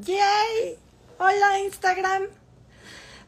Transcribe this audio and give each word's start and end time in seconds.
¡Yay! 0.00 0.78
Hola 1.18 1.58
Instagram. 1.58 2.28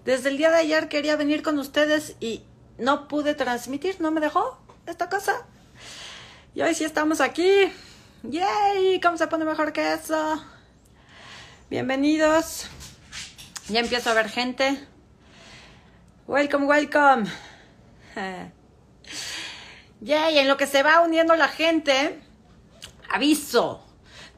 Desde 0.04 0.28
el 0.28 0.36
día 0.36 0.50
de 0.50 0.58
ayer 0.58 0.88
quería 0.88 1.16
venir 1.16 1.42
con 1.42 1.58
ustedes 1.58 2.14
y 2.20 2.44
no 2.78 3.08
pude 3.08 3.34
transmitir, 3.34 4.00
no 4.00 4.12
me 4.12 4.20
dejó 4.20 4.56
esta 4.86 5.08
cosa. 5.08 5.44
Y 6.54 6.62
hoy 6.62 6.74
sí 6.76 6.84
estamos 6.84 7.20
aquí. 7.20 7.72
¡Yay! 8.22 9.00
¿Cómo 9.00 9.16
se 9.16 9.26
pone 9.26 9.44
mejor 9.44 9.72
que 9.72 9.94
eso? 9.94 10.44
Bienvenidos. 11.70 12.68
Ya 13.68 13.80
empiezo 13.80 14.10
a 14.10 14.14
ver 14.14 14.28
gente. 14.28 14.78
Welcome, 16.28 16.66
welcome. 16.66 17.28
Yay, 20.02 20.38
en 20.38 20.46
lo 20.46 20.56
que 20.56 20.68
se 20.68 20.84
va 20.84 21.00
uniendo 21.00 21.34
la 21.34 21.48
gente, 21.48 22.20
aviso. 23.08 23.89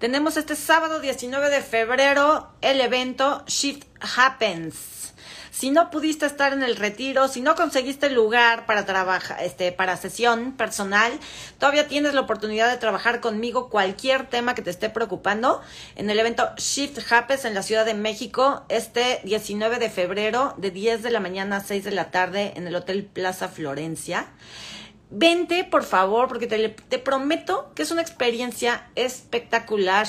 Tenemos 0.02 0.36
este 0.36 0.56
sábado 0.56 0.98
19 0.98 1.48
de 1.48 1.62
febrero 1.62 2.48
el 2.60 2.80
evento 2.80 3.44
Shift 3.46 3.84
Happens. 4.00 5.12
Si 5.52 5.70
no 5.70 5.90
pudiste 5.92 6.26
estar 6.26 6.52
en 6.52 6.64
el 6.64 6.74
retiro, 6.74 7.28
si 7.28 7.40
no 7.40 7.54
conseguiste 7.54 8.10
lugar 8.10 8.66
para 8.66 8.84
trabajar, 8.84 9.40
este, 9.44 9.70
para 9.70 9.96
sesión 9.96 10.56
personal, 10.56 11.12
todavía 11.60 11.86
tienes 11.86 12.14
la 12.14 12.22
oportunidad 12.22 12.68
de 12.68 12.78
trabajar 12.78 13.20
conmigo 13.20 13.70
cualquier 13.70 14.28
tema 14.28 14.56
que 14.56 14.62
te 14.62 14.70
esté 14.70 14.90
preocupando 14.90 15.62
en 15.94 16.10
el 16.10 16.18
evento 16.18 16.50
Shift 16.56 16.98
Happens 17.12 17.44
en 17.44 17.54
la 17.54 17.62
Ciudad 17.62 17.86
de 17.86 17.94
México 17.94 18.64
este 18.68 19.20
19 19.22 19.78
de 19.78 19.88
febrero 19.88 20.54
de 20.56 20.72
10 20.72 21.04
de 21.04 21.12
la 21.12 21.20
mañana 21.20 21.58
a 21.58 21.60
6 21.60 21.84
de 21.84 21.92
la 21.92 22.10
tarde 22.10 22.54
en 22.56 22.66
el 22.66 22.74
Hotel 22.74 23.04
Plaza 23.04 23.46
Florencia. 23.46 24.26
Vente, 25.14 25.64
por 25.64 25.84
favor, 25.84 26.26
porque 26.26 26.46
te, 26.46 26.70
te, 26.70 26.98
prometo 26.98 27.70
que 27.74 27.82
es 27.82 27.90
una 27.90 28.00
experiencia 28.00 28.88
espectacular. 28.94 30.06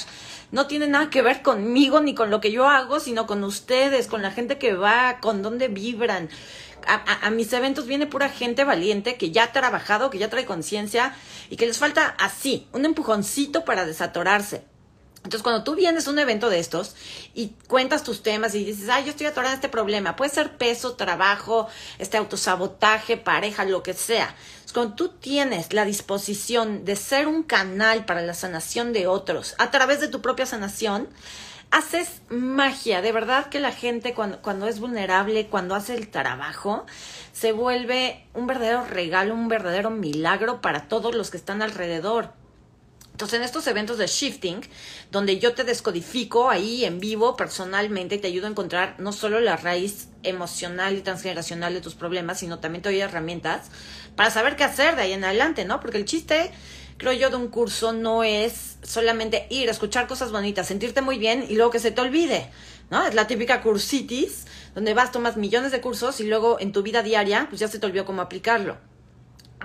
No 0.52 0.66
tiene 0.68 0.88
nada 0.88 1.10
que 1.10 1.22
ver 1.22 1.42
conmigo 1.42 2.00
ni 2.00 2.16
con 2.16 2.30
lo 2.30 2.40
que 2.40 2.54
yo 2.54 2.70
hago, 2.70 3.02
sino 3.02 3.28
con 3.28 3.44
ustedes, 3.44 4.08
con 4.08 4.22
la 4.22 4.32
gente 4.32 4.58
que 4.58 4.76
va, 4.76 5.20
con 5.20 5.42
dónde 5.42 5.68
vibran. 5.68 6.30
A, 6.88 6.94
a, 6.94 7.28
a 7.28 7.32
mis 7.32 7.52
eventos 7.52 7.86
viene 7.86 8.08
pura 8.08 8.30
gente 8.30 8.64
valiente 8.64 9.18
que 9.18 9.32
ya 9.32 9.44
ha 9.44 9.52
trabajado, 9.52 10.10
que 10.10 10.20
ya 10.20 10.30
trae 10.30 10.46
conciencia 10.46 11.14
y 11.50 11.58
que 11.58 11.66
les 11.66 11.78
falta 11.78 12.16
así, 12.18 12.70
un 12.72 12.86
empujoncito 12.86 13.66
para 13.66 13.86
desatorarse. 13.86 14.64
Entonces, 15.24 15.42
cuando 15.42 15.64
tú 15.64 15.76
vienes 15.76 16.08
a 16.08 16.12
un 16.12 16.20
evento 16.20 16.50
de 16.50 16.60
estos 16.60 16.96
y 17.34 17.54
cuentas 17.68 18.04
tus 18.04 18.24
temas 18.24 18.56
y 18.56 18.66
dices, 18.66 18.90
ay, 18.90 19.06
yo 19.06 19.12
estoy 19.12 19.28
atorada 19.28 19.54
en 19.54 19.58
este 19.58 19.70
problema, 19.70 20.18
puede 20.18 20.32
ser 20.32 20.58
peso, 20.58 20.96
trabajo, 20.96 21.68
este 21.98 22.18
autosabotaje, 22.18 23.16
pareja, 23.16 23.64
lo 23.64 23.84
que 23.84 23.94
sea. 23.94 24.36
Cuando 24.74 24.96
tú 24.96 25.10
tienes 25.10 25.72
la 25.72 25.86
disposición 25.86 26.84
de 26.84 26.96
ser 26.96 27.28
un 27.28 27.44
canal 27.44 28.06
para 28.06 28.22
la 28.22 28.34
sanación 28.34 28.92
de 28.92 29.08
otros 29.08 29.56
a 29.60 29.70
través 29.72 30.02
de 30.02 30.08
tu 30.08 30.22
propia 30.22 30.46
sanación, 30.46 31.08
haces 31.70 32.22
magia. 32.30 33.02
De 33.02 33.12
verdad 33.12 33.48
que 33.48 33.60
la 33.60 33.72
gente 33.72 34.14
cuando, 34.14 34.42
cuando 34.42 34.68
es 34.68 34.80
vulnerable, 34.80 35.48
cuando 35.48 35.76
hace 35.76 35.96
el 35.96 36.10
trabajo, 36.10 36.86
se 37.34 37.52
vuelve 37.52 38.26
un 38.34 38.46
verdadero 38.48 38.86
regalo, 38.86 39.34
un 39.36 39.48
verdadero 39.48 39.90
milagro 39.90 40.60
para 40.60 40.88
todos 40.88 41.16
los 41.16 41.30
que 41.30 41.38
están 41.38 41.62
alrededor. 41.62 42.32
Entonces, 43.14 43.38
en 43.38 43.44
estos 43.44 43.68
eventos 43.68 44.00
de 44.00 44.08
shifting, 44.08 44.62
donde 45.12 45.38
yo 45.38 45.54
te 45.54 45.64
descodifico 45.64 46.50
ahí 46.50 46.84
en 46.84 47.00
vivo 47.00 47.36
personalmente 47.36 48.16
y 48.16 48.18
te 48.18 48.28
ayudo 48.28 48.48
a 48.48 48.50
encontrar 48.50 48.96
no 48.98 49.14
solo 49.14 49.40
la 49.40 49.56
raíz 49.56 50.08
emocional 50.24 50.98
y 50.98 51.02
transgeneracional 51.02 51.76
de 51.76 51.82
tus 51.82 51.94
problemas, 51.94 52.40
sino 52.40 52.58
también 52.58 52.82
te 52.82 52.90
doy 52.90 53.02
herramientas 53.02 53.70
para 54.16 54.32
saber 54.32 54.56
qué 54.56 54.64
hacer 54.64 54.96
de 54.96 55.04
ahí 55.04 55.14
en 55.14 55.24
adelante, 55.24 55.64
¿no? 55.64 55.80
Porque 55.80 56.00
el 56.00 56.06
chiste, 56.06 56.50
creo 56.98 57.14
yo, 57.14 57.30
de 57.30 57.36
un 57.36 57.50
curso 57.50 57.94
no 57.94 58.24
es 58.24 58.78
solamente 58.82 59.46
ir, 59.52 59.70
escuchar 59.70 60.08
cosas 60.08 60.32
bonitas, 60.32 60.68
sentirte 60.68 61.02
muy 61.02 61.20
bien 61.20 61.46
y 61.48 61.54
luego 61.54 61.70
que 61.70 61.80
se 61.80 61.92
te 61.92 62.02
olvide, 62.02 62.50
¿no? 62.90 63.06
Es 63.06 63.14
la 63.14 63.28
típica 63.28 63.62
cursitis, 63.62 64.48
donde 64.74 64.96
vas, 64.96 65.12
tomas 65.12 65.38
millones 65.38 65.72
de 65.72 65.82
cursos 65.82 66.20
y 66.20 66.24
luego 66.24 66.60
en 66.60 66.72
tu 66.72 66.82
vida 66.82 67.04
diaria, 67.04 67.46
pues 67.48 67.60
ya 67.60 67.68
se 67.68 67.78
te 67.78 67.86
olvidó 67.86 68.06
cómo 68.06 68.24
aplicarlo. 68.24 68.80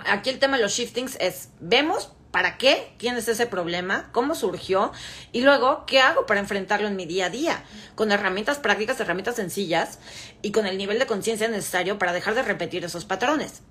Aquí 0.06 0.28
el 0.28 0.38
tema 0.38 0.58
de 0.58 0.64
los 0.64 0.72
shiftings 0.72 1.16
es, 1.18 1.48
vemos 1.60 2.10
¿Para 2.30 2.58
qué 2.58 2.92
tienes 2.98 3.26
ese 3.26 3.46
problema? 3.46 4.10
¿Cómo 4.12 4.34
surgió? 4.34 4.92
Y 5.32 5.40
luego, 5.40 5.84
¿qué 5.86 6.00
hago 6.00 6.26
para 6.26 6.40
enfrentarlo 6.40 6.86
en 6.86 6.96
mi 6.96 7.06
día 7.06 7.26
a 7.26 7.30
día? 7.30 7.64
Con 7.94 8.12
herramientas 8.12 8.58
prácticas, 8.58 9.00
herramientas 9.00 9.36
sencillas 9.36 9.98
y 10.42 10.52
con 10.52 10.66
el 10.66 10.76
nivel 10.76 10.98
de 10.98 11.06
conciencia 11.06 11.48
necesario 11.48 11.98
para 11.98 12.12
dejar 12.12 12.34
de 12.34 12.42
repetir 12.42 12.84
esos 12.84 13.06
patrones. 13.06 13.62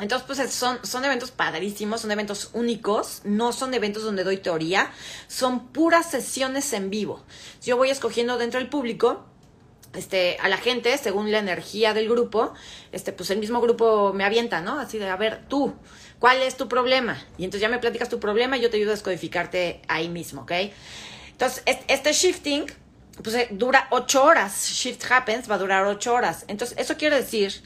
Entonces, 0.00 0.26
pues 0.28 0.54
son, 0.54 0.78
son 0.86 1.04
eventos 1.04 1.32
padrísimos, 1.32 2.02
son 2.02 2.12
eventos 2.12 2.50
únicos, 2.52 3.22
no 3.24 3.52
son 3.52 3.74
eventos 3.74 4.04
donde 4.04 4.22
doy 4.22 4.36
teoría, 4.36 4.92
son 5.26 5.68
puras 5.68 6.08
sesiones 6.08 6.72
en 6.72 6.90
vivo. 6.90 7.24
Yo 7.64 7.76
voy 7.76 7.90
escogiendo 7.90 8.38
dentro 8.38 8.60
del 8.60 8.68
público 8.68 9.26
este, 9.94 10.36
a 10.40 10.48
la 10.48 10.56
gente 10.56 10.96
según 10.98 11.30
la 11.30 11.38
energía 11.38 11.94
del 11.94 12.08
grupo, 12.08 12.52
este, 12.92 13.12
pues 13.12 13.30
el 13.30 13.38
mismo 13.38 13.60
grupo 13.60 14.12
me 14.12 14.24
avienta, 14.24 14.60
¿no? 14.60 14.78
Así 14.78 14.98
de, 14.98 15.08
a 15.08 15.16
ver, 15.16 15.46
tú, 15.48 15.74
¿cuál 16.18 16.42
es 16.42 16.56
tu 16.56 16.68
problema? 16.68 17.18
Y 17.38 17.44
entonces 17.44 17.62
ya 17.62 17.68
me 17.68 17.78
platicas 17.78 18.08
tu 18.08 18.20
problema 18.20 18.56
y 18.56 18.60
yo 18.60 18.70
te 18.70 18.76
ayudo 18.76 18.90
a 18.90 18.94
descodificarte 18.94 19.82
ahí 19.88 20.08
mismo, 20.08 20.42
¿ok? 20.42 20.52
Entonces, 21.32 21.62
este 21.86 22.12
shifting, 22.12 22.66
pues 23.22 23.36
eh, 23.36 23.48
dura 23.52 23.86
ocho 23.90 24.24
horas. 24.24 24.68
Shift 24.70 25.10
Happens 25.10 25.48
va 25.48 25.54
a 25.54 25.58
durar 25.58 25.86
ocho 25.86 26.12
horas. 26.12 26.44
Entonces, 26.48 26.76
eso 26.78 26.96
quiere 26.96 27.16
decir 27.16 27.62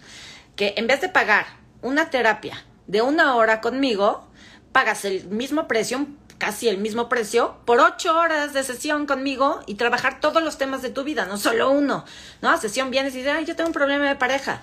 que 0.56 0.74
en 0.76 0.86
vez 0.86 1.00
de 1.00 1.08
pagar 1.08 1.46
una 1.80 2.10
terapia 2.10 2.64
de 2.86 3.00
una 3.00 3.34
hora 3.36 3.60
conmigo, 3.60 4.28
pagas 4.72 5.04
el 5.04 5.24
mismo 5.26 5.68
precio, 5.68 6.06
casi 6.42 6.68
el 6.68 6.78
mismo 6.78 7.08
precio 7.08 7.54
por 7.64 7.78
ocho 7.78 8.18
horas 8.18 8.52
de 8.52 8.64
sesión 8.64 9.06
conmigo 9.06 9.60
y 9.66 9.76
trabajar 9.76 10.18
todos 10.18 10.42
los 10.42 10.58
temas 10.58 10.82
de 10.82 10.90
tu 10.90 11.04
vida, 11.04 11.24
no 11.24 11.38
solo 11.38 11.70
uno, 11.70 12.04
¿no? 12.40 12.58
Sesión 12.58 12.90
vienes 12.90 13.14
y 13.14 13.18
dices, 13.18 13.32
ay, 13.32 13.44
yo 13.44 13.54
tengo 13.54 13.68
un 13.68 13.72
problema 13.72 14.08
de 14.08 14.16
pareja. 14.16 14.60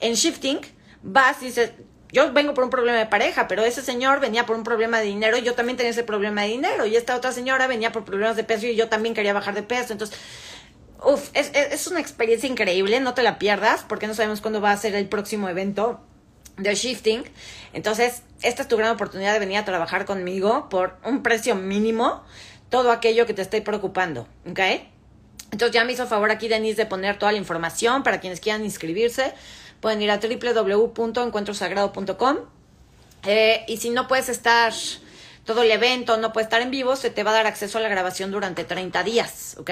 En 0.00 0.12
shifting 0.12 0.60
vas 1.02 1.40
y 1.40 1.46
dices, 1.46 1.72
yo 2.10 2.30
vengo 2.34 2.52
por 2.52 2.64
un 2.64 2.68
problema 2.68 2.98
de 2.98 3.06
pareja, 3.06 3.48
pero 3.48 3.62
ese 3.62 3.80
señor 3.80 4.20
venía 4.20 4.44
por 4.44 4.56
un 4.56 4.62
problema 4.62 4.98
de 4.98 5.06
dinero 5.06 5.38
y 5.38 5.42
yo 5.42 5.54
también 5.54 5.78
tenía 5.78 5.92
ese 5.92 6.04
problema 6.04 6.42
de 6.42 6.48
dinero. 6.48 6.84
Y 6.84 6.96
esta 6.96 7.16
otra 7.16 7.32
señora 7.32 7.66
venía 7.66 7.92
por 7.92 8.04
problemas 8.04 8.36
de 8.36 8.44
peso 8.44 8.66
y 8.66 8.76
yo 8.76 8.90
también 8.90 9.14
quería 9.14 9.32
bajar 9.32 9.54
de 9.54 9.62
peso. 9.62 9.94
Entonces, 9.94 10.18
uff, 11.02 11.30
es, 11.32 11.50
es, 11.54 11.86
una 11.86 12.00
experiencia 12.00 12.46
increíble, 12.46 13.00
no 13.00 13.14
te 13.14 13.22
la 13.22 13.38
pierdas, 13.38 13.86
porque 13.88 14.06
no 14.06 14.12
sabemos 14.12 14.42
cuándo 14.42 14.60
va 14.60 14.72
a 14.72 14.76
ser 14.76 14.94
el 14.94 15.08
próximo 15.08 15.48
evento 15.48 16.02
de 16.56 16.74
shifting. 16.74 17.22
Entonces, 17.72 18.22
esta 18.42 18.62
es 18.62 18.68
tu 18.68 18.76
gran 18.76 18.90
oportunidad 18.90 19.32
de 19.32 19.38
venir 19.38 19.58
a 19.58 19.64
trabajar 19.64 20.04
conmigo 20.04 20.68
por 20.68 20.96
un 21.04 21.22
precio 21.22 21.54
mínimo, 21.54 22.24
todo 22.68 22.90
aquello 22.90 23.26
que 23.26 23.34
te 23.34 23.42
esté 23.42 23.62
preocupando, 23.62 24.26
¿ok? 24.48 24.60
Entonces 25.52 25.74
ya 25.74 25.84
me 25.84 25.92
hizo 25.92 26.06
favor 26.06 26.30
aquí 26.30 26.48
Denise 26.48 26.76
de 26.76 26.86
poner 26.86 27.18
toda 27.18 27.32
la 27.32 27.38
información 27.38 28.02
para 28.02 28.20
quienes 28.20 28.40
quieran 28.40 28.64
inscribirse. 28.64 29.34
Pueden 29.80 30.00
ir 30.00 30.10
a 30.10 30.18
www.encuentrosagrado.com 30.18 32.38
eh, 33.24 33.64
y 33.68 33.76
si 33.76 33.90
no 33.90 34.08
puedes 34.08 34.30
estar 34.30 34.72
todo 35.44 35.62
el 35.62 35.70
evento, 35.70 36.16
no 36.16 36.32
puedes 36.32 36.46
estar 36.46 36.62
en 36.62 36.70
vivo, 36.70 36.96
se 36.96 37.10
te 37.10 37.22
va 37.24 37.32
a 37.32 37.34
dar 37.34 37.46
acceso 37.46 37.76
a 37.78 37.80
la 37.80 37.88
grabación 37.88 38.30
durante 38.30 38.62
30 38.64 39.02
días, 39.02 39.56
¿ok? 39.58 39.70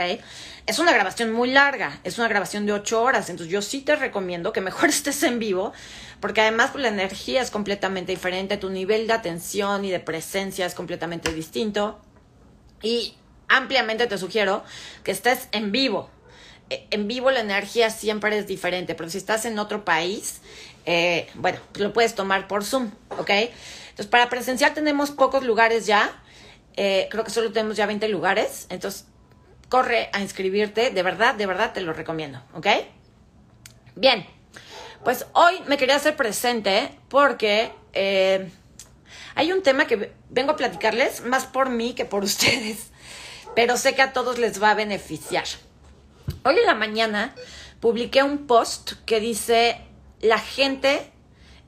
Es 0.67 0.81
una 0.81 0.93
grabación 0.93 1.33
muy 1.33 1.51
larga, 1.51 2.01
es 2.03 2.19
una 2.19 2.27
grabación 2.29 2.67
de 2.67 2.73
8 2.73 3.01
horas, 3.01 3.31
entonces 3.31 3.53
yo 3.53 3.63
sí 3.63 3.81
te 3.81 3.95
recomiendo 3.95 4.53
que 4.53 4.61
mejor 4.61 4.89
estés 4.89 5.23
en 5.23 5.39
vivo, 5.39 5.73
porque 6.21 6.43
además 6.43 6.71
pues, 6.73 6.83
la 6.83 6.89
energía 6.89 7.43
es 7.43 7.51
completamente 7.51 8.13
diferente, 8.13 8.57
tu 8.57 8.71
nivel 8.71 9.07
de 9.07 9.15
atención 9.15 9.85
y 9.85 9.91
de 9.91 10.01
presencia 10.01 10.67
es 10.67 10.75
completamente 10.75 11.33
distinto 11.33 11.99
y 12.83 13.15
ampliamente 13.49 14.07
te 14.07 14.19
sugiero 14.19 14.63
que 15.03 15.11
estés 15.11 15.49
en 15.53 15.73
vivo. 15.73 16.11
E, 16.69 16.87
en 16.91 17.09
vivo 17.09 17.31
la 17.31 17.41
energía 17.41 17.91
siempre 17.91 18.37
es 18.39 18.47
diferente, 18.47 18.95
pero 18.95 19.11
si 19.11 19.19
estás 19.19 19.45
en 19.45 19.59
otro 19.59 19.85
país, 19.85 20.41
eh, 20.87 21.29
bueno, 21.35 21.59
pues 21.73 21.83
lo 21.83 21.93
puedes 21.93 22.15
tomar 22.15 22.49
por 22.49 22.65
Zoom, 22.65 22.91
¿ok? 23.19 23.31
Entonces, 23.31 24.07
para 24.07 24.31
presencial 24.31 24.73
tenemos 24.73 25.11
pocos 25.11 25.45
lugares 25.45 25.87
ya. 25.87 26.23
Eh, 26.77 27.09
creo 27.11 27.25
que 27.25 27.31
solo 27.31 27.53
tenemos 27.53 27.77
ya 27.77 27.87
20 27.87 28.09
lugares. 28.09 28.67
Entonces, 28.71 29.07
corre 29.69 30.09
a 30.13 30.21
inscribirte. 30.21 30.91
De 30.91 31.03
verdad, 31.03 31.35
de 31.35 31.47
verdad 31.47 31.73
te 31.73 31.83
lo 31.83 31.93
recomiendo. 31.93 32.41
¿Ok? 32.55 32.67
Bien. 33.97 34.40
Pues 35.05 35.27
hoy 35.33 35.63
me 35.67 35.79
quería 35.79 35.97
hacer 35.97 36.15
presente 36.15 36.99
porque 37.09 37.73
eh, 37.95 38.51
hay 39.35 39.53
un 39.53 39.63
tema 39.63 39.87
que 39.87 40.13
vengo 40.29 40.53
a 40.53 40.57
platicarles 40.57 41.25
más 41.25 41.47
por 41.47 41.71
mí 41.71 41.95
que 41.95 42.05
por 42.05 42.23
ustedes. 42.25 42.91
Pero 43.55 43.77
sé 43.77 43.95
que 43.95 44.03
a 44.03 44.13
todos 44.13 44.39
les 44.39 44.63
va 44.63 44.71
a 44.71 44.75
beneficiar. 44.75 45.45
Hoy 46.45 46.57
en 46.59 46.67
la 46.67 46.75
mañana 46.75 47.35
publiqué 47.81 48.23
un 48.23 48.47
post 48.47 48.93
que 49.07 49.21
dice, 49.21 49.81
la 50.21 50.39
gente 50.39 51.11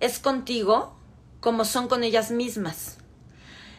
es 0.01 0.19
contigo 0.19 0.97
como 1.41 1.65
son 1.65 1.89
con 1.89 2.05
ellas 2.05 2.31
mismas. 2.31 2.99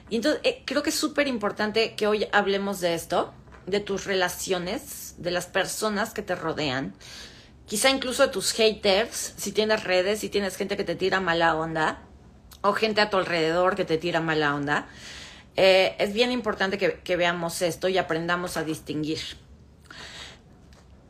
Y 0.09 0.17
entonces 0.17 0.41
eh, 0.43 0.63
creo 0.65 0.83
que 0.83 0.89
es 0.89 0.95
súper 0.95 1.27
importante 1.27 1.95
que 1.95 2.07
hoy 2.07 2.27
hablemos 2.31 2.81
de 2.81 2.95
esto, 2.95 3.33
de 3.67 3.79
tus 3.79 4.05
relaciones, 4.05 5.15
de 5.17 5.31
las 5.31 5.45
personas 5.45 6.13
que 6.13 6.21
te 6.21 6.35
rodean, 6.35 6.93
quizá 7.67 7.89
incluso 7.89 8.23
de 8.23 8.29
tus 8.29 8.51
haters, 8.51 9.33
si 9.37 9.51
tienes 9.51 9.83
redes, 9.83 10.19
si 10.19 10.29
tienes 10.29 10.55
gente 10.57 10.77
que 10.77 10.83
te 10.83 10.95
tira 10.95 11.19
mala 11.19 11.55
onda, 11.55 12.01
o 12.61 12.73
gente 12.73 13.01
a 13.01 13.09
tu 13.09 13.17
alrededor 13.17 13.75
que 13.75 13.85
te 13.85 13.97
tira 13.97 14.21
mala 14.21 14.55
onda. 14.55 14.87
Eh, 15.55 15.95
es 15.99 16.13
bien 16.13 16.31
importante 16.31 16.77
que, 16.77 17.15
veamos 17.15 17.61
esto 17.61 17.87
y 17.87 17.97
aprendamos 17.97 18.57
a 18.57 18.63
distinguir. 18.63 19.19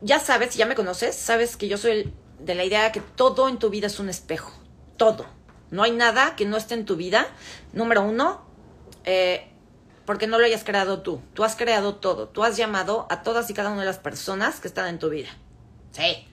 ya 0.02 0.20
sabes, 0.20 0.56
ya 0.56 0.66
me 0.66 0.76
conoces, 0.76 1.16
sabes 1.16 1.56
que 1.56 1.70
yo 1.70 1.78
soy 1.78 2.14
de 2.40 2.56
la 2.56 2.66
idea 2.66 2.84
de 2.84 2.92
que 2.92 3.00
todo 3.00 3.48
en 3.48 3.58
tu 3.58 3.70
vida 3.70 3.88
es 3.88 4.00
un 4.00 4.10
espejo. 4.10 4.52
Todo. 4.98 5.26
No 5.72 5.84
hay 5.84 5.92
nada 5.92 6.36
que 6.36 6.46
no 6.46 6.58
esté 6.58 6.74
en 6.74 6.86
tu 6.86 6.98
vida. 6.98 7.28
Número 7.72 8.02
uno, 8.02 8.46
eh, 9.06 9.48
porque 10.06 10.28
no 10.28 10.40
lo 10.40 10.46
hayas 10.46 10.64
creado 10.64 11.02
tú. 11.02 11.22
Tú 11.34 11.44
has 11.44 11.56
creado 11.56 11.96
todo. 11.96 12.28
Tú 12.28 12.44
has 12.44 12.58
llamado 12.58 13.08
a 13.10 13.24
todas 13.24 13.50
y 13.50 13.54
cada 13.54 13.70
una 13.70 13.82
de 13.82 13.88
las 13.88 14.00
personas 14.00 14.60
que 14.60 14.68
están 14.68 14.88
en 14.88 15.00
tu 15.00 15.10
vida. 15.10 15.30
Sí, 15.92 16.28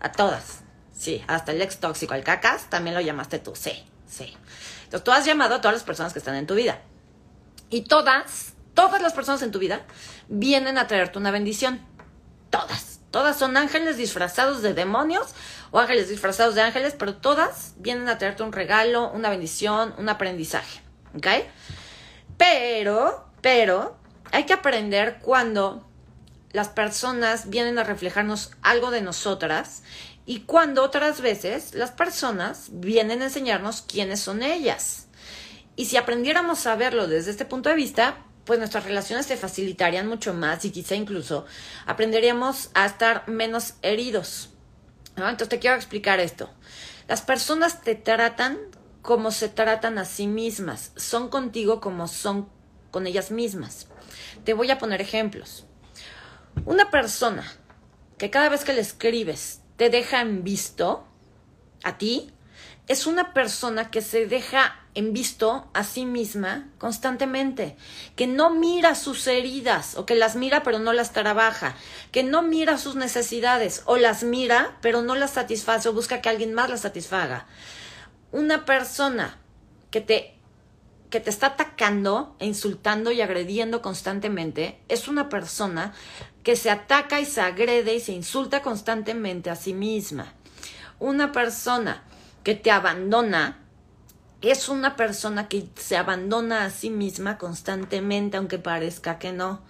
a 0.00 0.12
todas. 0.12 0.60
Sí, 0.92 1.24
hasta 1.28 1.52
el 1.52 1.62
ex 1.62 1.78
tóxico, 1.78 2.14
el 2.14 2.24
cacas, 2.24 2.68
también 2.68 2.94
lo 2.94 3.00
llamaste 3.00 3.38
tú. 3.38 3.54
Sí, 3.54 3.84
sí. 4.06 4.36
Entonces 4.84 5.04
tú 5.04 5.12
has 5.12 5.24
llamado 5.24 5.54
a 5.54 5.60
todas 5.60 5.74
las 5.74 5.84
personas 5.84 6.12
que 6.12 6.18
están 6.18 6.34
en 6.34 6.46
tu 6.46 6.54
vida. 6.54 6.80
Y 7.70 7.82
todas, 7.82 8.54
todas 8.74 9.00
las 9.00 9.12
personas 9.12 9.42
en 9.42 9.52
tu 9.52 9.58
vida 9.58 9.82
vienen 10.28 10.76
a 10.76 10.86
traerte 10.86 11.18
una 11.18 11.30
bendición. 11.30 11.80
Todas. 12.50 13.00
Todas 13.10 13.38
son 13.38 13.56
ángeles 13.56 13.96
disfrazados 13.96 14.62
de 14.62 14.74
demonios 14.74 15.34
o 15.70 15.80
ángeles 15.80 16.08
disfrazados 16.08 16.54
de 16.54 16.62
ángeles, 16.62 16.94
pero 16.98 17.16
todas 17.16 17.74
vienen 17.78 18.08
a 18.08 18.18
traerte 18.18 18.42
un 18.42 18.52
regalo, 18.52 19.10
una 19.10 19.30
bendición, 19.30 19.94
un 19.98 20.08
aprendizaje. 20.08 20.80
¿Ok? 21.16 21.26
Pero, 22.36 23.26
pero, 23.40 23.96
hay 24.32 24.44
que 24.44 24.52
aprender 24.52 25.18
cuando 25.22 25.89
las 26.52 26.68
personas 26.68 27.50
vienen 27.50 27.78
a 27.78 27.84
reflejarnos 27.84 28.50
algo 28.62 28.90
de 28.90 29.02
nosotras 29.02 29.82
y 30.26 30.40
cuando 30.40 30.82
otras 30.82 31.20
veces 31.20 31.74
las 31.74 31.92
personas 31.92 32.68
vienen 32.72 33.22
a 33.22 33.26
enseñarnos 33.26 33.82
quiénes 33.82 34.20
son 34.20 34.42
ellas. 34.42 35.06
Y 35.76 35.86
si 35.86 35.96
aprendiéramos 35.96 36.66
a 36.66 36.76
verlo 36.76 37.06
desde 37.06 37.30
este 37.30 37.44
punto 37.44 37.68
de 37.68 37.76
vista, 37.76 38.24
pues 38.44 38.58
nuestras 38.58 38.84
relaciones 38.84 39.26
se 39.26 39.36
facilitarían 39.36 40.08
mucho 40.08 40.34
más 40.34 40.64
y 40.64 40.70
quizá 40.70 40.94
incluso 40.94 41.46
aprenderíamos 41.86 42.70
a 42.74 42.86
estar 42.86 43.28
menos 43.28 43.74
heridos. 43.82 44.50
Entonces 45.16 45.48
te 45.48 45.58
quiero 45.58 45.76
explicar 45.76 46.20
esto. 46.20 46.50
Las 47.06 47.22
personas 47.22 47.82
te 47.82 47.94
tratan 47.94 48.58
como 49.02 49.30
se 49.30 49.48
tratan 49.48 49.98
a 49.98 50.04
sí 50.04 50.26
mismas, 50.26 50.92
son 50.96 51.28
contigo 51.28 51.80
como 51.80 52.06
son 52.08 52.48
con 52.90 53.06
ellas 53.06 53.30
mismas. 53.30 53.86
Te 54.44 54.52
voy 54.52 54.70
a 54.70 54.78
poner 54.78 55.00
ejemplos. 55.00 55.64
Una 56.64 56.90
persona 56.90 57.44
que 58.18 58.30
cada 58.30 58.48
vez 58.48 58.64
que 58.64 58.72
le 58.72 58.80
escribes 58.80 59.60
te 59.76 59.90
deja 59.90 60.20
en 60.20 60.44
visto 60.44 61.06
a 61.82 61.96
ti, 61.96 62.32
es 62.86 63.06
una 63.06 63.32
persona 63.32 63.90
que 63.90 64.02
se 64.02 64.26
deja 64.26 64.76
en 64.94 65.12
visto 65.12 65.70
a 65.72 65.84
sí 65.84 66.04
misma 66.04 66.68
constantemente, 66.78 67.76
que 68.16 68.26
no 68.26 68.50
mira 68.50 68.96
sus 68.96 69.26
heridas 69.28 69.96
o 69.96 70.06
que 70.06 70.16
las 70.16 70.34
mira 70.34 70.62
pero 70.64 70.80
no 70.80 70.92
las 70.92 71.12
trabaja, 71.12 71.76
que 72.10 72.24
no 72.24 72.42
mira 72.42 72.78
sus 72.78 72.96
necesidades 72.96 73.82
o 73.86 73.96
las 73.96 74.24
mira 74.24 74.76
pero 74.82 75.02
no 75.02 75.14
las 75.14 75.30
satisface 75.30 75.88
o 75.88 75.92
busca 75.92 76.20
que 76.20 76.28
alguien 76.28 76.52
más 76.52 76.68
las 76.68 76.80
satisfaga. 76.80 77.46
Una 78.32 78.64
persona 78.64 79.38
que 79.90 80.00
te, 80.00 80.39
que 81.10 81.20
te 81.20 81.30
está 81.30 81.48
atacando 81.48 82.36
e 82.38 82.46
insultando 82.46 83.10
y 83.10 83.20
agrediendo 83.20 83.82
constantemente 83.82 84.78
es 84.88 85.08
una 85.08 85.28
persona 85.28 85.92
que 86.44 86.56
se 86.56 86.70
ataca 86.70 87.20
y 87.20 87.26
se 87.26 87.40
agrede 87.40 87.94
y 87.94 88.00
se 88.00 88.12
insulta 88.12 88.62
constantemente 88.62 89.50
a 89.50 89.56
sí 89.56 89.74
misma. 89.74 90.32
Una 91.00 91.32
persona 91.32 92.04
que 92.44 92.54
te 92.54 92.70
abandona 92.70 93.58
es 94.40 94.68
una 94.68 94.96
persona 94.96 95.48
que 95.48 95.68
se 95.76 95.96
abandona 95.96 96.64
a 96.64 96.70
sí 96.70 96.88
misma 96.88 97.36
constantemente, 97.36 98.36
aunque 98.36 98.58
parezca 98.58 99.18
que 99.18 99.32
no. 99.32 99.60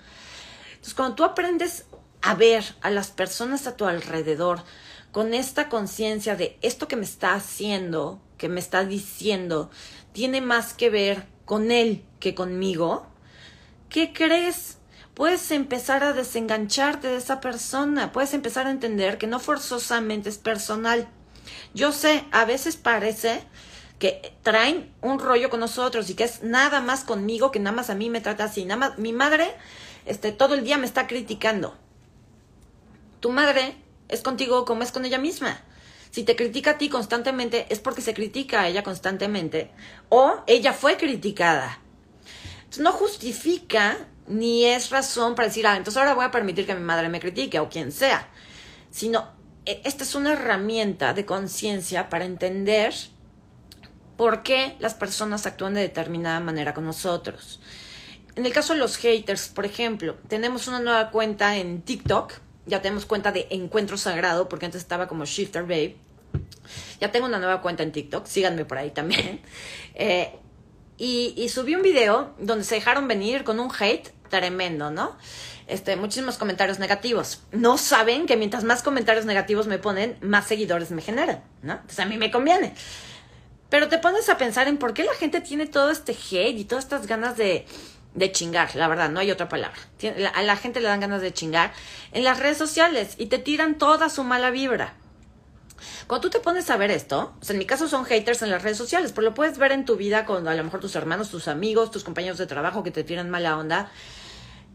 Entonces, 0.70 0.94
cuando 0.94 1.16
tú 1.16 1.24
aprendes 1.24 1.86
a 2.22 2.34
ver 2.34 2.64
a 2.82 2.90
las 2.90 3.10
personas 3.10 3.66
a 3.66 3.76
tu 3.76 3.86
alrededor 3.86 4.62
con 5.10 5.34
esta 5.34 5.68
conciencia 5.68 6.36
de 6.36 6.56
esto 6.62 6.86
que 6.86 6.96
me 6.96 7.04
está 7.04 7.34
haciendo, 7.34 8.20
que 8.38 8.48
me 8.48 8.60
está 8.60 8.84
diciendo 8.84 9.70
tiene 10.12 10.40
más 10.40 10.74
que 10.74 10.90
ver 10.90 11.26
con 11.44 11.70
él 11.70 12.04
que 12.18 12.34
conmigo, 12.34 13.06
¿qué 13.88 14.12
crees? 14.12 14.78
Puedes 15.14 15.50
empezar 15.50 16.04
a 16.04 16.12
desengancharte 16.12 17.08
de 17.08 17.16
esa 17.16 17.40
persona, 17.40 18.12
puedes 18.12 18.34
empezar 18.34 18.66
a 18.66 18.70
entender 18.70 19.18
que 19.18 19.26
no 19.26 19.40
forzosamente 19.40 20.28
es 20.28 20.38
personal. 20.38 21.08
Yo 21.74 21.92
sé, 21.92 22.24
a 22.30 22.44
veces 22.44 22.76
parece 22.76 23.42
que 23.98 24.34
traen 24.42 24.94
un 25.02 25.18
rollo 25.18 25.50
con 25.50 25.60
nosotros 25.60 26.08
y 26.08 26.14
que 26.14 26.24
es 26.24 26.42
nada 26.42 26.80
más 26.80 27.04
conmigo, 27.04 27.50
que 27.50 27.58
nada 27.58 27.76
más 27.76 27.90
a 27.90 27.94
mí 27.94 28.08
me 28.08 28.20
trata 28.20 28.44
así. 28.44 28.64
Nada 28.64 28.78
más, 28.78 28.98
mi 28.98 29.12
madre 29.12 29.54
este, 30.06 30.32
todo 30.32 30.54
el 30.54 30.64
día 30.64 30.78
me 30.78 30.86
está 30.86 31.06
criticando. 31.06 31.76
Tu 33.20 33.30
madre 33.30 33.76
es 34.08 34.22
contigo 34.22 34.64
como 34.64 34.82
es 34.82 34.92
con 34.92 35.04
ella 35.04 35.18
misma. 35.18 35.60
Si 36.10 36.24
te 36.24 36.36
critica 36.36 36.72
a 36.72 36.78
ti 36.78 36.88
constantemente 36.88 37.66
es 37.70 37.78
porque 37.78 38.02
se 38.02 38.14
critica 38.14 38.62
a 38.62 38.68
ella 38.68 38.82
constantemente 38.82 39.70
o 40.08 40.42
ella 40.46 40.72
fue 40.72 40.96
criticada. 40.96 41.78
Entonces, 42.58 42.82
no 42.82 42.92
justifica 42.92 43.98
ni 44.26 44.64
es 44.64 44.90
razón 44.90 45.34
para 45.34 45.48
decir, 45.48 45.66
ah, 45.66 45.76
entonces 45.76 45.98
ahora 45.98 46.14
voy 46.14 46.24
a 46.24 46.30
permitir 46.30 46.66
que 46.66 46.74
mi 46.74 46.82
madre 46.82 47.08
me 47.08 47.20
critique 47.20 47.58
o 47.58 47.68
quien 47.68 47.90
sea, 47.90 48.28
sino 48.90 49.28
e, 49.66 49.82
esta 49.84 50.04
es 50.04 50.14
una 50.14 50.32
herramienta 50.32 51.14
de 51.14 51.26
conciencia 51.26 52.08
para 52.08 52.24
entender 52.24 52.94
por 54.16 54.42
qué 54.42 54.76
las 54.78 54.94
personas 54.94 55.46
actúan 55.46 55.74
de 55.74 55.80
determinada 55.80 56.40
manera 56.40 56.74
con 56.74 56.84
nosotros. 56.84 57.60
En 58.36 58.46
el 58.46 58.52
caso 58.52 58.74
de 58.74 58.78
los 58.78 58.96
haters, 58.96 59.48
por 59.48 59.66
ejemplo, 59.66 60.16
tenemos 60.28 60.68
una 60.68 60.80
nueva 60.80 61.10
cuenta 61.10 61.56
en 61.56 61.82
TikTok 61.82 62.34
ya 62.70 62.80
tenemos 62.80 63.04
cuenta 63.04 63.32
de 63.32 63.46
Encuentro 63.50 63.98
Sagrado, 63.98 64.48
porque 64.48 64.64
antes 64.64 64.80
estaba 64.80 65.08
como 65.08 65.26
Shifter 65.26 65.62
Babe. 65.62 65.96
Ya 67.00 67.10
tengo 67.10 67.26
una 67.26 67.38
nueva 67.38 67.60
cuenta 67.60 67.82
en 67.82 67.92
TikTok, 67.92 68.26
síganme 68.26 68.64
por 68.64 68.78
ahí 68.78 68.90
también. 68.90 69.40
Eh, 70.02 70.32
y, 70.96 71.48
subí 71.50 71.74
un 71.74 71.82
video 71.82 72.34
donde 72.38 72.64
se 72.64 72.76
dejaron 72.76 73.06
venir 73.06 73.44
con 73.44 73.60
un 73.60 73.70
hate 73.78 74.08
tremendo, 74.30 74.90
¿no? 74.90 75.18
Este, 75.66 75.96
muchísimos 75.96 76.38
comentarios 76.38 76.78
negativos. 76.78 77.42
No 77.52 77.76
saben 77.76 78.24
que 78.24 78.36
mientras 78.36 78.64
más 78.64 78.82
comentarios 78.82 79.26
negativos 79.26 79.66
me 79.66 79.78
ponen, 79.78 80.16
más 80.22 80.46
seguidores 80.46 80.90
me 80.90 81.02
generan, 81.02 81.42
¿no? 81.62 81.74
Entonces 81.74 81.98
a 81.98 82.06
mí 82.06 82.16
me 82.16 82.30
conviene. 82.30 82.74
Pero 83.68 83.88
te 83.88 83.98
pones 83.98 84.28
a 84.30 84.38
pensar 84.38 84.68
en 84.68 84.78
por 84.78 84.94
qué 84.94 85.04
la 85.04 85.12
gente 85.14 85.40
tiene 85.40 85.66
todo 85.66 85.90
este 85.90 86.12
hate 86.12 86.58
y 86.58 86.64
todas 86.64 86.84
estas 86.84 87.06
ganas 87.06 87.36
de, 87.36 87.66
de 88.14 88.32
chingar, 88.32 88.74
la 88.74 88.88
verdad, 88.88 89.10
no 89.10 89.20
hay 89.20 89.30
otra 89.30 89.48
palabra. 89.48 89.78
A 90.34 90.42
la 90.42 90.56
gente 90.56 90.80
le 90.80 90.88
dan 90.88 91.00
ganas 91.00 91.22
de 91.22 91.32
chingar 91.32 91.72
en 92.12 92.24
las 92.24 92.38
redes 92.38 92.58
sociales 92.58 93.14
y 93.18 93.26
te 93.26 93.38
tiran 93.38 93.78
toda 93.78 94.08
su 94.08 94.24
mala 94.24 94.50
vibra. 94.50 94.94
Cuando 96.06 96.28
tú 96.28 96.30
te 96.30 96.40
pones 96.40 96.68
a 96.70 96.76
ver 96.76 96.90
esto, 96.90 97.34
en 97.48 97.58
mi 97.58 97.66
caso 97.66 97.88
son 97.88 98.04
haters 98.04 98.42
en 98.42 98.50
las 98.50 98.62
redes 98.62 98.76
sociales, 98.76 99.12
pero 99.12 99.28
lo 99.28 99.34
puedes 99.34 99.58
ver 99.58 99.72
en 99.72 99.84
tu 99.84 99.96
vida 99.96 100.26
con 100.26 100.46
a 100.48 100.54
lo 100.54 100.64
mejor 100.64 100.80
tus 100.80 100.96
hermanos, 100.96 101.30
tus 101.30 101.48
amigos, 101.48 101.90
tus 101.90 102.04
compañeros 102.04 102.38
de 102.38 102.46
trabajo 102.46 102.82
que 102.82 102.90
te 102.90 103.04
tiran 103.04 103.30
mala 103.30 103.56
onda. 103.56 103.90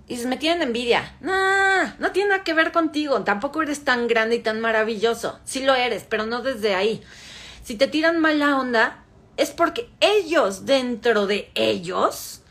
Y 0.07 0.17
me 0.25 0.37
tienen 0.37 0.61
envidia. 0.61 1.15
No, 1.19 1.83
no 1.99 2.11
tiene 2.11 2.29
nada 2.29 2.43
que 2.43 2.53
ver 2.53 2.71
contigo. 2.71 3.23
Tampoco 3.23 3.61
eres 3.61 3.83
tan 3.83 4.07
grande 4.07 4.35
y 4.35 4.39
tan 4.39 4.61
maravilloso. 4.61 5.39
Sí 5.45 5.63
lo 5.63 5.73
eres, 5.73 6.05
pero 6.07 6.25
no 6.25 6.41
desde 6.41 6.75
ahí. 6.75 7.03
Si 7.63 7.75
te 7.75 7.87
tiran 7.87 8.19
mala 8.19 8.57
onda, 8.57 9.03
es 9.35 9.49
porque 9.49 9.89
ellos, 9.99 10.65
dentro 10.65 11.25
de 11.25 11.51
ellos, 11.55 12.43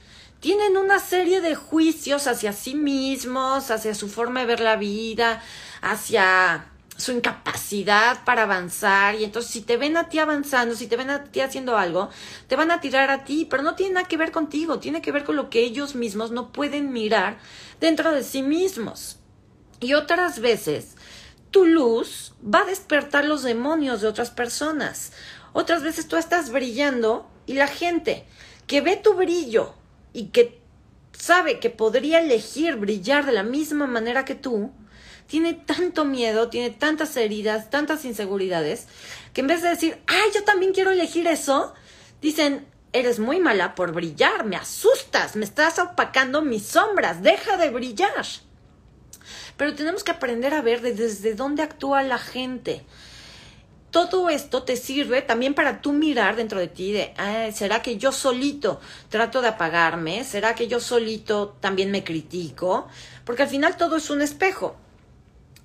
tienen 0.45 0.77
una 0.77 0.99
serie 0.99 1.41
de 1.41 1.55
juicios 1.55 2.27
hacia 2.27 2.53
sí 2.53 2.75
mismos, 2.75 3.71
hacia 3.71 3.95
su 3.95 4.11
forma 4.11 4.41
de 4.41 4.47
ver 4.47 4.61
la 4.61 4.77
vida, 4.77 5.43
hacia 5.81 6.67
su 6.99 7.13
incapacidad 7.13 8.23
para 8.27 8.43
avanzar 8.43 9.15
y 9.15 9.25
entonces 9.25 9.51
si 9.51 9.63
te 9.63 9.79
ven 9.79 9.97
a 9.97 10.11
ti 10.11 10.19
avanzando, 10.19 10.75
si 10.75 10.87
te 10.87 10.99
ven 10.99 11.09
a 11.09 11.25
ti 11.25 11.41
haciendo 11.41 11.79
algo, 11.79 12.11
te 12.47 12.57
van 12.57 12.71
a 12.71 12.83
tirar 12.83 13.11
a 13.11 13.25
ti, 13.25 13.47
pero 13.49 13.63
no 13.63 13.75
tiene 13.75 13.95
nada 13.95 14.07
que 14.07 14.19
ver 14.19 14.33
contigo, 14.33 14.81
tiene 14.81 15.01
que 15.01 15.13
ver 15.13 15.25
con 15.25 15.37
lo 15.37 15.49
que 15.49 15.61
ellos 15.61 15.95
mismos 15.95 16.31
no 16.31 16.53
pueden 16.53 16.93
mirar 16.93 17.39
dentro 17.81 18.13
de 18.13 18.23
sí 18.23 18.43
mismos. 18.43 19.17
Y 19.81 19.95
otras 19.95 20.41
veces 20.41 20.97
tu 21.51 21.65
luz 21.65 22.35
va 22.45 22.59
a 22.59 22.67
despertar 22.67 23.25
los 23.25 23.45
demonios 23.45 24.03
de 24.03 24.09
otras 24.09 24.31
personas. 24.31 25.13
Otras 25.55 25.83
veces 25.83 26.07
tú 26.07 26.17
estás 26.17 26.51
brillando 26.51 27.31
y 27.47 27.55
la 27.55 27.67
gente 27.67 28.27
que 28.67 28.83
ve 28.83 28.97
tu 28.97 29.15
brillo 29.15 29.75
y 30.15 30.29
que 30.29 30.63
sabe 31.13 31.61
que 31.61 31.69
podría 31.69 32.21
elegir 32.21 32.77
brillar 32.77 33.27
de 33.27 33.33
la 33.33 33.43
misma 33.43 33.87
manera 33.87 34.25
que 34.25 34.35
tú, 34.35 34.73
tiene 35.27 35.53
tanto 35.53 36.05
miedo, 36.05 36.49
tiene 36.49 36.71
tantas 36.71 37.17
heridas, 37.17 37.69
tantas 37.69 38.05
inseguridades, 38.07 38.87
que 39.35 39.43
en 39.43 39.49
vez 39.49 39.63
de 39.63 39.69
decir, 39.71 39.99
ay, 40.07 40.31
yo 40.35 40.45
también 40.45 40.73
quiero 40.73 40.93
elegir 40.93 41.27
eso, 41.27 41.75
dicen, 42.23 42.67
eres 42.93 43.19
muy 43.19 43.41
mala 43.41 43.75
por 43.75 43.93
brillar, 43.93 44.45
me 44.45 44.57
asustas, 44.57 45.35
me 45.35 45.45
estás 45.45 45.79
opacando 45.79 46.43
mis 46.43 46.65
sombras, 46.65 47.23
deja 47.23 47.57
de 47.57 47.71
brillar. 47.71 48.25
Pero 49.57 49.75
tenemos 49.75 50.05
que 50.05 50.13
aprender 50.13 50.55
a 50.55 50.63
ver 50.63 50.81
desde 50.81 51.35
dónde 51.35 51.63
actúa 51.63 52.03
la 52.03 52.19
gente 52.19 52.85
todo 53.95 54.29
esto 54.29 54.65
te 54.65 54.77
sirve 54.77 55.23
también 55.23 55.55
para 55.55 55.81
tú 55.81 55.93
mirar 55.93 56.35
dentro 56.35 56.59
de 56.59 56.67
ti 56.67 56.91
de, 56.91 57.15
¿será 57.55 57.81
que 57.81 57.97
yo 57.97 58.11
solito 58.11 58.81
trato 59.09 59.41
de 59.41 59.47
apagarme? 59.47 60.25
¿Será 60.25 60.57
que 60.57 60.67
yo 60.67 60.81
solito 60.81 61.57
también 61.61 61.93
me 61.93 62.03
critico? 62.03 62.89
Porque 63.25 63.45
al 63.45 63.49
final 63.49 63.77
todo 63.77 63.95
es 63.95 64.11
un 64.11 64.21
espejo. 64.21 64.75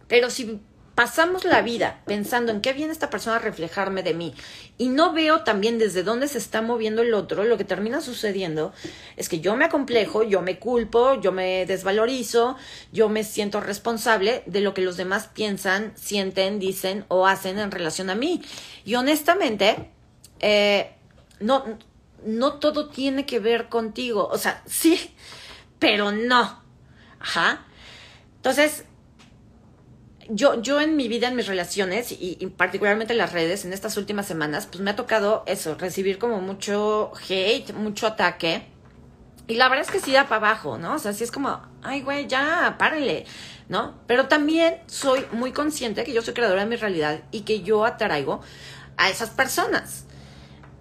Pero 0.07 0.29
si 0.29 0.59
pasamos 0.99 1.45
la 1.45 1.61
vida 1.61 2.01
pensando 2.05 2.51
en 2.51 2.59
qué 2.59 2.73
viene 2.73 2.91
esta 2.91 3.09
persona 3.09 3.37
a 3.37 3.39
reflejarme 3.39 4.03
de 4.03 4.13
mí 4.13 4.33
y 4.77 4.89
no 4.89 5.13
veo 5.13 5.45
también 5.45 5.79
desde 5.79 6.03
dónde 6.03 6.27
se 6.27 6.39
está 6.39 6.61
moviendo 6.61 7.01
el 7.03 7.13
otro, 7.13 7.45
lo 7.45 7.57
que 7.57 7.63
termina 7.63 8.01
sucediendo 8.01 8.73
es 9.15 9.29
que 9.29 9.39
yo 9.39 9.55
me 9.55 9.63
acomplejo, 9.63 10.23
yo 10.23 10.41
me 10.41 10.59
culpo, 10.59 11.13
yo 11.21 11.31
me 11.31 11.65
desvalorizo, 11.65 12.57
yo 12.91 13.07
me 13.07 13.23
siento 13.23 13.61
responsable 13.61 14.43
de 14.45 14.59
lo 14.59 14.73
que 14.73 14.81
los 14.81 14.97
demás 14.97 15.29
piensan, 15.33 15.93
sienten, 15.95 16.59
dicen 16.59 17.05
o 17.07 17.27
hacen 17.27 17.59
en 17.59 17.71
relación 17.71 18.09
a 18.09 18.15
mí. 18.15 18.41
Y 18.83 18.95
honestamente, 18.95 19.89
eh, 20.41 20.91
no, 21.39 21.63
no 22.25 22.55
todo 22.55 22.89
tiene 22.89 23.25
que 23.25 23.39
ver 23.39 23.69
contigo. 23.69 24.27
O 24.29 24.37
sea, 24.37 24.61
sí, 24.65 25.15
pero 25.79 26.11
no. 26.11 26.61
Ajá. 27.21 27.65
Entonces, 28.35 28.83
yo, 30.29 30.61
yo 30.61 30.79
en 30.79 30.95
mi 30.95 31.07
vida, 31.07 31.27
en 31.27 31.35
mis 31.35 31.47
relaciones 31.47 32.11
y, 32.11 32.35
particularmente 32.55 33.13
en 33.13 33.17
las 33.17 33.33
redes, 33.33 33.65
en 33.65 33.73
estas 33.73 33.97
últimas 33.97 34.27
semanas, 34.27 34.67
pues 34.67 34.81
me 34.81 34.91
ha 34.91 34.95
tocado 34.95 35.43
eso, 35.47 35.75
recibir 35.75 36.19
como 36.19 36.39
mucho 36.39 37.11
hate, 37.27 37.73
mucho 37.73 38.07
ataque. 38.07 38.67
Y 39.47 39.55
la 39.55 39.67
verdad 39.67 39.85
es 39.85 39.91
que 39.91 39.99
sí 39.99 40.11
da 40.11 40.27
para 40.27 40.47
abajo, 40.47 40.77
¿no? 40.77 40.93
O 40.93 40.99
sea, 40.99 41.13
sí 41.13 41.23
es 41.23 41.31
como, 41.31 41.59
ay, 41.81 42.01
güey, 42.01 42.27
ya, 42.27 42.75
párenle, 42.77 43.25
¿no? 43.67 43.95
Pero 44.05 44.27
también 44.27 44.77
soy 44.85 45.25
muy 45.31 45.51
consciente 45.51 46.03
que 46.03 46.13
yo 46.13 46.21
soy 46.21 46.35
creadora 46.35 46.63
de 46.63 46.69
mi 46.69 46.75
realidad 46.75 47.21
y 47.31 47.41
que 47.41 47.61
yo 47.61 47.83
atraigo 47.83 48.41
a 48.97 49.09
esas 49.09 49.31
personas. 49.31 50.05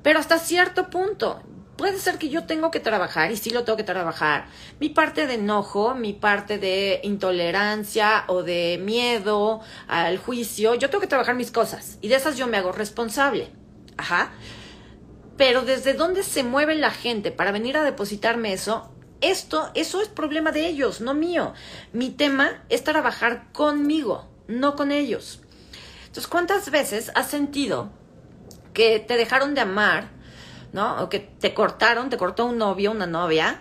Pero 0.03 0.19
hasta 0.19 0.39
cierto 0.39 0.91
punto, 0.91 1.43
puede 1.79 1.99
ser 1.99 2.19
que 2.19 2.29
yo 2.29 2.45
tengo 2.45 2.71
que 2.71 2.81
trabajar, 2.81 3.31
y 3.31 3.37
sí 3.37 3.51
lo 3.51 3.65
tengo 3.65 3.77
que 3.77 3.85
trabajar, 3.85 4.49
mi 4.81 4.91
parte 4.91 5.27
de 5.29 5.35
enojo, 5.35 5.95
mi 5.95 6.13
parte 6.13 6.59
de 6.59 7.01
intolerancia 7.05 8.25
o 8.27 8.43
de 8.43 8.79
miedo 8.83 9.61
al 9.87 10.19
juicio, 10.19 10.75
yo 10.75 10.91
tengo 10.91 11.01
que 11.01 11.07
trabajar 11.07 11.37
mis 11.37 11.53
cosas 11.53 11.99
y 12.03 12.09
de 12.09 12.17
esas 12.17 12.37
yo 12.37 12.49
me 12.49 12.59
hago 12.59 12.73
responsable. 12.73 13.51
Ajá. 13.97 14.33
Pero 15.37 15.63
desde 15.63 15.95
dónde 15.95 16.25
se 16.25 16.43
mueve 16.43 16.75
la 16.75 16.91
gente 16.91 17.31
para 17.31 17.53
venir 17.53 17.77
a 17.77 17.85
depositarme 17.85 18.53
eso, 18.53 18.93
esto, 19.21 19.71
eso 19.75 20.03
es 20.03 20.09
problema 20.09 20.51
de 20.51 20.67
ellos, 20.67 21.01
no 21.01 21.15
mío. 21.15 21.55
Mi 21.93 22.11
tema 22.11 22.65
es 22.69 22.83
trabajar 22.83 23.53
conmigo, 23.53 24.29
no 24.49 24.75
con 24.75 24.91
ellos. 24.91 25.41
Entonces, 26.07 26.27
¿cuántas 26.27 26.71
veces 26.73 27.13
has 27.15 27.29
sentido 27.29 27.91
que 28.75 28.99
te 28.99 29.17
dejaron 29.17 29.55
de 29.55 29.61
amar 29.61 30.18
¿no? 30.73 31.03
O 31.03 31.09
que 31.09 31.21
te 31.21 31.55
cortaron, 31.55 32.11
te 32.11 32.17
cortó 32.17 32.47
un 32.47 32.59
novio, 32.59 32.91
una 32.91 33.07
novia, 33.07 33.61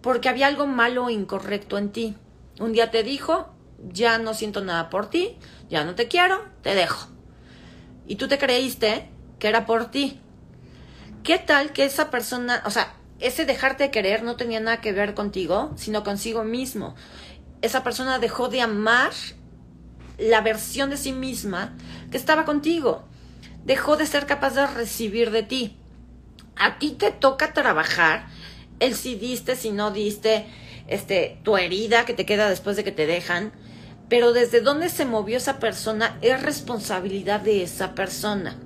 porque 0.00 0.28
había 0.28 0.46
algo 0.46 0.66
malo 0.66 1.06
o 1.06 1.10
incorrecto 1.10 1.78
en 1.78 1.90
ti. 1.90 2.16
Un 2.60 2.72
día 2.72 2.90
te 2.90 3.02
dijo, 3.02 3.48
ya 3.92 4.18
no 4.18 4.34
siento 4.34 4.62
nada 4.62 4.90
por 4.90 5.10
ti, 5.10 5.36
ya 5.68 5.84
no 5.84 5.94
te 5.94 6.08
quiero, 6.08 6.44
te 6.62 6.74
dejo. 6.74 7.08
Y 8.06 8.16
tú 8.16 8.28
te 8.28 8.38
creíste 8.38 9.08
que 9.38 9.48
era 9.48 9.66
por 9.66 9.90
ti. 9.90 10.20
¿Qué 11.22 11.38
tal 11.38 11.72
que 11.72 11.84
esa 11.84 12.10
persona, 12.10 12.62
o 12.66 12.70
sea, 12.70 12.94
ese 13.18 13.46
dejarte 13.46 13.84
de 13.84 13.90
querer 13.90 14.22
no 14.22 14.36
tenía 14.36 14.60
nada 14.60 14.80
que 14.80 14.92
ver 14.92 15.14
contigo, 15.14 15.72
sino 15.76 16.04
consigo 16.04 16.44
mismo? 16.44 16.94
Esa 17.62 17.82
persona 17.82 18.18
dejó 18.18 18.48
de 18.48 18.60
amar 18.60 19.12
la 20.18 20.42
versión 20.42 20.90
de 20.90 20.96
sí 20.98 21.12
misma 21.12 21.74
que 22.10 22.18
estaba 22.18 22.44
contigo. 22.44 23.04
Dejó 23.64 23.96
de 23.96 24.06
ser 24.06 24.26
capaz 24.26 24.54
de 24.54 24.66
recibir 24.66 25.30
de 25.30 25.42
ti 25.42 25.78
a 26.56 26.78
ti 26.78 26.92
te 26.92 27.10
toca 27.10 27.52
trabajar 27.52 28.26
el 28.80 28.94
si 28.94 29.14
diste, 29.14 29.56
si 29.56 29.70
no 29.70 29.90
diste, 29.90 30.46
este, 30.86 31.38
tu 31.42 31.56
herida 31.56 32.04
que 32.04 32.14
te 32.14 32.26
queda 32.26 32.48
después 32.48 32.76
de 32.76 32.84
que 32.84 32.92
te 32.92 33.06
dejan, 33.06 33.52
pero 34.08 34.32
desde 34.32 34.60
dónde 34.60 34.88
se 34.88 35.04
movió 35.04 35.36
esa 35.36 35.58
persona 35.58 36.18
es 36.20 36.42
responsabilidad 36.42 37.40
de 37.40 37.62
esa 37.62 37.94
persona. 37.94 38.58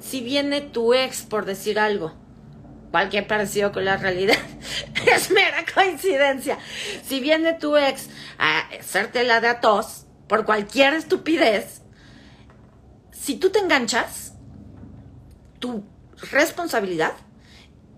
Si 0.00 0.20
viene 0.20 0.60
tu 0.60 0.94
ex, 0.94 1.22
por 1.22 1.44
decir 1.44 1.78
algo, 1.78 2.14
cualquier 2.90 3.26
parecido 3.26 3.72
con 3.72 3.84
la 3.84 3.96
realidad 3.96 4.38
es 5.14 5.30
mera 5.30 5.64
coincidencia. 5.72 6.58
Si 7.04 7.20
viene 7.20 7.52
tu 7.54 7.76
ex 7.76 8.08
a 8.38 8.60
hacerte 8.78 9.22
la 9.24 9.40
de 9.40 9.48
a 9.48 9.60
tos 9.60 10.06
por 10.28 10.44
cualquier 10.44 10.94
estupidez, 10.94 11.82
si 13.12 13.36
tú 13.36 13.50
te 13.50 13.58
enganchas, 13.58 14.34
tu 15.58 15.84
responsabilidad 16.30 17.12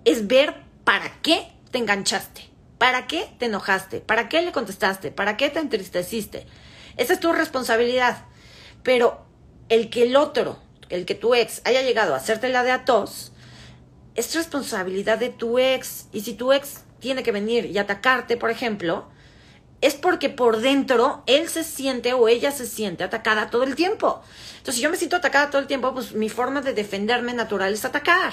es 0.05 0.26
ver 0.26 0.55
para 0.85 1.21
qué 1.23 1.49
te 1.71 1.79
enganchaste, 1.79 2.49
para 2.79 3.07
qué 3.07 3.29
te 3.38 3.47
enojaste, 3.47 4.00
para 4.00 4.29
qué 4.29 4.43
le 4.43 4.52
contestaste, 4.52 5.11
para 5.11 5.37
qué 5.37 5.50
te 5.50 5.59
entristeciste. 5.59 6.47
Esa 6.97 7.14
es 7.14 7.21
tu 7.21 7.33
responsabilidad. 7.33 8.25
Pero 8.83 9.25
el 9.69 9.91
que 9.91 10.02
el 10.02 10.17
otro, 10.17 10.59
el 10.88 11.07
que 11.07 11.14
tu 11.14 11.35
ex 11.35 11.62
haya 11.64 11.83
llegado 11.83 12.14
a 12.14 12.19
hacerte 12.19 12.49
la 12.49 12.62
de 12.62 12.73
a 12.73 12.85
tos, 12.85 13.33
es 14.14 14.35
responsabilidad 14.35 15.19
de 15.19 15.31
tu 15.31 15.59
ex. 15.59 16.07
Y 16.12 16.23
si 16.23 16.35
tu 16.35 16.52
ex 16.52 16.85
tiene 17.00 17.23
que 17.23 17.33
venir 17.33 17.67
y 17.67 17.79
atacarte, 17.79 18.37
por 18.37 18.50
ejemplo, 18.50 19.09
es 19.83 19.95
porque 19.95 20.31
por 20.31 20.61
dentro 20.61 21.25
él 21.27 21.49
se 21.49 21.65
siente 21.65 22.15
o 22.15 22.29
ella 22.29 22.53
se 22.53 22.67
siente 22.67 23.03
atacada 23.05 23.51
todo 23.51 23.65
el 23.65 23.75
tiempo. 23.75 24.23
Entonces, 24.53 24.77
si 24.77 24.81
yo 24.81 24.91
me 24.91 24.97
siento 24.97 25.17
atacada 25.17 25.51
todo 25.51 25.61
el 25.61 25.67
tiempo, 25.67 25.93
pues 25.93 26.12
mi 26.15 26.29
forma 26.29 26.62
de 26.62 26.73
defenderme 26.73 27.35
natural 27.35 27.75
es 27.75 27.85
atacar. 27.85 28.33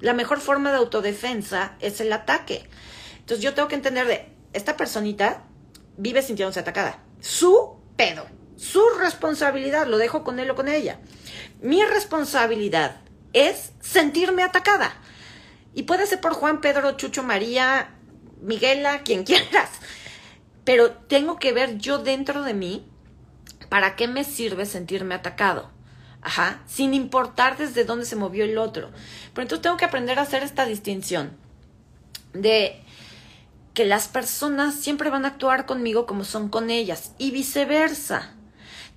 La 0.00 0.14
mejor 0.14 0.40
forma 0.40 0.72
de 0.72 0.78
autodefensa 0.78 1.76
es 1.80 2.00
el 2.00 2.12
ataque. 2.12 2.68
Entonces, 3.20 3.42
yo 3.42 3.54
tengo 3.54 3.68
que 3.68 3.76
entender 3.76 4.06
de 4.08 4.28
esta 4.52 4.76
personita 4.76 5.44
vive 5.96 6.22
sintiéndose 6.22 6.58
atacada. 6.58 6.98
Su 7.20 7.76
pedo, 7.96 8.26
su 8.56 8.82
responsabilidad, 8.98 9.86
lo 9.86 9.96
dejo 9.96 10.24
con 10.24 10.40
él 10.40 10.50
o 10.50 10.56
con 10.56 10.66
ella. 10.66 10.98
Mi 11.62 11.84
responsabilidad 11.84 12.96
es 13.32 13.70
sentirme 13.80 14.42
atacada. 14.42 14.92
Y 15.72 15.84
puede 15.84 16.06
ser 16.08 16.20
por 16.20 16.34
Juan, 16.34 16.60
Pedro, 16.60 16.96
Chucho, 16.96 17.22
María, 17.22 17.94
Miguela, 18.40 19.04
quien 19.04 19.22
quieras 19.24 19.70
pero 20.64 20.92
tengo 20.92 21.38
que 21.38 21.52
ver 21.52 21.78
yo 21.78 21.98
dentro 21.98 22.42
de 22.42 22.54
mí 22.54 22.86
para 23.68 23.96
qué 23.96 24.08
me 24.08 24.24
sirve 24.24 24.66
sentirme 24.66 25.14
atacado. 25.14 25.70
Ajá, 26.22 26.62
sin 26.66 26.94
importar 26.94 27.58
desde 27.58 27.84
dónde 27.84 28.06
se 28.06 28.16
movió 28.16 28.44
el 28.44 28.56
otro. 28.56 28.90
Pero 29.34 29.42
entonces 29.42 29.62
tengo 29.62 29.76
que 29.76 29.84
aprender 29.84 30.18
a 30.18 30.22
hacer 30.22 30.42
esta 30.42 30.64
distinción 30.64 31.36
de 32.32 32.82
que 33.74 33.84
las 33.84 34.08
personas 34.08 34.74
siempre 34.74 35.10
van 35.10 35.24
a 35.24 35.28
actuar 35.28 35.66
conmigo 35.66 36.06
como 36.06 36.24
son 36.24 36.48
con 36.48 36.70
ellas 36.70 37.12
y 37.18 37.30
viceversa. 37.30 38.32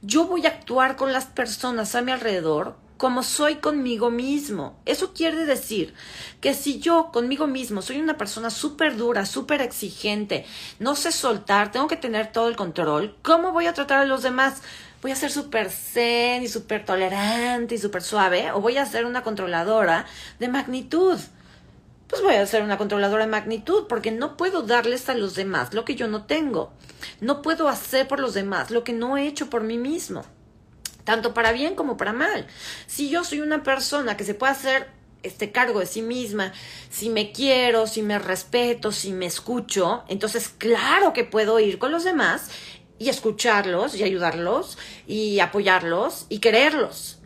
Yo 0.02 0.26
voy 0.28 0.46
a 0.46 0.50
actuar 0.50 0.96
con 0.96 1.12
las 1.12 1.26
personas 1.26 1.96
a 1.96 2.02
mi 2.02 2.12
alrededor 2.12 2.78
como 2.98 3.24
soy 3.24 3.56
conmigo 3.56 4.10
mismo. 4.10 4.78
Eso 4.86 5.14
quiere 5.14 5.46
decir 5.46 5.94
que 6.42 6.54
si 6.54 6.80
yo 6.80 7.12
conmigo 7.12 7.48
mismo 7.48 7.82
soy 7.82 8.00
una 8.00 8.18
persona 8.18 8.50
súper 8.50 8.98
dura, 8.98 9.26
súper 9.26 9.62
exigente, 9.62 10.46
no 10.80 10.96
sé 10.96 11.12
soltar, 11.12 11.72
tengo 11.72 11.88
que 11.88 11.98
tener 11.98 12.32
todo 12.32 12.48
el 12.50 12.56
control, 12.56 13.16
¿cómo 13.22 13.52
voy 13.52 13.68
a 13.68 13.74
tratar 13.74 14.00
a 14.00 14.06
los 14.06 14.24
demás? 14.24 14.62
¿Voy 15.02 15.12
a 15.12 15.16
ser 15.16 15.32
súper 15.32 15.70
zen 15.70 16.42
y 16.42 16.48
súper 16.48 16.84
tolerante 16.84 17.76
y 17.76 17.78
súper 17.78 18.02
suave? 18.02 18.52
¿O 18.52 18.62
voy 18.62 18.78
a 18.78 18.86
ser 18.86 19.06
una 19.06 19.22
controladora 19.22 20.06
de 20.40 20.48
magnitud? 20.48 21.20
Pues 22.08 22.22
voy 22.24 22.36
a 22.36 22.46
ser 22.48 22.64
una 22.64 22.78
controladora 22.78 23.26
de 23.26 23.32
magnitud 23.32 23.86
porque 23.88 24.12
no 24.12 24.38
puedo 24.38 24.64
darles 24.64 25.08
a 25.10 25.14
los 25.14 25.36
demás 25.36 25.74
lo 25.74 25.86
que 25.86 25.96
yo 25.96 26.08
no 26.08 26.24
tengo. 26.26 26.72
No 27.22 27.44
puedo 27.44 27.68
hacer 27.68 28.08
por 28.08 28.20
los 28.20 28.34
demás 28.34 28.72
lo 28.72 28.84
que 28.84 28.94
no 28.94 29.18
he 29.18 29.28
hecho 29.28 29.50
por 29.52 29.62
mí 29.62 29.78
mismo 29.78 30.26
tanto 31.08 31.34
para 31.34 31.54
bien 31.54 31.74
como 31.74 31.96
para 31.96 32.12
mal. 32.12 32.48
Si 32.86 33.10
yo 33.10 33.24
soy 33.24 33.40
una 33.40 33.64
persona 33.64 34.18
que 34.18 34.26
se 34.26 34.34
puede 34.34 34.52
hacer 34.52 34.90
este 35.24 35.54
cargo 35.54 35.80
de 35.80 35.86
sí 35.86 36.02
misma, 36.02 36.52
si 36.90 37.10
me 37.10 37.32
quiero, 37.32 37.88
si 37.88 38.02
me 38.02 38.20
respeto, 38.20 38.92
si 38.92 39.14
me 39.14 39.26
escucho, 39.26 40.04
entonces 40.10 40.50
claro 40.50 41.14
que 41.14 41.24
puedo 41.24 41.62
ir 41.62 41.80
con 41.80 41.94
los 41.94 42.04
demás 42.04 42.50
y 43.00 43.08
escucharlos 43.08 43.96
y 43.96 44.04
ayudarlos 44.04 44.78
y 45.08 45.40
apoyarlos 45.40 46.26
y 46.28 46.40
quererlos. 46.40 47.20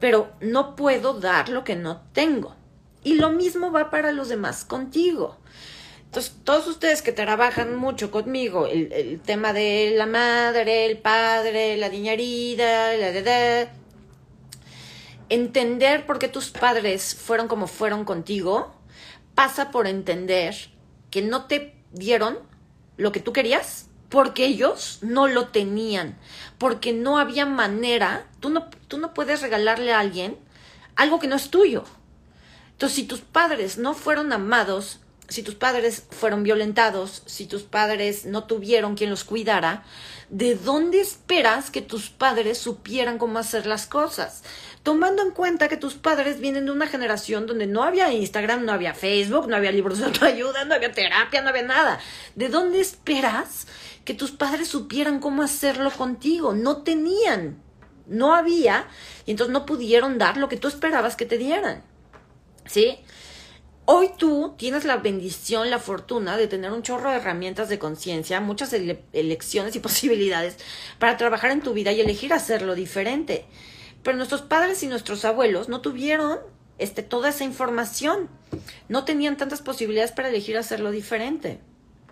Pero 0.00 0.32
no 0.40 0.74
puedo 0.74 1.14
dar 1.20 1.50
lo 1.50 1.62
que 1.62 1.76
no 1.76 2.02
tengo. 2.12 2.56
Y 3.04 3.14
lo 3.14 3.30
mismo 3.30 3.70
va 3.70 3.90
para 3.90 4.10
los 4.10 4.28
demás 4.28 4.64
contigo. 4.64 5.36
Entonces, 6.08 6.36
todos 6.42 6.66
ustedes 6.66 7.02
que 7.02 7.12
trabajan 7.12 7.76
mucho 7.76 8.10
conmigo, 8.10 8.66
el, 8.66 9.20
tema 9.20 9.52
de 9.52 9.92
la 9.94 10.06
madre, 10.06 10.86
el 10.86 10.96
padre, 10.96 11.76
la 11.76 11.90
niñarida, 11.90 12.96
la 12.96 13.12
de, 13.12 13.68
entender 15.28 16.06
por 16.06 16.18
qué 16.18 16.28
tus 16.28 16.48
padres 16.48 17.14
fueron 17.14 17.46
como 17.46 17.66
fueron 17.66 18.06
contigo, 18.06 18.74
pasa 19.34 19.70
por 19.70 19.86
entender 19.86 20.56
que 21.10 21.20
no 21.20 21.44
te 21.44 21.74
dieron 21.92 22.38
lo 22.96 23.12
que 23.12 23.20
tú 23.20 23.34
querías 23.34 23.90
porque 24.08 24.46
ellos 24.46 25.00
no 25.02 25.28
lo 25.28 25.48
tenían, 25.48 26.18
porque 26.56 26.94
no 26.94 27.18
había 27.18 27.44
manera, 27.44 28.26
tú 28.40 28.48
no, 28.48 28.70
tú 28.88 28.96
no 28.96 29.12
puedes 29.12 29.42
regalarle 29.42 29.92
a 29.92 30.00
alguien 30.00 30.38
algo 30.96 31.18
que 31.18 31.28
no 31.28 31.36
es 31.36 31.50
tuyo. 31.50 31.84
Entonces, 32.70 32.96
si 32.96 33.04
tus 33.04 33.20
padres 33.20 33.76
no 33.76 33.92
fueron 33.92 34.32
amados, 34.32 35.00
si 35.28 35.42
tus 35.42 35.54
padres 35.54 36.04
fueron 36.10 36.42
violentados, 36.42 37.22
si 37.26 37.46
tus 37.46 37.62
padres 37.62 38.24
no 38.24 38.44
tuvieron 38.44 38.94
quien 38.94 39.10
los 39.10 39.24
cuidara, 39.24 39.84
¿de 40.30 40.54
dónde 40.54 41.00
esperas 41.00 41.70
que 41.70 41.82
tus 41.82 42.08
padres 42.08 42.56
supieran 42.56 43.18
cómo 43.18 43.38
hacer 43.38 43.66
las 43.66 43.86
cosas? 43.86 44.42
Tomando 44.82 45.22
en 45.22 45.32
cuenta 45.32 45.68
que 45.68 45.76
tus 45.76 45.94
padres 45.94 46.40
vienen 46.40 46.64
de 46.64 46.72
una 46.72 46.86
generación 46.86 47.46
donde 47.46 47.66
no 47.66 47.82
había 47.82 48.10
Instagram, 48.10 48.64
no 48.64 48.72
había 48.72 48.94
Facebook, 48.94 49.48
no 49.48 49.56
había 49.56 49.70
libros 49.70 49.98
de 49.98 50.06
autoayuda, 50.06 50.64
no 50.64 50.74
había 50.74 50.92
terapia, 50.92 51.42
no 51.42 51.50
había 51.50 51.62
nada. 51.62 52.00
¿De 52.34 52.48
dónde 52.48 52.80
esperas 52.80 53.66
que 54.06 54.14
tus 54.14 54.30
padres 54.30 54.68
supieran 54.68 55.20
cómo 55.20 55.42
hacerlo 55.42 55.90
contigo? 55.90 56.54
No 56.54 56.78
tenían, 56.78 57.62
no 58.06 58.34
había, 58.34 58.88
y 59.26 59.32
entonces 59.32 59.52
no 59.52 59.66
pudieron 59.66 60.16
dar 60.16 60.38
lo 60.38 60.48
que 60.48 60.56
tú 60.56 60.68
esperabas 60.68 61.16
que 61.16 61.26
te 61.26 61.36
dieran. 61.36 61.82
¿Sí? 62.64 62.98
Hoy 63.90 64.10
tú 64.18 64.54
tienes 64.58 64.84
la 64.84 64.98
bendición, 64.98 65.70
la 65.70 65.78
fortuna 65.78 66.36
de 66.36 66.46
tener 66.46 66.72
un 66.72 66.82
chorro 66.82 67.08
de 67.10 67.16
herramientas 67.16 67.70
de 67.70 67.78
conciencia, 67.78 68.38
muchas 68.38 68.74
elecciones 68.74 69.74
y 69.76 69.80
posibilidades 69.80 70.58
para 70.98 71.16
trabajar 71.16 71.52
en 71.52 71.62
tu 71.62 71.72
vida 71.72 71.90
y 71.92 72.02
elegir 72.02 72.34
hacerlo 72.34 72.74
diferente. 72.74 73.46
Pero 74.02 74.18
nuestros 74.18 74.42
padres 74.42 74.82
y 74.82 74.88
nuestros 74.88 75.24
abuelos 75.24 75.70
no 75.70 75.80
tuvieron 75.80 76.38
este, 76.76 77.02
toda 77.02 77.30
esa 77.30 77.44
información, 77.44 78.28
no 78.90 79.06
tenían 79.06 79.38
tantas 79.38 79.62
posibilidades 79.62 80.12
para 80.12 80.28
elegir 80.28 80.58
hacerlo 80.58 80.90
diferente. 80.90 81.58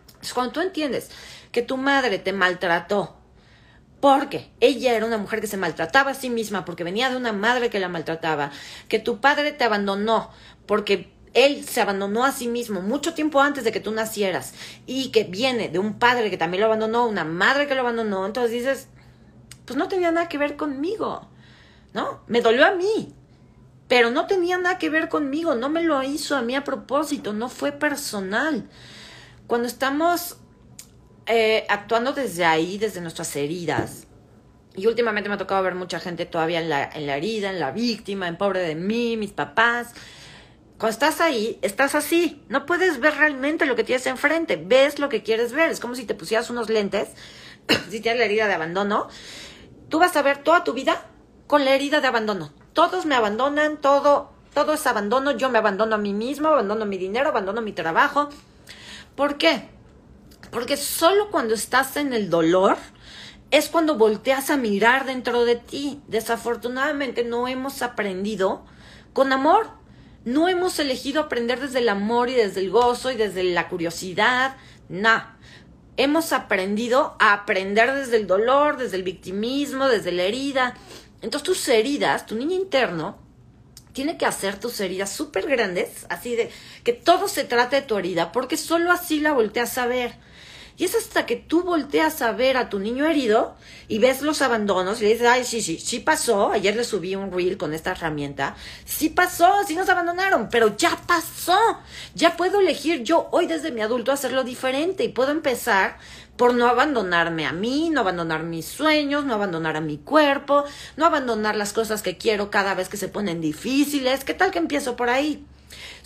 Entonces, 0.07 0.33
cuando 0.33 0.55
tú 0.55 0.61
entiendes 0.63 1.11
que 1.53 1.61
tu 1.61 1.77
madre 1.77 2.19
te 2.19 2.33
maltrató, 2.33 3.19
porque 4.01 4.51
ella 4.61 4.95
era 4.95 5.05
una 5.05 5.19
mujer 5.19 5.43
que 5.43 5.47
se 5.47 5.59
maltrataba 5.59 6.13
a 6.13 6.15
sí 6.15 6.31
misma, 6.31 6.65
porque 6.65 6.85
venía 6.85 7.11
de 7.11 7.17
una 7.19 7.35
madre 7.35 7.69
que 7.69 7.81
la 7.81 7.91
maltrataba, 7.91 8.51
que 8.89 8.99
tu 8.99 9.21
padre 9.21 9.53
te 9.53 9.65
abandonó, 9.65 10.31
porque 10.65 11.15
él 11.37 11.69
se 11.69 11.83
abandonó 11.83 12.25
a 12.25 12.33
sí 12.33 12.49
mismo 12.49 12.81
mucho 12.81 13.13
tiempo 13.13 13.41
antes 13.43 13.63
de 13.63 13.71
que 13.71 13.79
tú 13.79 13.93
nacieras 13.93 14.55
y 14.87 15.11
que 15.11 15.25
viene 15.25 15.69
de 15.69 15.79
un 15.79 15.99
padre 15.99 16.31
que 16.31 16.39
también 16.39 16.63
lo 16.63 16.67
abandonó, 16.67 17.07
una 17.07 17.25
madre 17.25 17.69
que 17.69 17.75
lo 17.75 17.83
abandonó, 17.83 18.25
entonces 18.25 18.53
dices, 18.53 18.89
pues 19.67 19.77
no 19.77 19.87
tenía 19.87 20.11
nada 20.11 20.31
que 20.31 20.39
ver 20.39 20.57
conmigo, 20.57 21.29
¿no? 21.93 22.23
Me 22.27 22.41
dolió 22.41 22.67
a 22.67 22.75
mí, 22.75 23.13
pero 23.87 24.11
no 24.11 24.27
tenía 24.27 24.57
nada 24.57 24.79
que 24.79 24.89
ver 24.89 25.11
conmigo, 25.11 25.55
no 25.55 25.69
me 25.69 25.83
lo 25.83 26.03
hizo 26.03 26.37
a 26.37 26.43
mí 26.43 26.57
a 26.57 26.65
propósito, 26.65 27.35
no 27.35 27.51
fue 27.51 27.71
personal. 27.71 28.67
Cuando 29.47 29.69
estamos 29.69 30.39
eh, 31.27 31.67
actuando 31.69 32.15
desde 32.15 32.47
ahí, 32.47 32.79
desde 32.79 33.03
nuestras 33.03 33.37
heridas, 33.37 34.07
y 34.75 34.87
últimamente 34.87 35.29
me 35.29 35.35
ha 35.35 35.39
tocado 35.39 35.63
ver 35.63 35.75
mucha 35.75 36.01
gente 36.01 36.25
todavía 36.25 36.61
en 36.61 36.71
la, 36.71 36.85
en 36.85 37.07
la 37.07 37.19
herida, 37.19 37.51
en 37.51 37.61
la 37.61 37.73
víctima, 37.73 38.27
en 38.27 38.39
pobre 38.39 38.61
de 38.61 38.75
mí, 38.75 39.19
mis 39.19 39.33
papás, 39.33 39.93
cuando 40.79 40.93
estás 40.93 41.23
ahí, 41.23 41.59
estás 41.63 41.95
así. 41.95 42.43
No 42.49 42.67
puedes 42.67 43.01
ver 43.01 43.15
realmente 43.15 43.65
lo 43.65 43.77
que 43.77 43.85
tienes 43.85 44.07
enfrente. 44.07 44.57
Ves 44.57 44.99
lo 44.99 45.09
que 45.09 45.23
quieres 45.23 45.53
ver. 45.53 45.71
Es 45.71 45.81
como 45.81 45.95
si 45.95 46.05
te 46.05 46.15
pusieras 46.15 46.51
unos 46.51 46.69
lentes, 46.69 47.09
si 47.91 48.01
tienes 48.01 48.19
la 48.19 48.27
herida 48.27 48.47
de 48.47 48.55
abandono. 48.55 49.09
Tú 49.89 49.99
vas 49.99 50.17
a 50.17 50.23
ver 50.23 50.39
toda 50.39 50.65
tu 50.65 50.75
vida 50.75 51.07
con 51.47 51.65
la 51.65 51.75
herida 51.75 52.01
de 52.01 52.09
abandono. 52.09 52.53
Todos 52.75 53.07
me 53.07 53.15
abandonan, 53.15 53.79
todo, 53.81 54.33
todo 54.53 54.75
es 54.75 54.87
abandono. 54.87 55.31
Yo 55.31 55.49
me 55.49 55.59
abandono 55.59 55.95
a 55.95 55.99
mí 55.99 56.13
mismo, 56.13 56.49
abandono 56.49 56.85
mi 56.85 56.99
dinero, 56.99 57.31
abandono 57.31 57.63
mi 57.63 57.73
trabajo. 57.73 58.29
¿Por 59.15 59.39
qué? 59.39 59.71
Porque 60.51 60.77
solo 60.77 61.31
cuando 61.31 61.55
estás 61.55 61.97
en 61.97 62.13
el 62.13 62.29
dolor 62.29 62.77
es 63.51 63.71
cuando 63.71 63.97
volteas 63.97 64.51
a 64.51 64.59
mirar 64.59 65.07
dentro 65.07 65.47
de 65.47 65.57
ti. 65.57 66.03
Desafortunadamente 66.07 67.25
no 67.25 67.49
hemos 67.49 67.81
aprendido 67.81 68.67
con 69.15 69.33
amor 69.33 69.69
no 70.27 70.49
hemos 70.49 70.81
elegido 70.81 71.23
aprender 71.23 71.61
desde 71.61 71.79
el 71.79 71.89
amor 71.89 72.29
y 72.29 72.35
desde 72.35 72.61
el 72.61 72.71
gozo 72.71 73.13
y 73.13 73.17
desde 73.17 73.45
la 73.45 73.69
curiosidad, 73.69 74.57
no. 74.89 75.23
Hemos 75.97 76.33
aprendido 76.33 77.15
a 77.21 77.33
aprender 77.33 77.95
desde 77.95 78.17
el 78.17 78.27
dolor, 78.27 78.77
desde 78.77 78.97
el 78.97 79.05
victimismo, 79.05 79.87
desde 79.87 80.11
la 80.11 80.25
herida. 80.25 80.75
Entonces 81.23 81.47
tus 81.47 81.69
heridas, 81.69 82.27
tu 82.27 82.35
niño 82.35 82.57
interno, 82.57 83.19
tiene 83.93 84.19
que 84.19 84.27
hacer 84.27 84.59
tus 84.59 84.81
heridas 84.81 85.13
súper 85.13 85.47
grandes, 85.47 86.07
así 86.09 86.35
de 86.35 86.51
que 86.83 86.93
todo 86.93 87.29
se 87.29 87.45
trate 87.45 87.77
de 87.77 87.83
tu 87.83 87.97
herida, 87.97 88.33
porque 88.33 88.57
solo 88.57 88.91
así 88.91 89.21
la 89.21 89.33
volteas 89.33 89.79
a 89.79 89.87
ver. 89.87 90.17
Y 90.79 90.85
es 90.85 90.95
hasta 90.95 91.25
que 91.25 91.37
tú 91.37 91.63
volteas 91.63 92.21
a 92.21 92.33
ver 92.33 92.59
a 92.59 92.69
tu 92.69 92.79
niño 92.79 93.07
herido 93.07 93.57
y 93.89 93.99
ves 93.99 94.21
los 94.21 94.43
abandonos 94.43 95.01
y 95.01 95.05
le 95.05 95.13
dices, 95.13 95.27
ay, 95.27 95.45
sí, 95.45 95.63
sí, 95.63 95.79
sí 95.79 96.01
pasó. 96.01 96.53
Ayer 96.53 96.77
le 96.77 96.85
subí 96.85 97.17
un 97.17 97.33
reel 97.33 97.57
con 97.57 97.73
esta 97.73 97.93
herramienta. 97.93 98.57
Sí 98.85 99.09
pasó, 99.09 99.51
sí 99.67 99.75
nos 99.75 99.89
abandonaron, 99.89 100.49
pero 100.51 100.77
ya 100.77 100.99
pasó. 101.07 101.59
Ya 102.15 102.37
puedo 102.37 102.61
elegir 102.61 103.03
yo 103.05 103.29
hoy 103.31 103.47
desde 103.47 103.73
mi 103.73 103.81
adulto 103.81 104.13
hacerlo 104.13 104.45
diferente 104.45 105.05
y 105.05 105.09
puedo 105.09 105.31
empezar 105.31 105.97
por 106.37 106.53
no 106.53 106.67
abandonarme 106.69 107.47
a 107.47 107.53
mí, 107.53 107.89
no 107.89 108.01
abandonar 108.01 108.43
mis 108.43 108.67
sueños, 108.67 109.25
no 109.25 109.33
abandonar 109.33 109.77
a 109.77 109.81
mi 109.81 109.97
cuerpo, 109.97 110.65
no 110.99 111.07
abandonar 111.07 111.57
las 111.57 111.73
cosas 111.73 112.03
que 112.03 112.19
quiero 112.19 112.51
cada 112.51 112.75
vez 112.75 112.91
que 112.91 112.99
se 112.99 113.09
ponen 113.09 113.41
difíciles. 113.41 114.25
¿Qué 114.25 114.35
tal 114.35 114.51
que 114.51 114.59
empiezo 114.59 114.97
por 114.97 115.09
ahí? 115.09 115.45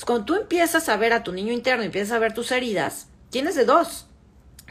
cuando 0.07 0.25
tú 0.25 0.35
empiezas 0.35 0.89
a 0.89 0.97
ver 0.97 1.13
a 1.13 1.23
tu 1.23 1.33
niño 1.33 1.53
interno 1.53 1.83
y 1.83 1.87
empiezas 1.87 2.13
a 2.13 2.19
ver 2.19 2.33
tus 2.33 2.53
heridas, 2.53 3.09
tienes 3.29 3.55
de 3.55 3.67
dos 3.67 4.07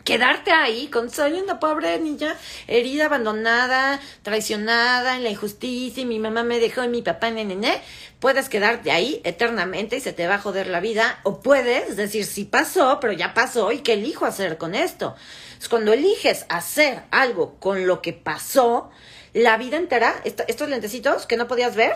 quedarte 0.04 0.52
ahí 0.52 0.88
con 0.88 1.10
soy 1.10 1.34
una 1.34 1.60
pobre 1.60 2.00
niña 2.00 2.36
herida, 2.68 3.06
abandonada, 3.06 4.00
traicionada 4.24 5.16
en 5.16 5.24
la 5.24 5.30
injusticia 5.30 6.02
y 6.02 6.06
mi 6.06 6.20
mamá 6.20 6.44
me 6.44 6.60
dejó 6.60 6.84
y 6.84 6.90
mi 6.90 7.02
papá 7.02 7.32
nene, 7.32 7.82
puedes 8.20 8.50
quedarte 8.50 8.92
ahí 8.92 9.22
eternamente 9.24 9.98
y 9.98 10.02
se 10.02 10.14
te 10.14 10.28
va 10.28 10.36
a 10.36 10.40
joder 10.40 10.68
la 10.68 10.80
vida 10.80 11.20
o 11.24 11.40
puedes 11.42 11.96
decir 11.96 12.26
sí 12.26 12.46
pasó, 12.46 13.00
pero 13.00 13.14
ya 13.14 13.34
pasó 13.34 13.72
y 13.72 13.80
qué 13.80 13.94
elijo 13.94 14.26
hacer 14.26 14.58
con 14.58 14.76
esto. 14.76 15.16
cuando 15.70 15.94
eliges 15.94 16.46
hacer 16.50 17.04
algo 17.12 17.56
con 17.60 17.88
lo 17.88 18.02
que 18.02 18.14
pasó, 18.14 18.90
la 19.34 19.58
vida 19.58 19.78
entera, 19.78 20.16
estos 20.24 20.70
lentecitos 20.70 21.26
que 21.26 21.38
no 21.38 21.48
podías 21.48 21.76
ver, 21.76 21.96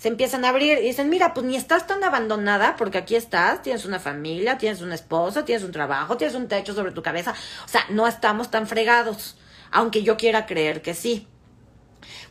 se 0.00 0.08
empiezan 0.08 0.46
a 0.46 0.48
abrir 0.48 0.78
y 0.78 0.86
dicen, 0.86 1.10
mira, 1.10 1.34
pues 1.34 1.44
ni 1.44 1.56
estás 1.56 1.86
tan 1.86 2.02
abandonada 2.02 2.74
porque 2.76 2.96
aquí 2.96 3.16
estás, 3.16 3.60
tienes 3.60 3.84
una 3.84 4.00
familia, 4.00 4.56
tienes 4.56 4.80
una 4.80 4.94
esposa, 4.94 5.44
tienes 5.44 5.62
un 5.62 5.72
trabajo, 5.72 6.16
tienes 6.16 6.34
un 6.34 6.48
techo 6.48 6.72
sobre 6.72 6.92
tu 6.92 7.02
cabeza. 7.02 7.34
O 7.66 7.68
sea, 7.68 7.84
no 7.90 8.08
estamos 8.08 8.50
tan 8.50 8.66
fregados, 8.66 9.36
aunque 9.70 10.02
yo 10.02 10.16
quiera 10.16 10.46
creer 10.46 10.80
que 10.80 10.94
sí. 10.94 11.26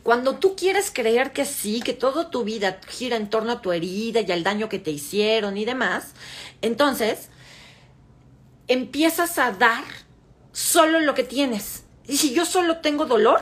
Cuando 0.01 0.39
tú 0.39 0.55
quieres 0.55 0.89
creer 0.89 1.31
que 1.31 1.45
sí, 1.45 1.81
que 1.81 1.93
toda 1.93 2.31
tu 2.31 2.43
vida 2.43 2.79
gira 2.87 3.17
en 3.17 3.29
torno 3.29 3.51
a 3.51 3.61
tu 3.61 3.71
herida 3.71 4.21
y 4.21 4.31
al 4.31 4.43
daño 4.43 4.67
que 4.67 4.79
te 4.79 4.89
hicieron 4.89 5.55
y 5.55 5.63
demás, 5.63 6.15
entonces 6.63 7.29
empiezas 8.67 9.37
a 9.37 9.51
dar 9.51 9.83
solo 10.53 11.01
lo 11.01 11.13
que 11.13 11.23
tienes. 11.23 11.83
Y 12.07 12.17
si 12.17 12.33
yo 12.33 12.47
solo 12.47 12.77
tengo 12.77 13.05
dolor, 13.05 13.41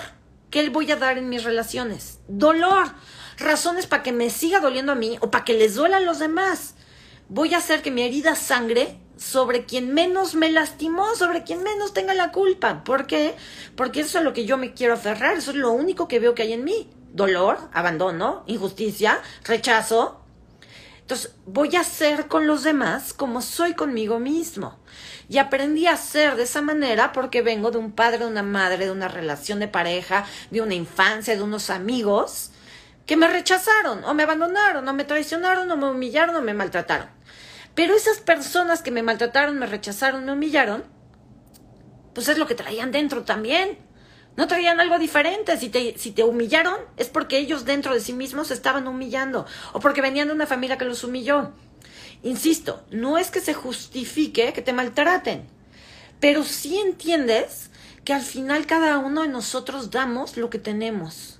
¿qué 0.50 0.68
voy 0.68 0.92
a 0.92 0.98
dar 0.98 1.18
en 1.18 1.30
mis 1.30 1.46
relaciones? 1.46 2.20
Dolor 2.28 2.92
razones 3.38 3.88
para 3.88 4.04
que 4.04 4.12
me 4.12 4.30
siga 4.30 4.60
doliendo 4.60 4.92
a 4.92 4.96
mí 4.96 5.18
o 5.22 5.32
para 5.32 5.46
que 5.46 5.54
les 5.54 5.76
duela 5.76 5.98
a 5.98 6.02
los 6.02 6.20
demás. 6.20 6.76
Voy 7.30 7.54
a 7.54 7.58
hacer 7.58 7.82
que 7.82 7.92
mi 7.92 8.02
herida 8.02 8.36
sangre 8.36 9.00
sobre 9.18 9.66
quien 9.66 9.94
menos 9.94 10.36
me 10.36 10.52
lastimó, 10.52 11.16
sobre 11.16 11.44
quien 11.44 11.64
menos 11.64 11.94
tenga 11.94 12.14
la 12.14 12.32
culpa. 12.32 12.84
¿Por 12.84 13.08
qué? 13.08 13.36
Porque 13.76 14.02
eso 14.02 14.20
es 14.20 14.24
lo 14.24 14.34
que 14.34 14.46
yo 14.46 14.58
me 14.58 14.74
quiero 14.74 14.94
aferrar, 14.94 15.38
eso 15.38 15.52
es 15.52 15.58
lo 15.58 15.72
único 15.72 16.08
que 16.08 16.20
veo 16.20 16.36
que 16.36 16.44
hay 16.44 16.54
en 16.54 16.64
mí. 16.64 16.90
Dolor, 17.14 17.58
abandono, 17.74 18.44
injusticia, 18.48 19.20
rechazo. 19.44 20.22
Entonces, 21.02 21.34
voy 21.46 21.76
a 21.76 21.84
ser 21.84 22.28
con 22.28 22.48
los 22.48 22.64
demás 22.64 23.14
como 23.14 23.42
soy 23.42 23.74
conmigo 23.74 24.20
mismo. 24.20 24.78
Y 25.30 25.40
aprendí 25.40 25.88
a 25.88 25.98
ser 25.98 26.36
de 26.36 26.44
esa 26.44 26.62
manera 26.62 27.12
porque 27.12 27.42
vengo 27.42 27.72
de 27.72 27.78
un 27.78 27.92
padre, 27.92 28.20
de 28.20 28.28
una 28.28 28.44
madre, 28.44 28.86
de 28.86 28.92
una 28.92 29.08
relación 29.08 29.60
de 29.60 29.68
pareja, 29.68 30.26
de 30.52 30.62
una 30.62 30.76
infancia, 30.76 31.36
de 31.36 31.42
unos 31.42 31.70
amigos 31.70 32.52
que 33.08 33.18
me 33.18 33.28
rechazaron 33.28 34.04
o 34.04 34.14
me 34.14 34.24
abandonaron 34.24 34.88
o 34.88 34.94
me 34.94 35.06
traicionaron 35.06 35.72
o 35.72 35.78
me 35.78 35.90
humillaron 35.90 36.36
o 36.36 36.42
me 36.42 36.54
maltrataron. 36.54 37.08
Pero 37.74 37.96
esas 37.96 38.20
personas 38.20 38.82
que 38.84 38.92
me 38.92 39.02
maltrataron, 39.02 39.58
me 39.58 39.66
rechazaron, 39.66 40.26
me 40.26 40.34
humillaron, 40.34 40.84
pues 42.14 42.28
es 42.28 42.38
lo 42.38 42.48
que 42.48 42.56
traían 42.56 42.92
dentro 42.92 43.24
también. 43.24 43.80
No 44.36 44.48
traían 44.48 44.80
algo 44.80 45.00
diferente. 45.00 45.58
Si 45.58 45.70
te, 45.70 45.98
si 45.98 46.12
te 46.12 46.24
humillaron, 46.24 46.76
es 46.98 47.10
porque 47.10 47.38
ellos 47.38 47.66
dentro 47.66 47.94
de 47.94 48.02
sí 48.02 48.14
mismos 48.14 48.52
estaban 48.52 48.88
humillando 48.88 49.46
o 49.74 49.80
porque 49.80 50.02
venían 50.02 50.28
de 50.28 50.34
una 50.34 50.46
familia 50.46 50.78
que 50.78 50.86
los 50.86 51.04
humilló. 51.04 51.54
Insisto, 52.24 52.84
no 52.92 53.18
es 53.18 53.32
que 53.32 53.40
se 53.40 53.54
justifique 53.54 54.52
que 54.52 54.62
te 54.62 54.74
maltraten, 54.74 55.48
pero 56.20 56.44
sí 56.44 56.78
entiendes 56.78 57.70
que 58.04 58.14
al 58.14 58.24
final 58.24 58.66
cada 58.66 58.98
uno 58.98 59.22
de 59.22 59.28
nosotros 59.28 59.92
damos 59.92 60.36
lo 60.36 60.50
que 60.50 60.60
tenemos. 60.60 61.37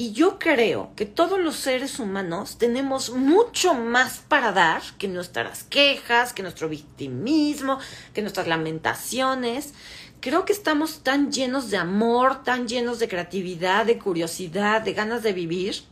Y 0.00 0.12
yo 0.12 0.38
creo 0.38 0.92
que 0.94 1.06
todos 1.06 1.40
los 1.40 1.56
seres 1.56 1.98
humanos 1.98 2.56
tenemos 2.56 3.10
mucho 3.10 3.74
más 3.74 4.22
para 4.28 4.52
dar 4.52 4.80
que 4.96 5.08
nuestras 5.08 5.64
quejas, 5.64 6.32
que 6.32 6.44
nuestro 6.44 6.68
victimismo, 6.68 7.80
que 8.14 8.22
nuestras 8.22 8.46
lamentaciones. 8.46 9.74
Creo 10.20 10.44
que 10.44 10.52
estamos 10.52 11.00
tan 11.00 11.32
llenos 11.32 11.70
de 11.70 11.78
amor, 11.78 12.44
tan 12.44 12.68
llenos 12.68 13.00
de 13.00 13.08
creatividad, 13.08 13.86
de 13.86 13.98
curiosidad, 13.98 14.82
de 14.82 14.92
ganas 14.92 15.24
de 15.24 15.32
vivir, 15.32 15.82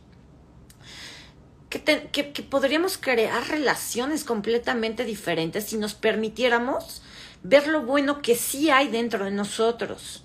que, 1.69 1.81
que, 2.09 2.43
podríamos 2.43 2.97
crear 2.97 3.45
relaciones 3.49 4.23
completamente 4.23 5.03
diferentes 5.03 5.65
si 5.65 5.77
nos 5.77 5.95
permitiéramos 5.95 7.01
ver 7.43 7.67
lo 7.67 7.81
bueno 7.81 8.21
que 8.21 8.35
sí 8.35 8.69
hay 8.69 8.87
dentro 8.87 9.25
de 9.25 9.31
nosotros. 9.31 10.23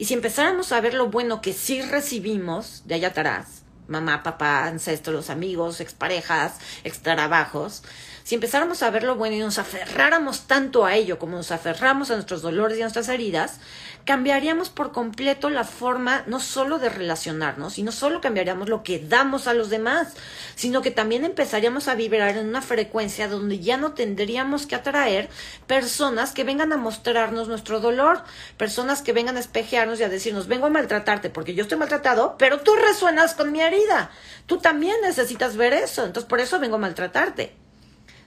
Y 0.00 0.06
si 0.06 0.14
empezáramos 0.14 0.72
a 0.72 0.80
ver 0.80 0.94
lo 0.94 1.08
bueno 1.08 1.42
que 1.42 1.52
sí 1.52 1.82
recibimos 1.82 2.84
de 2.86 2.94
allá 2.94 3.08
atrás, 3.08 3.64
mamá, 3.86 4.22
papá, 4.22 4.64
ancestros, 4.64 5.28
amigos, 5.28 5.82
exparejas, 5.82 6.54
extrabajos, 6.84 7.82
si 8.24 8.34
empezáramos 8.34 8.82
a 8.82 8.88
ver 8.88 9.02
lo 9.02 9.16
bueno 9.16 9.36
y 9.36 9.40
nos 9.40 9.58
aferráramos 9.58 10.46
tanto 10.46 10.86
a 10.86 10.94
ello 10.94 11.18
como 11.18 11.36
nos 11.36 11.52
aferramos 11.52 12.10
a 12.10 12.14
nuestros 12.14 12.40
dolores 12.40 12.78
y 12.78 12.80
a 12.80 12.84
nuestras 12.84 13.10
heridas, 13.10 13.60
cambiaríamos 14.04 14.70
por 14.70 14.92
completo 14.92 15.50
la 15.50 15.64
forma 15.64 16.24
no 16.26 16.40
solo 16.40 16.78
de 16.78 16.88
relacionarnos, 16.88 17.78
y 17.78 17.82
no 17.82 17.92
solo 17.92 18.20
cambiaríamos 18.20 18.68
lo 18.68 18.82
que 18.82 18.98
damos 18.98 19.46
a 19.46 19.54
los 19.54 19.70
demás, 19.70 20.14
sino 20.54 20.82
que 20.82 20.90
también 20.90 21.24
empezaríamos 21.24 21.88
a 21.88 21.94
vibrar 21.94 22.36
en 22.36 22.48
una 22.48 22.62
frecuencia 22.62 23.28
donde 23.28 23.60
ya 23.60 23.76
no 23.76 23.92
tendríamos 23.92 24.66
que 24.66 24.74
atraer 24.74 25.28
personas 25.66 26.32
que 26.32 26.44
vengan 26.44 26.72
a 26.72 26.76
mostrarnos 26.76 27.48
nuestro 27.48 27.80
dolor, 27.80 28.22
personas 28.56 29.02
que 29.02 29.12
vengan 29.12 29.36
a 29.36 29.40
espejearnos 29.40 30.00
y 30.00 30.04
a 30.04 30.08
decirnos, 30.08 30.48
vengo 30.48 30.66
a 30.66 30.70
maltratarte 30.70 31.30
porque 31.30 31.54
yo 31.54 31.62
estoy 31.62 31.78
maltratado, 31.78 32.36
pero 32.38 32.60
tú 32.60 32.74
resuenas 32.76 33.34
con 33.34 33.52
mi 33.52 33.60
herida. 33.60 34.10
Tú 34.46 34.58
también 34.58 34.96
necesitas 35.02 35.56
ver 35.56 35.72
eso, 35.72 36.04
entonces 36.04 36.28
por 36.28 36.40
eso 36.40 36.58
vengo 36.58 36.76
a 36.76 36.80
maltratarte. 36.80 37.54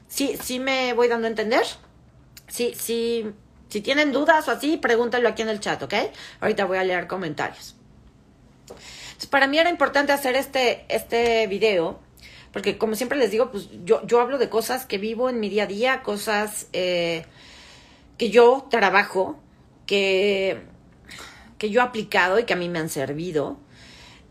Sí, 0.07 0.37
sí 0.41 0.59
me 0.59 0.93
voy 0.93 1.07
dando 1.07 1.27
a 1.27 1.29
entender. 1.29 1.65
Sí, 2.47 2.73
sí. 2.77 3.33
Si 3.73 3.81
tienen 3.81 4.11
dudas 4.11 4.47
o 4.47 4.51
así, 4.51 4.77
pregúntalo 4.77 5.27
aquí 5.27 5.41
en 5.41 5.49
el 5.49 5.59
chat, 5.59 5.81
¿ok? 5.81 5.95
Ahorita 6.41 6.65
voy 6.65 6.77
a 6.77 6.83
leer 6.83 7.07
comentarios. 7.07 7.75
Para 9.31 9.47
mí 9.47 9.57
era 9.57 9.71
importante 9.71 10.11
hacer 10.11 10.35
este, 10.35 10.85
este 10.89 11.47
video, 11.47 11.99
porque 12.51 12.77
como 12.77 12.93
siempre 12.93 13.17
les 13.17 13.31
digo, 13.31 13.49
pues 13.49 13.69
yo, 13.83 14.05
yo 14.05 14.21
hablo 14.21 14.37
de 14.37 14.47
cosas 14.47 14.85
que 14.85 14.99
vivo 14.99 15.27
en 15.27 15.39
mi 15.39 15.49
día 15.49 15.63
a 15.63 15.65
día, 15.65 16.03
cosas 16.03 16.67
eh, 16.71 17.25
que 18.19 18.29
yo 18.29 18.67
trabajo, 18.69 19.39
que, 19.87 20.61
que 21.57 21.71
yo 21.71 21.81
he 21.81 21.83
aplicado 21.83 22.37
y 22.37 22.43
que 22.43 22.53
a 22.53 22.57
mí 22.57 22.69
me 22.69 22.77
han 22.77 22.89
servido. 22.89 23.57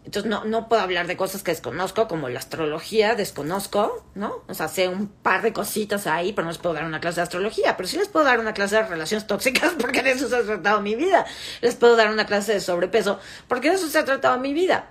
Entonces 0.04 0.28
no, 0.28 0.44
no 0.44 0.68
puedo 0.68 0.82
hablar 0.82 1.06
de 1.06 1.16
cosas 1.16 1.44
que 1.44 1.52
desconozco, 1.52 2.08
como 2.08 2.28
la 2.28 2.40
astrología, 2.40 3.14
desconozco, 3.14 4.04
¿no? 4.16 4.42
O 4.48 4.54
sea, 4.54 4.66
sé 4.66 4.88
un 4.88 5.06
par 5.06 5.42
de 5.42 5.52
cositas 5.52 6.08
ahí, 6.08 6.32
pero 6.32 6.44
no 6.44 6.50
les 6.50 6.58
puedo 6.58 6.74
dar 6.74 6.84
una 6.84 7.00
clase 7.00 7.16
de 7.16 7.22
astrología, 7.22 7.76
pero 7.76 7.88
sí 7.88 7.96
les 7.96 8.08
puedo 8.08 8.24
dar 8.24 8.40
una 8.40 8.52
clase 8.52 8.76
de 8.76 8.82
relaciones 8.82 9.28
tóxicas, 9.28 9.74
porque 9.78 10.02
de 10.02 10.12
eso 10.12 10.28
se 10.28 10.36
ha 10.36 10.42
tratado 10.42 10.80
mi 10.80 10.96
vida. 10.96 11.24
Les 11.60 11.76
puedo 11.76 11.94
dar 11.94 12.10
una 12.10 12.26
clase 12.26 12.52
de 12.52 12.60
sobrepeso, 12.60 13.20
porque 13.46 13.70
de 13.70 13.76
eso 13.76 13.88
se 13.88 13.98
ha 13.98 14.04
tratado 14.04 14.40
mi 14.40 14.52
vida. 14.52 14.90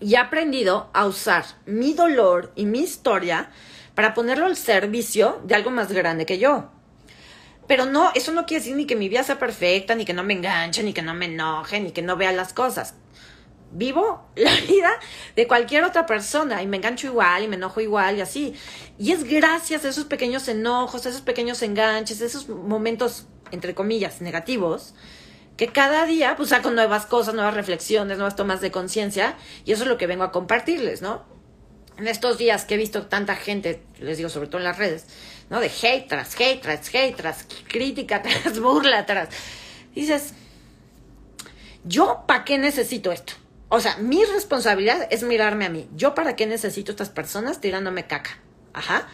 Y 0.00 0.14
he 0.14 0.18
aprendido 0.18 0.88
a 0.92 1.06
usar 1.06 1.44
mi 1.66 1.92
dolor 1.92 2.52
y 2.54 2.66
mi 2.66 2.78
historia 2.78 3.50
para 3.96 4.14
ponerlo 4.14 4.46
al 4.46 4.56
servicio 4.56 5.40
de 5.42 5.56
algo 5.56 5.72
más 5.72 5.90
grande 5.90 6.26
que 6.26 6.38
yo. 6.38 6.70
Pero 7.66 7.86
no, 7.86 8.12
eso 8.14 8.30
no 8.30 8.46
quiere 8.46 8.60
decir 8.60 8.76
ni 8.76 8.86
que 8.86 8.94
mi 8.94 9.08
vida 9.08 9.24
sea 9.24 9.40
perfecta, 9.40 9.96
ni 9.96 10.04
que 10.04 10.14
no 10.14 10.22
me 10.22 10.34
enganche, 10.34 10.84
ni 10.84 10.92
que 10.92 11.02
no 11.02 11.12
me 11.12 11.26
enoje, 11.26 11.80
ni 11.80 11.90
que 11.90 12.02
no 12.02 12.16
vea 12.16 12.30
las 12.30 12.52
cosas 12.52 12.94
vivo 13.70 14.28
la 14.34 14.52
vida 14.68 14.90
de 15.36 15.46
cualquier 15.46 15.84
otra 15.84 16.06
persona 16.06 16.62
y 16.62 16.66
me 16.66 16.78
engancho 16.78 17.06
igual 17.06 17.44
y 17.44 17.48
me 17.48 17.56
enojo 17.56 17.80
igual 17.80 18.18
y 18.18 18.20
así. 18.20 18.54
Y 18.98 19.12
es 19.12 19.24
gracias 19.24 19.84
a 19.84 19.88
esos 19.88 20.04
pequeños 20.04 20.48
enojos, 20.48 21.06
a 21.06 21.08
esos 21.10 21.22
pequeños 21.22 21.62
enganches, 21.62 22.20
a 22.22 22.26
esos 22.26 22.48
momentos, 22.48 23.26
entre 23.50 23.74
comillas, 23.74 24.20
negativos, 24.20 24.94
que 25.56 25.68
cada 25.68 26.06
día 26.06 26.34
pues 26.36 26.50
saco 26.50 26.70
nuevas 26.70 27.06
cosas, 27.06 27.34
nuevas 27.34 27.54
reflexiones, 27.54 28.18
nuevas 28.18 28.36
tomas 28.36 28.60
de 28.60 28.70
conciencia 28.70 29.36
y 29.64 29.72
eso 29.72 29.82
es 29.82 29.88
lo 29.88 29.98
que 29.98 30.06
vengo 30.06 30.24
a 30.24 30.32
compartirles, 30.32 31.02
¿no? 31.02 31.24
En 31.98 32.06
estos 32.06 32.38
días 32.38 32.64
que 32.64 32.74
he 32.74 32.78
visto 32.78 33.06
tanta 33.06 33.34
gente, 33.34 33.82
les 33.98 34.18
digo 34.18 34.28
sobre 34.28 34.46
todo 34.46 34.58
en 34.58 34.64
las 34.64 34.78
redes, 34.78 35.06
¿no? 35.50 35.58
De 35.58 35.66
hate 35.66 36.06
tras 36.06 36.40
hate 36.40 36.62
tras 36.62 36.94
hate 36.94 37.16
tras 37.16 37.46
crítica 37.66 38.22
tras 38.42 38.60
burla 38.60 39.04
tras... 39.04 39.30
Dices, 39.94 40.32
¿yo 41.82 42.22
para 42.28 42.44
qué 42.44 42.56
necesito 42.56 43.10
esto? 43.10 43.32
O 43.68 43.80
sea, 43.80 43.96
mi 43.98 44.24
responsabilidad 44.24 45.06
es 45.10 45.22
mirarme 45.22 45.66
a 45.66 45.68
mí. 45.68 45.88
¿Yo 45.94 46.14
para 46.14 46.36
qué 46.36 46.46
necesito 46.46 46.90
estas 46.90 47.10
personas 47.10 47.60
tirándome 47.60 48.06
caca? 48.06 48.38
Ajá. 48.72 49.08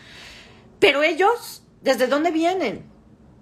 Pero 0.78 1.02
ellos, 1.02 1.62
¿desde 1.82 2.06
dónde 2.06 2.30
vienen? 2.30 2.84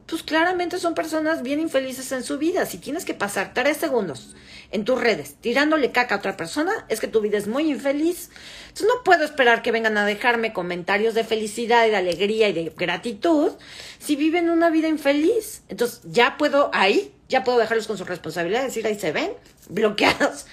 Pues 0.07 0.22
claramente 0.22 0.79
son 0.79 0.94
personas 0.94 1.42
bien 1.42 1.61
infelices 1.61 2.12
en 2.12 2.22
su 2.22 2.38
vida. 2.38 2.66
Si 2.66 2.79
tienes 2.79 3.05
que 3.05 3.14
pasar 3.14 3.53
tres 3.55 3.77
segundos 3.77 4.35
en 4.70 4.85
tus 4.85 5.01
redes 5.01 5.37
tirándole 5.40 5.92
caca 5.92 6.14
a 6.14 6.18
otra 6.18 6.37
persona, 6.37 6.72
es 6.88 6.98
que 6.98 7.09
tu 7.09 7.20
vida 7.20 7.37
es 7.37 7.46
muy 7.46 7.70
infeliz. 7.70 8.31
Entonces 8.68 8.88
no 8.88 9.05
puedo 9.05 9.25
esperar 9.25 9.62
que 9.62 9.72
vengan 9.72 9.98
a 9.98 10.07
dejarme 10.07 10.53
comentarios 10.53 11.14
de 11.14 11.25
felicidad 11.25 11.87
y 11.87 11.90
de 11.90 11.96
alegría 11.96 12.48
y 12.48 12.53
de 12.53 12.72
gratitud 12.77 13.53
si 13.98 14.16
viven 14.16 14.51
una 14.51 14.70
vida 14.70 14.88
infeliz. 14.88 15.62
Entonces 15.68 16.01
ya 16.05 16.38
puedo 16.38 16.70
ahí, 16.72 17.14
ya 17.29 17.44
puedo 17.44 17.59
dejarlos 17.59 17.87
con 17.87 17.98
su 17.98 18.05
responsabilidad, 18.05 18.64
decir 18.64 18.87
ahí 18.87 18.98
se 18.98 19.12
ven, 19.12 19.33
bloqueados. 19.68 20.46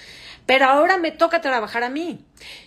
Pero 0.46 0.66
ahora 0.66 0.98
me 0.98 1.10
toca 1.10 1.40
trabajar 1.40 1.84
a 1.84 1.90
mí. 1.90 2.24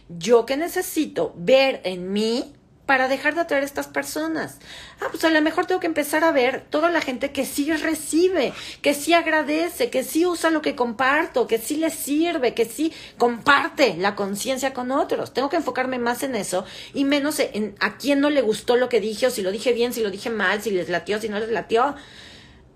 Yo 0.09 0.45
que 0.45 0.57
necesito 0.57 1.33
ver 1.35 1.81
en 1.83 2.11
mí 2.11 2.53
para 2.85 3.07
dejar 3.07 3.33
de 3.33 3.41
atraer 3.41 3.63
a 3.63 3.65
estas 3.65 3.87
personas. 3.87 4.57
Ah, 4.99 5.07
pues 5.09 5.23
a 5.23 5.29
lo 5.29 5.41
mejor 5.41 5.65
tengo 5.65 5.79
que 5.79 5.87
empezar 5.87 6.23
a 6.23 6.31
ver 6.31 6.65
toda 6.69 6.89
la 6.89 7.01
gente 7.01 7.31
que 7.31 7.45
sí 7.45 7.71
recibe, 7.71 8.53
que 8.81 8.93
sí 8.93 9.13
agradece, 9.13 9.89
que 9.89 10.03
sí 10.03 10.25
usa 10.25 10.49
lo 10.49 10.61
que 10.61 10.75
comparto, 10.75 11.47
que 11.47 11.59
sí 11.59 11.77
le 11.77 11.89
sirve, 11.89 12.53
que 12.53 12.65
sí 12.65 12.91
comparte 13.17 13.95
la 13.97 14.15
conciencia 14.15 14.73
con 14.73 14.91
otros. 14.91 15.33
Tengo 15.33 15.49
que 15.49 15.55
enfocarme 15.55 15.97
más 15.97 16.23
en 16.23 16.35
eso 16.35 16.65
y 16.93 17.05
menos 17.05 17.39
en 17.39 17.75
a 17.79 17.97
quién 17.97 18.19
no 18.19 18.29
le 18.29 18.41
gustó 18.41 18.75
lo 18.75 18.89
que 18.89 18.99
dije 18.99 19.27
o 19.27 19.31
si 19.31 19.41
lo 19.41 19.51
dije 19.51 19.71
bien, 19.71 19.93
si 19.93 20.01
lo 20.01 20.11
dije 20.11 20.29
mal, 20.29 20.61
si 20.61 20.71
les 20.71 20.89
latió, 20.89 21.21
si 21.21 21.29
no 21.29 21.39
les 21.39 21.49
latió. 21.49 21.95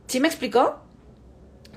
¿Sí 0.08 0.22
me 0.22 0.30
explicó? 0.30 0.87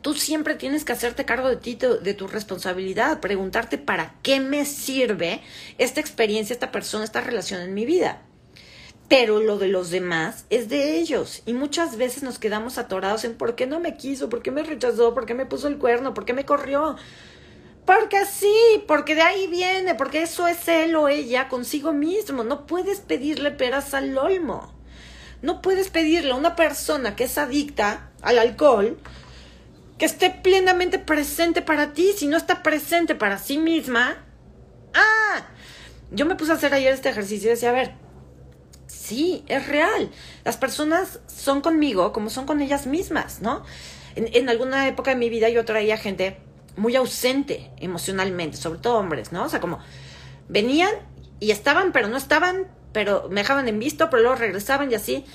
Tú 0.03 0.15
siempre 0.15 0.55
tienes 0.55 0.85
que 0.85 0.93
hacerte 0.93 1.25
cargo 1.25 1.49
de 1.49 1.57
ti, 1.57 1.77
de 1.77 2.15
tu 2.15 2.27
responsabilidad, 2.27 3.21
preguntarte 3.21 3.77
para 3.77 4.15
qué 4.23 4.41
me 4.41 4.65
sirve 4.65 5.43
esta 5.79 6.01
experiencia, 6.01 6.55
esta 6.55 6.73
persona, 6.73 7.05
esta 7.05 7.21
relación 7.21 7.61
en 7.61 7.75
mi 7.75 7.85
vida. 7.85 8.23
Pero 9.09 9.41
lo 9.41 9.59
de 9.59 9.69
los 9.69 9.91
demás 9.91 10.47
es 10.51 10.69
de 10.69 10.97
ellos. 10.97 11.43
Y 11.45 11.53
muchas 11.53 11.97
veces 11.97 12.23
nos 12.23 12.39
quedamos 12.39 12.79
atorados 12.79 13.25
en 13.25 13.35
por 13.35 13.57
qué 13.57 13.67
no 13.67 13.81
me 13.81 13.97
quiso, 13.97 14.29
por 14.29 14.41
qué 14.41 14.53
me 14.53 14.63
rechazó, 14.63 15.13
por 15.13 15.27
qué 15.27 15.35
me 15.35 15.47
puso 15.47 15.69
el 15.69 15.79
cuerno, 15.79 16.15
por 16.15 16.25
qué 16.25 16.33
me 16.33 16.47
corrió. 16.47 16.97
Porque 17.85 18.25
sí, 18.25 18.85
porque 18.87 19.17
de 19.17 19.23
ahí 19.23 19.49
viene, 19.49 19.97
porque 19.97 20.23
eso 20.23 20.47
es 20.47 20.69
él 20.69 20.95
o 20.95 21.09
ella 21.09 21.49
consigo 21.49 21.93
mismo. 21.93 22.45
No 22.45 22.67
puedes 22.67 23.01
pedirle 23.01 23.51
peras 23.51 23.95
al 23.95 24.17
olmo. 24.17 24.73
No 25.43 25.61
puedes 25.61 25.89
pedirle 25.89 26.31
a 26.31 26.37
una 26.37 26.55
persona 26.55 27.17
que 27.17 27.25
es 27.25 27.37
adicta 27.37 28.11
al 28.23 28.39
alcohol 28.39 28.99
que 30.01 30.07
esté 30.07 30.31
plenamente 30.31 30.99
presente 30.99 31.61
para 31.61 31.93
ti. 31.93 32.15
Si 32.17 32.27
no 32.27 32.39
está 32.39 32.63
presente 32.63 33.15
para 33.15 33.37
sí 33.37 33.59
misma, 33.59 34.17
ah, 34.95 35.47
yo 36.11 36.25
me 36.25 36.37
puse 36.37 36.53
a 36.53 36.55
hacer 36.55 36.73
ayer 36.73 36.95
este 36.95 37.11
ejercicio 37.11 37.49
y 37.49 37.51
decía, 37.51 37.69
a 37.69 37.75
ver, 37.75 37.93
sí, 38.87 39.45
es 39.47 39.69
real. 39.69 40.11
Las 40.43 40.57
personas 40.57 41.21
son 41.27 41.61
conmigo 41.61 42.15
como 42.15 42.31
son 42.31 42.47
con 42.47 42.63
ellas 42.63 42.87
mismas, 42.87 43.43
¿no? 43.43 43.63
En, 44.17 44.49
alguna 44.49 44.89
época 44.89 45.11
de 45.11 45.17
mi 45.17 45.29
vida 45.29 45.51
yo 45.51 45.67
traía 45.67 45.99
gente 45.99 46.39
muy 46.77 46.97
ausente 46.97 47.71
emocionalmente, 47.77 48.57
sobre 48.57 48.81
todo 48.81 48.99
hombres, 48.99 49.33
¿no? 49.33 49.45
O 49.45 49.49
sea, 49.51 49.61
como 49.61 49.81
venían 50.49 50.93
y 51.41 51.51
estaban, 51.51 51.93
pero 51.93 52.09
no 52.09 52.17
estaban, 52.17 52.69
pero 52.93 53.29
me 53.29 53.43
dejaban 53.43 53.69
en 53.69 53.79
visto, 53.79 54.09
pero 54.09 54.23
luego 54.23 54.37
regresaban 54.37 54.91
y 54.91 54.95
así. 54.95 55.27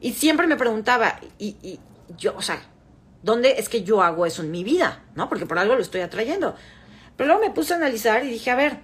Y 0.00 0.14
siempre 0.14 0.46
me 0.46 0.56
preguntaba, 0.56 1.20
y, 1.38 1.56
y 1.62 1.78
yo, 2.16 2.34
o 2.36 2.42
sea, 2.42 2.71
¿Dónde 3.22 3.56
es 3.58 3.68
que 3.68 3.82
yo 3.82 4.02
hago 4.02 4.26
eso 4.26 4.42
en 4.42 4.50
mi 4.50 4.64
vida? 4.64 5.02
¿No? 5.14 5.28
Porque 5.28 5.46
por 5.46 5.58
algo 5.58 5.74
lo 5.74 5.82
estoy 5.82 6.00
atrayendo. 6.00 6.56
Pero 7.16 7.28
luego 7.28 7.42
me 7.42 7.54
puse 7.54 7.72
a 7.72 7.76
analizar 7.76 8.24
y 8.24 8.30
dije, 8.30 8.50
a 8.50 8.56
ver, 8.56 8.78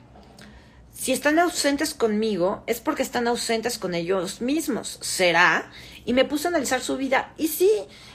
si 0.92 1.12
están 1.12 1.38
ausentes 1.38 1.94
conmigo, 1.94 2.62
es 2.66 2.80
porque 2.80 3.02
están 3.02 3.28
ausentes 3.28 3.78
con 3.78 3.94
ellos 3.94 4.40
mismos. 4.40 4.98
¿Será? 5.00 5.70
Y 6.04 6.12
me 6.12 6.24
puse 6.24 6.48
a 6.48 6.50
analizar 6.50 6.80
su 6.80 6.96
vida. 6.96 7.32
Y 7.36 7.48
sí, 7.48 7.70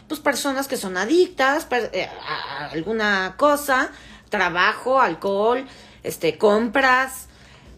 pues 0.07 0.19
personas 0.19 0.67
que 0.67 0.77
son 0.77 0.97
adictas 0.97 1.67
eh, 1.71 2.09
a 2.27 2.69
alguna 2.71 3.35
cosa, 3.37 3.91
trabajo, 4.29 5.01
alcohol, 5.01 5.65
este, 6.03 6.37
compras, 6.37 7.27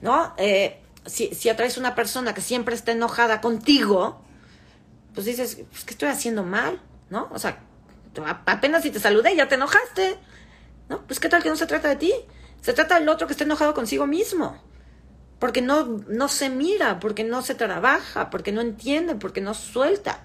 ¿no? 0.01 0.33
Eh, 0.37 0.81
si, 1.05 1.33
si 1.35 1.49
atraes 1.49 1.77
una 1.77 1.95
persona 1.95 2.33
que 2.33 2.41
siempre 2.41 2.75
está 2.75 2.91
enojada 2.91 3.41
contigo, 3.41 4.21
pues 5.13 5.25
dices, 5.25 5.59
pues, 5.71 5.85
¿qué 5.85 5.91
estoy 5.91 6.09
haciendo 6.09 6.43
mal? 6.43 6.81
¿No? 7.09 7.29
O 7.31 7.39
sea, 7.39 7.59
apenas 8.45 8.83
si 8.83 8.91
te 8.91 8.99
saludé 8.99 9.35
ya 9.35 9.47
te 9.47 9.55
enojaste. 9.55 10.17
¿No? 10.89 11.05
Pues 11.07 11.19
qué 11.19 11.29
tal 11.29 11.41
que 11.41 11.49
no 11.49 11.55
se 11.55 11.65
trata 11.65 11.89
de 11.89 11.95
ti. 11.95 12.13
Se 12.61 12.73
trata 12.73 12.99
del 12.99 13.09
otro 13.09 13.27
que 13.27 13.33
está 13.33 13.43
enojado 13.43 13.73
consigo 13.73 14.07
mismo. 14.07 14.61
Porque 15.39 15.61
no, 15.61 16.01
no 16.07 16.27
se 16.27 16.49
mira, 16.49 16.99
porque 16.99 17.23
no 17.23 17.41
se 17.41 17.55
trabaja, 17.55 18.29
porque 18.29 18.51
no 18.51 18.61
entiende, 18.61 19.15
porque 19.15 19.41
no 19.41 19.53
suelta. 19.53 20.21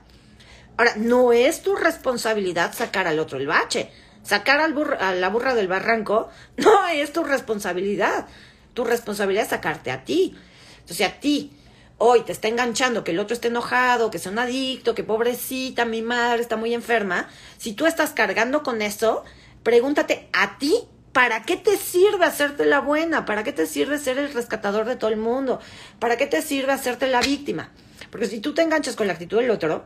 Ahora, 0.77 0.93
no 0.97 1.33
es 1.33 1.63
tu 1.63 1.77
responsabilidad 1.77 2.73
sacar 2.75 3.07
al 3.07 3.19
otro 3.19 3.39
el 3.39 3.47
bache. 3.47 3.91
Sacar 4.23 4.61
al 4.61 4.75
a 5.01 5.15
la 5.15 5.29
burra 5.29 5.55
del 5.55 5.69
barranco 5.69 6.29
no 6.57 6.89
es 6.89 7.13
tu 7.13 7.25
responsabilidad. 7.25 8.27
Tu 8.75 8.85
responsabilidad 8.85 9.45
es 9.45 9.51
sacarte 9.51 9.91
a 9.91 10.05
ti. 10.05 10.37
Entonces, 10.81 11.07
a 11.07 11.21
ti 11.21 11.60
hoy 12.03 12.23
te 12.23 12.33
está 12.33 12.49
enganchando 12.49 13.05
que 13.05 13.11
el 13.11 13.19
otro 13.19 13.35
esté 13.35 13.49
enojado, 13.49 14.11
que 14.11 14.19
sea 14.19 14.33
un 14.33 14.39
adicto, 14.39 14.95
que 14.95 15.05
pobrecita, 15.05 15.85
mi 15.85 16.01
madre 16.01 16.41
está 16.41 16.57
muy 16.57 16.73
enferma, 16.73 17.29
si 17.59 17.75
tú 17.75 17.85
estás 17.85 18.13
cargando 18.13 18.63
con 18.63 18.81
eso, 18.81 19.23
pregúntate 19.63 20.27
a 20.33 20.57
ti, 20.59 20.75
¿para 21.13 21.43
qué 21.43 21.59
te 21.59 21.77
sirve 21.77 22.25
hacerte 22.25 22.65
la 22.65 22.81
buena? 22.81 23.27
¿Para 23.27 23.45
qué 23.45 23.53
te 23.53 23.67
sirve 23.67 23.99
ser 23.99 24.17
el 24.17 24.33
rescatador 24.33 24.87
de 24.87 24.97
todo 24.97 25.11
el 25.11 25.19
mundo? 25.19 25.61
¿Para 25.99 26.17
qué 26.17 26.27
te 26.27 26.41
sirve 26.41 26.73
hacerte 26.73 27.07
la 27.07 27.21
víctima? 27.21 27.71
Porque 28.11 28.27
si 28.27 28.41
tú 28.41 28.55
te 28.55 28.63
enganchas 28.63 28.97
con 28.97 29.07
la 29.07 29.13
actitud 29.13 29.37
del 29.37 29.51
otro, 29.51 29.85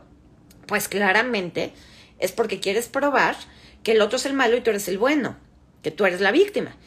pues 0.67 0.87
claramente 0.87 1.73
es 2.19 2.31
porque 2.31 2.61
quieres 2.61 2.87
probar 2.87 3.35
que 3.83 3.91
el 3.91 4.01
otro 4.01 4.15
es 4.15 4.25
el 4.25 4.33
malo 4.33 4.55
y 4.55 4.61
tú 4.61 4.69
eres 4.69 4.87
el 4.87 4.97
bueno, 4.97 5.35
que 5.83 5.91
tú 5.91 6.05
eres 6.05 6.21
la 6.21 6.31
víctima. 6.31 6.77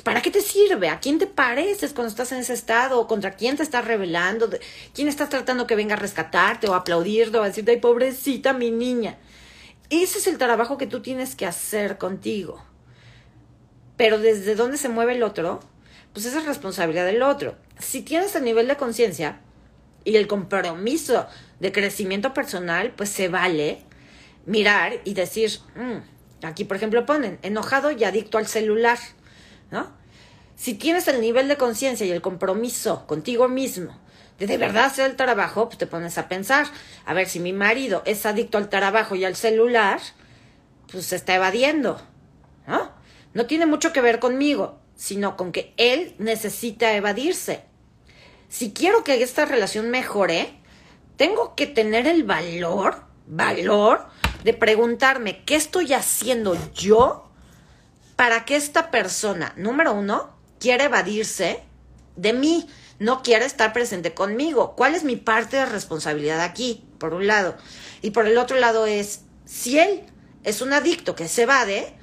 ¿Para 0.00 0.22
qué 0.22 0.30
te 0.30 0.40
sirve? 0.40 0.88
¿A 0.88 1.00
quién 1.00 1.18
te 1.18 1.26
pareces 1.26 1.92
cuando 1.92 2.08
estás 2.08 2.32
en 2.32 2.38
ese 2.38 2.54
estado? 2.54 3.06
¿Contra 3.06 3.32
quién 3.32 3.56
te 3.56 3.62
estás 3.62 3.84
rebelando? 3.84 4.48
¿Quién 4.94 5.06
estás 5.06 5.28
tratando 5.28 5.66
que 5.66 5.76
venga 5.76 5.94
a 5.94 5.98
rescatarte 5.98 6.66
o 6.66 6.74
a 6.74 6.78
aplaudirte 6.78 7.36
o 7.36 7.42
a 7.42 7.48
decirte, 7.48 7.72
ay, 7.72 7.80
pobrecita 7.80 8.54
mi 8.54 8.70
niña? 8.70 9.18
Ese 9.90 10.18
es 10.18 10.26
el 10.26 10.38
trabajo 10.38 10.78
que 10.78 10.86
tú 10.86 11.02
tienes 11.02 11.36
que 11.36 11.44
hacer 11.44 11.98
contigo. 11.98 12.64
Pero 13.98 14.18
desde 14.18 14.54
dónde 14.54 14.78
se 14.78 14.88
mueve 14.88 15.14
el 15.14 15.22
otro, 15.22 15.60
pues 16.14 16.24
esa 16.24 16.38
es 16.38 16.46
responsabilidad 16.46 17.04
del 17.04 17.22
otro. 17.22 17.56
Si 17.78 18.00
tienes 18.00 18.34
el 18.34 18.44
nivel 18.44 18.68
de 18.68 18.78
conciencia 18.78 19.40
y 20.04 20.16
el 20.16 20.26
compromiso 20.26 21.26
de 21.60 21.70
crecimiento 21.70 22.32
personal, 22.32 22.92
pues 22.96 23.10
se 23.10 23.28
vale 23.28 23.82
mirar 24.46 25.00
y 25.04 25.12
decir, 25.12 25.50
mm, 25.76 26.46
aquí 26.46 26.64
por 26.64 26.78
ejemplo 26.78 27.04
ponen, 27.04 27.38
enojado 27.42 27.90
y 27.90 28.02
adicto 28.04 28.38
al 28.38 28.46
celular 28.46 28.98
¿no? 29.72 29.90
Si 30.54 30.74
tienes 30.74 31.08
el 31.08 31.20
nivel 31.20 31.48
de 31.48 31.56
conciencia 31.56 32.06
y 32.06 32.12
el 32.12 32.22
compromiso 32.22 33.04
contigo 33.08 33.48
mismo 33.48 33.98
de 34.38 34.46
de 34.46 34.58
verdad 34.58 34.86
hacer 34.86 35.10
el 35.10 35.16
trabajo, 35.16 35.68
pues 35.68 35.78
te 35.78 35.86
pones 35.86 36.18
a 36.18 36.28
pensar, 36.28 36.66
a 37.04 37.14
ver 37.14 37.28
si 37.28 37.38
mi 37.38 37.52
marido 37.52 38.02
es 38.06 38.26
adicto 38.26 38.58
al 38.58 38.68
trabajo 38.68 39.14
y 39.14 39.24
al 39.24 39.36
celular, 39.36 40.00
pues 40.90 41.06
se 41.06 41.16
está 41.16 41.34
evadiendo, 41.34 42.00
¿no? 42.66 42.90
No 43.34 43.46
tiene 43.46 43.66
mucho 43.66 43.92
que 43.92 44.00
ver 44.00 44.18
conmigo, 44.18 44.78
sino 44.96 45.36
con 45.36 45.52
que 45.52 45.72
él 45.76 46.14
necesita 46.18 46.94
evadirse. 46.94 47.62
Si 48.48 48.72
quiero 48.72 49.04
que 49.04 49.22
esta 49.22 49.44
relación 49.44 49.90
mejore, 49.90 50.54
tengo 51.16 51.54
que 51.54 51.66
tener 51.66 52.06
el 52.06 52.24
valor, 52.24 53.04
valor, 53.26 54.06
de 54.44 54.54
preguntarme 54.54 55.44
qué 55.44 55.54
estoy 55.54 55.92
haciendo 55.92 56.56
yo 56.74 57.31
para 58.16 58.44
que 58.44 58.56
esta 58.56 58.90
persona, 58.90 59.52
número 59.56 59.92
uno, 59.92 60.36
quiere 60.58 60.84
evadirse 60.84 61.62
de 62.16 62.32
mí, 62.32 62.68
no 62.98 63.22
quiere 63.22 63.44
estar 63.44 63.72
presente 63.72 64.14
conmigo. 64.14 64.74
¿Cuál 64.76 64.94
es 64.94 65.02
mi 65.02 65.16
parte 65.16 65.56
de 65.56 65.66
responsabilidad 65.66 66.40
aquí? 66.40 66.84
Por 66.98 67.14
un 67.14 67.26
lado. 67.26 67.56
Y 68.00 68.10
por 68.10 68.26
el 68.26 68.38
otro 68.38 68.58
lado 68.58 68.86
es, 68.86 69.22
si 69.44 69.78
él 69.78 70.02
es 70.44 70.60
un 70.60 70.72
adicto 70.72 71.14
que 71.14 71.28
se 71.28 71.42
evade, 71.42 71.94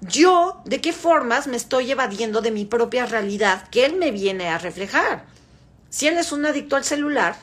yo, 0.00 0.60
¿de 0.64 0.80
qué 0.80 0.92
formas 0.92 1.46
me 1.46 1.56
estoy 1.56 1.90
evadiendo 1.90 2.42
de 2.42 2.50
mi 2.50 2.64
propia 2.64 3.06
realidad 3.06 3.68
que 3.68 3.84
él 3.84 3.96
me 3.96 4.12
viene 4.12 4.48
a 4.48 4.58
reflejar? 4.58 5.24
Si 5.88 6.06
él 6.06 6.18
es 6.18 6.32
un 6.32 6.44
adicto 6.44 6.76
al 6.76 6.84
celular, 6.84 7.34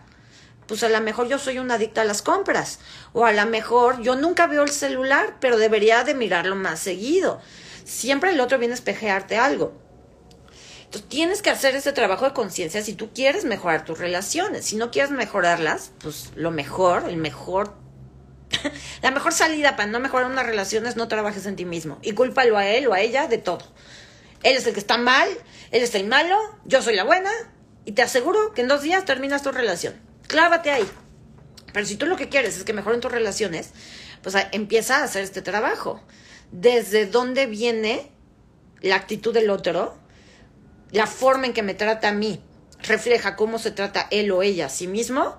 pues 0.68 0.84
a 0.84 0.90
lo 0.90 1.02
mejor 1.02 1.28
yo 1.28 1.40
soy 1.40 1.60
un 1.60 1.72
adicto 1.72 2.00
a 2.00 2.06
las 2.06 2.22
compras. 2.22 2.80
O 3.12 3.26
a 3.26 3.34
lo 3.34 3.46
mejor 3.48 4.02
yo 4.02 4.16
nunca 4.16 4.48
veo 4.48 4.64
el 4.64 4.72
celular, 4.72 5.38
pero 5.42 5.58
debería 5.58 6.04
de 6.04 6.14
mirarlo 6.14 6.56
más 6.56 6.80
seguido 6.80 7.42
siempre 7.86 8.32
el 8.32 8.40
otro 8.40 8.58
viene 8.60 8.74
a 8.74 8.76
espejearte 8.76 9.38
algo. 9.38 9.74
Entonces 10.86 11.10
tienes 11.10 11.42
que 11.42 11.50
hacer 11.50 11.76
ese 11.76 11.92
trabajo 11.92 12.26
de 12.26 12.34
conciencia 12.34 12.84
si 12.84 12.94
tú 12.94 13.12
quieres 13.14 13.46
mejorar 13.46 13.84
tus 13.84 13.98
relaciones. 13.98 14.66
Si 14.66 14.76
no 14.76 14.92
quieres 14.92 15.10
mejorarlas, 15.10 15.92
pues 16.00 16.30
lo 16.36 16.52
mejor, 16.52 17.10
el 17.10 17.18
mejor, 17.18 17.74
la 19.02 19.10
mejor 19.10 19.34
salida 19.34 19.76
para 19.76 19.90
no 19.90 20.00
mejorar 20.00 20.30
una 20.30 20.44
relación 20.44 20.86
es 20.86 20.96
no 20.96 21.08
trabajes 21.08 21.48
en 21.48 21.56
ti 21.56 21.66
mismo 21.66 21.98
y 22.04 22.12
cúlpalo 22.12 22.58
a 22.58 22.68
él 22.68 22.86
o 22.88 22.94
a 22.94 23.02
ella 23.02 23.28
de 23.28 23.40
todo. 23.40 23.66
Él 24.44 24.56
es 24.56 24.68
el 24.68 24.74
que 24.74 24.80
está 24.80 24.98
mal, 24.98 25.28
él 25.72 25.82
es 25.82 25.96
el 25.96 26.06
malo, 26.06 26.38
yo 26.66 26.82
soy 26.84 26.96
la 26.96 27.06
buena 27.06 27.32
y 27.86 27.94
te 27.94 28.04
aseguro 28.04 28.54
que 28.54 28.62
en 28.62 28.68
dos 28.68 28.84
días 28.84 29.04
terminas 29.06 29.42
tu 29.42 29.52
relación. 29.52 29.96
Clávate 30.28 30.70
ahí. 30.70 30.88
Pero 31.74 31.88
si 31.88 31.96
tú 31.96 32.06
lo 32.06 32.18
que 32.18 32.30
quieres 32.30 32.56
es 32.56 32.64
que 32.64 32.74
mejoren 32.74 33.02
tus 33.02 33.12
relaciones, 33.12 33.72
pues 34.22 34.36
empieza 34.52 34.98
a 34.98 35.06
hacer 35.06 35.24
este 35.24 35.42
trabajo 35.42 36.04
desde 36.52 37.06
dónde 37.06 37.46
viene 37.46 38.12
la 38.82 38.96
actitud 38.96 39.34
del 39.34 39.50
otro, 39.50 39.98
la 40.92 41.08
forma 41.08 41.48
en 41.48 41.54
que 41.54 41.64
me 41.64 41.74
trata 41.74 42.10
a 42.10 42.14
mí, 42.14 42.42
refleja 42.82 43.36
cómo 43.36 43.60
se 43.60 43.72
trata 43.72 44.08
él 44.12 44.32
o 44.32 44.44
ella 44.44 44.68
a 44.68 44.70
sí 44.70 44.88
mismo, 44.88 45.38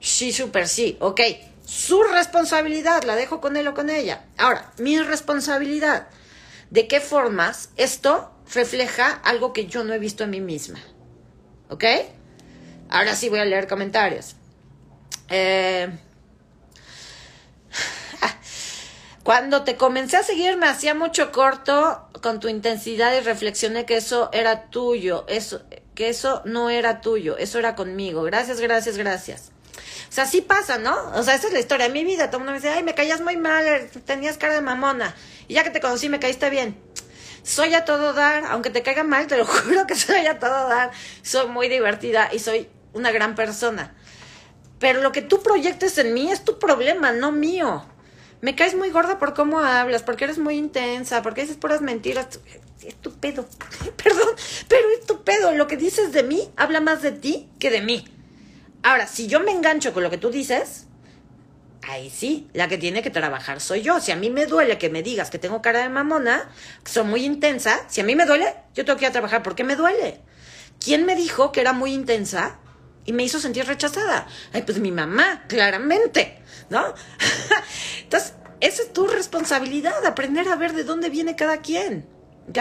sí, 0.00 0.32
super 0.32 0.66
sí, 0.68 0.96
ok. 1.00 1.20
Su 1.64 2.02
responsabilidad, 2.02 3.04
la 3.04 3.14
dejo 3.14 3.42
con 3.42 3.56
él 3.58 3.68
o 3.68 3.74
con 3.74 3.90
ella. 3.90 4.24
Ahora, 4.38 4.72
mi 4.78 4.98
responsabilidad. 4.98 6.08
¿De 6.70 6.88
qué 6.88 7.00
formas 7.00 7.70
esto 7.76 8.32
refleja 8.54 9.10
algo 9.10 9.52
que 9.52 9.66
yo 9.66 9.84
no 9.84 9.92
he 9.92 9.98
visto 9.98 10.24
en 10.24 10.30
mí 10.30 10.40
misma? 10.40 10.78
¿Ok? 11.68 11.84
Ahora 12.88 13.14
sí 13.14 13.28
voy 13.28 13.40
a 13.40 13.44
leer 13.44 13.68
comentarios. 13.68 14.36
Eh, 15.28 15.90
Cuando 19.28 19.62
te 19.62 19.76
comencé 19.76 20.16
a 20.16 20.22
seguir 20.22 20.56
me 20.56 20.68
hacía 20.68 20.94
mucho 20.94 21.32
corto 21.32 22.08
con 22.22 22.40
tu 22.40 22.48
intensidad 22.48 23.14
y 23.14 23.20
reflexioné 23.20 23.84
que 23.84 23.98
eso 23.98 24.30
era 24.32 24.70
tuyo, 24.70 25.26
eso, 25.28 25.60
que 25.94 26.08
eso 26.08 26.40
no 26.46 26.70
era 26.70 27.02
tuyo, 27.02 27.36
eso 27.36 27.58
era 27.58 27.74
conmigo. 27.74 28.22
Gracias, 28.22 28.58
gracias, 28.58 28.96
gracias. 28.96 29.52
O 30.08 30.12
sea, 30.12 30.24
sí 30.24 30.40
pasa, 30.40 30.78
¿no? 30.78 30.96
O 31.14 31.22
sea, 31.22 31.34
esa 31.34 31.48
es 31.48 31.52
la 31.52 31.60
historia 31.60 31.88
de 31.88 31.92
mi 31.92 32.04
vida. 32.04 32.30
Todo 32.30 32.38
el 32.38 32.44
mundo 32.44 32.52
me 32.52 32.58
dice, 32.58 32.70
ay, 32.70 32.82
me 32.82 32.94
caías 32.94 33.20
muy 33.20 33.36
mal, 33.36 33.66
er, 33.66 33.90
tenías 34.06 34.38
cara 34.38 34.54
de 34.54 34.62
mamona. 34.62 35.14
Y 35.46 35.52
ya 35.52 35.62
que 35.62 35.68
te 35.68 35.80
conocí, 35.80 36.08
me 36.08 36.20
caíste 36.20 36.48
bien. 36.48 36.80
Soy 37.42 37.74
a 37.74 37.84
todo 37.84 38.14
dar, 38.14 38.46
aunque 38.46 38.70
te 38.70 38.82
caiga 38.82 39.04
mal, 39.04 39.26
te 39.26 39.36
lo 39.36 39.44
juro 39.44 39.86
que 39.86 39.94
soy 39.94 40.26
a 40.26 40.38
todo 40.38 40.70
dar. 40.70 40.90
Soy 41.20 41.48
muy 41.48 41.68
divertida 41.68 42.30
y 42.32 42.38
soy 42.38 42.70
una 42.94 43.10
gran 43.10 43.34
persona. 43.34 43.94
Pero 44.78 45.02
lo 45.02 45.12
que 45.12 45.20
tú 45.20 45.42
proyectes 45.42 45.98
en 45.98 46.14
mí 46.14 46.32
es 46.32 46.46
tu 46.46 46.58
problema, 46.58 47.12
no 47.12 47.30
mío 47.30 47.84
me 48.40 48.54
caes 48.54 48.74
muy 48.74 48.90
gorda 48.90 49.18
por 49.18 49.34
cómo 49.34 49.58
hablas, 49.58 50.02
porque 50.02 50.24
eres 50.24 50.38
muy 50.38 50.56
intensa, 50.56 51.22
porque 51.22 51.42
dices 51.42 51.56
puras 51.56 51.80
mentiras. 51.80 52.40
Es 52.82 52.94
tu 52.96 53.12
pedo. 53.12 53.46
Perdón, 54.02 54.28
pero 54.68 54.84
es 54.98 55.06
tu 55.06 55.24
pedo. 55.24 55.52
Lo 55.52 55.66
que 55.66 55.76
dices 55.76 56.12
de 56.12 56.22
mí 56.22 56.50
habla 56.56 56.80
más 56.80 57.02
de 57.02 57.12
ti 57.12 57.48
que 57.58 57.70
de 57.70 57.82
mí. 57.82 58.04
Ahora, 58.82 59.06
si 59.06 59.26
yo 59.26 59.40
me 59.40 59.50
engancho 59.50 59.92
con 59.92 60.04
lo 60.04 60.10
que 60.10 60.18
tú 60.18 60.30
dices, 60.30 60.86
ahí 61.82 62.10
sí, 62.10 62.48
la 62.52 62.68
que 62.68 62.78
tiene 62.78 63.02
que 63.02 63.10
trabajar 63.10 63.60
soy 63.60 63.82
yo. 63.82 64.00
Si 64.00 64.12
a 64.12 64.16
mí 64.16 64.30
me 64.30 64.46
duele 64.46 64.78
que 64.78 64.88
me 64.88 65.02
digas 65.02 65.30
que 65.30 65.38
tengo 65.38 65.60
cara 65.60 65.80
de 65.80 65.88
mamona, 65.88 66.48
que 66.84 66.92
soy 66.92 67.04
muy 67.04 67.24
intensa, 67.24 67.84
si 67.88 68.00
a 68.00 68.04
mí 68.04 68.14
me 68.14 68.24
duele, 68.24 68.54
yo 68.74 68.84
tengo 68.84 68.98
que 68.98 69.04
ir 69.06 69.08
a 69.08 69.12
trabajar. 69.12 69.42
¿Por 69.42 69.56
qué 69.56 69.64
me 69.64 69.74
duele? 69.74 70.20
¿Quién 70.78 71.04
me 71.04 71.16
dijo 71.16 71.50
que 71.50 71.60
era 71.60 71.72
muy 71.72 71.92
intensa 71.92 72.60
y 73.08 73.12
me 73.14 73.24
hizo 73.24 73.40
sentir 73.40 73.66
rechazada? 73.66 74.26
Ay, 74.52 74.62
pues 74.62 74.78
mi 74.78 74.92
mamá, 74.92 75.44
claramente. 75.48 76.38
¿no? 76.70 76.94
Entonces, 78.02 78.34
esa 78.60 78.82
es 78.82 78.92
tu 78.92 79.06
responsabilidad, 79.06 80.04
aprender 80.04 80.48
a 80.48 80.56
ver 80.56 80.72
de 80.72 80.84
dónde 80.84 81.10
viene 81.10 81.36
cada 81.36 81.58
quien, 81.58 82.06
¿ok? 82.48 82.58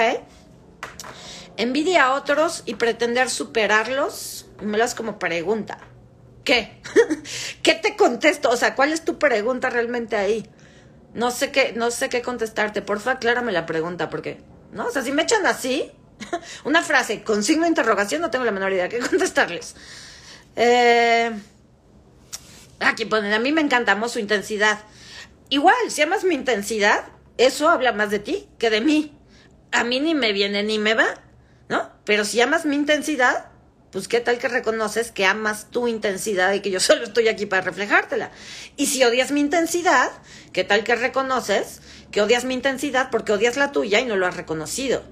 Envidia 1.57 2.05
a 2.05 2.13
otros 2.13 2.63
y 2.65 2.75
pretender 2.75 3.29
superarlos, 3.29 4.47
me 4.61 4.77
lo 4.77 4.83
das 4.83 4.95
como 4.95 5.17
pregunta. 5.19 5.79
¿Qué? 6.43 6.81
¿Qué 7.63 7.73
te 7.73 7.95
contesto? 7.95 8.49
O 8.49 8.55
sea, 8.55 8.75
¿cuál 8.75 8.93
es 8.93 9.03
tu 9.03 9.19
pregunta 9.19 9.69
realmente 9.69 10.15
ahí? 10.15 10.47
No 11.13 11.31
sé 11.31 11.51
qué, 11.51 11.73
no 11.75 11.91
sé 11.91 12.09
qué 12.09 12.21
contestarte. 12.21 12.81
Porfa, 12.81 13.13
aclárame 13.13 13.51
la 13.51 13.65
pregunta, 13.65 14.09
porque, 14.09 14.39
¿no? 14.71 14.85
O 14.85 14.91
sea, 14.91 15.01
si 15.01 15.11
me 15.11 15.23
echan 15.23 15.45
así, 15.45 15.91
una 16.63 16.83
frase 16.83 17.23
con 17.23 17.43
signo 17.43 17.63
de 17.63 17.69
interrogación, 17.69 18.21
no 18.21 18.29
tengo 18.29 18.45
la 18.45 18.51
menor 18.51 18.71
idea 18.71 18.87
qué 18.87 18.99
contestarles. 18.99 19.75
Eh, 20.57 21.31
Aquí 22.79 23.05
ponen, 23.05 23.33
a 23.33 23.39
mí 23.39 23.51
me 23.51 23.61
encantamos 23.61 24.11
su 24.11 24.19
intensidad. 24.19 24.79
Igual, 25.49 25.75
si 25.89 26.01
amas 26.01 26.23
mi 26.23 26.35
intensidad, 26.35 27.05
eso 27.37 27.69
habla 27.69 27.91
más 27.91 28.11
de 28.11 28.19
ti 28.19 28.47
que 28.59 28.69
de 28.69 28.81
mí. 28.81 29.17
A 29.71 29.83
mí 29.83 29.99
ni 29.99 30.13
me 30.13 30.31
viene 30.31 30.63
ni 30.63 30.77
me 30.77 30.93
va, 30.93 31.07
¿no? 31.69 31.89
Pero 32.05 32.23
si 32.23 32.39
amas 32.39 32.65
mi 32.65 32.75
intensidad, 32.75 33.49
pues 33.91 34.07
qué 34.07 34.19
tal 34.19 34.37
que 34.37 34.47
reconoces 34.47 35.11
que 35.11 35.25
amas 35.25 35.71
tu 35.71 35.87
intensidad 35.87 36.53
y 36.53 36.59
que 36.59 36.69
yo 36.69 36.79
solo 36.79 37.03
estoy 37.03 37.29
aquí 37.29 37.47
para 37.47 37.63
reflejártela. 37.63 38.31
Y 38.75 38.85
si 38.85 39.03
odias 39.03 39.31
mi 39.31 39.39
intensidad, 39.39 40.11
qué 40.53 40.63
tal 40.63 40.83
que 40.83 40.95
reconoces 40.95 41.81
que 42.11 42.21
odias 42.21 42.45
mi 42.45 42.53
intensidad 42.53 43.09
porque 43.09 43.31
odias 43.31 43.57
la 43.57 43.71
tuya 43.71 43.99
y 43.99 44.05
no 44.05 44.17
lo 44.17 44.27
has 44.27 44.37
reconocido. 44.37 45.03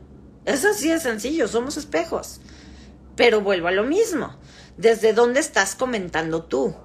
Eso 0.46 0.74
sí 0.76 0.92
es 0.92 1.02
sencillo, 1.02 1.48
somos 1.48 1.78
espejos. 1.78 2.42
Pero 3.16 3.42
vuelvo 3.42 3.70
a 3.70 3.72
lo 3.72 3.84
mismo. 3.84 4.38
¿Desde 4.78 5.14
dónde 5.14 5.40
estás 5.40 5.76
comentando 5.76 6.44
tú? 6.44 6.76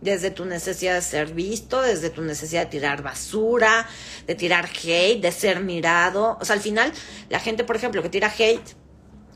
desde 0.00 0.30
tu 0.30 0.44
necesidad 0.44 0.96
de 0.96 1.00
ser 1.00 1.32
visto, 1.32 1.80
desde 1.80 2.10
tu 2.10 2.20
necesidad 2.20 2.64
de 2.64 2.70
tirar 2.70 3.02
basura, 3.02 3.88
de 4.26 4.34
tirar 4.34 4.66
hate, 4.66 5.22
de 5.22 5.32
ser 5.32 5.60
mirado. 5.60 6.36
O 6.42 6.44
sea, 6.44 6.56
al 6.56 6.60
final, 6.60 6.92
la 7.30 7.40
gente, 7.40 7.64
por 7.64 7.74
ejemplo, 7.74 8.02
que 8.02 8.10
tira 8.10 8.30
hate, 8.38 8.76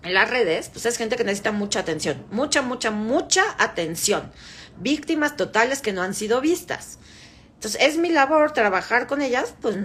en 0.02 0.12
las 0.12 0.28
redes, 0.28 0.68
pues 0.70 0.84
es 0.84 0.98
gente 0.98 1.16
que 1.16 1.24
necesita 1.24 1.52
mucha 1.52 1.80
atención, 1.80 2.22
mucha, 2.30 2.60
mucha, 2.60 2.90
mucha 2.90 3.42
atención. 3.56 4.30
Víctimas 4.76 5.36
totales 5.36 5.80
que 5.80 5.94
no 5.94 6.02
han 6.02 6.12
sido 6.12 6.42
vistas. 6.42 6.98
Entonces, 7.54 7.80
es 7.80 7.96
mi 7.96 8.10
labor 8.10 8.52
trabajar 8.52 9.06
con 9.06 9.22
ellas, 9.22 9.54
pues 9.62 9.76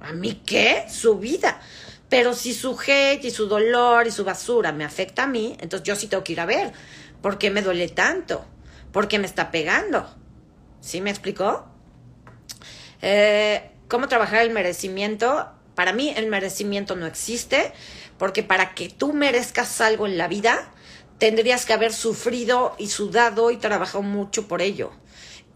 ¿A 0.00 0.12
mí 0.12 0.42
qué? 0.46 0.86
Su 0.88 1.18
vida. 1.18 1.60
Pero 2.08 2.34
si 2.34 2.54
su 2.54 2.78
hate 2.78 3.24
y 3.24 3.30
su 3.30 3.48
dolor 3.48 4.06
y 4.06 4.12
su 4.12 4.24
basura 4.24 4.70
me 4.72 4.84
afecta 4.84 5.24
a 5.24 5.26
mí, 5.26 5.56
entonces 5.60 5.86
yo 5.86 5.96
sí 5.96 6.06
tengo 6.06 6.22
que 6.22 6.32
ir 6.32 6.40
a 6.40 6.46
ver. 6.46 6.72
¿Por 7.22 7.38
qué 7.38 7.50
me 7.50 7.62
duele 7.62 7.88
tanto? 7.88 8.44
¿Por 8.92 9.08
qué 9.08 9.18
me 9.18 9.26
está 9.26 9.50
pegando? 9.50 10.08
¿Sí 10.80 11.00
me 11.00 11.10
explicó? 11.10 11.66
Eh, 13.02 13.70
¿Cómo 13.88 14.08
trabajar 14.08 14.42
el 14.42 14.50
merecimiento? 14.50 15.48
Para 15.74 15.92
mí 15.92 16.12
el 16.16 16.26
merecimiento 16.28 16.96
no 16.96 17.06
existe, 17.06 17.72
porque 18.18 18.42
para 18.42 18.74
que 18.74 18.88
tú 18.88 19.12
merezcas 19.12 19.80
algo 19.80 20.06
en 20.06 20.16
la 20.16 20.28
vida, 20.28 20.72
tendrías 21.18 21.66
que 21.66 21.72
haber 21.72 21.92
sufrido 21.92 22.74
y 22.78 22.88
sudado 22.88 23.50
y 23.50 23.56
trabajado 23.58 24.02
mucho 24.02 24.48
por 24.48 24.62
ello 24.62 24.92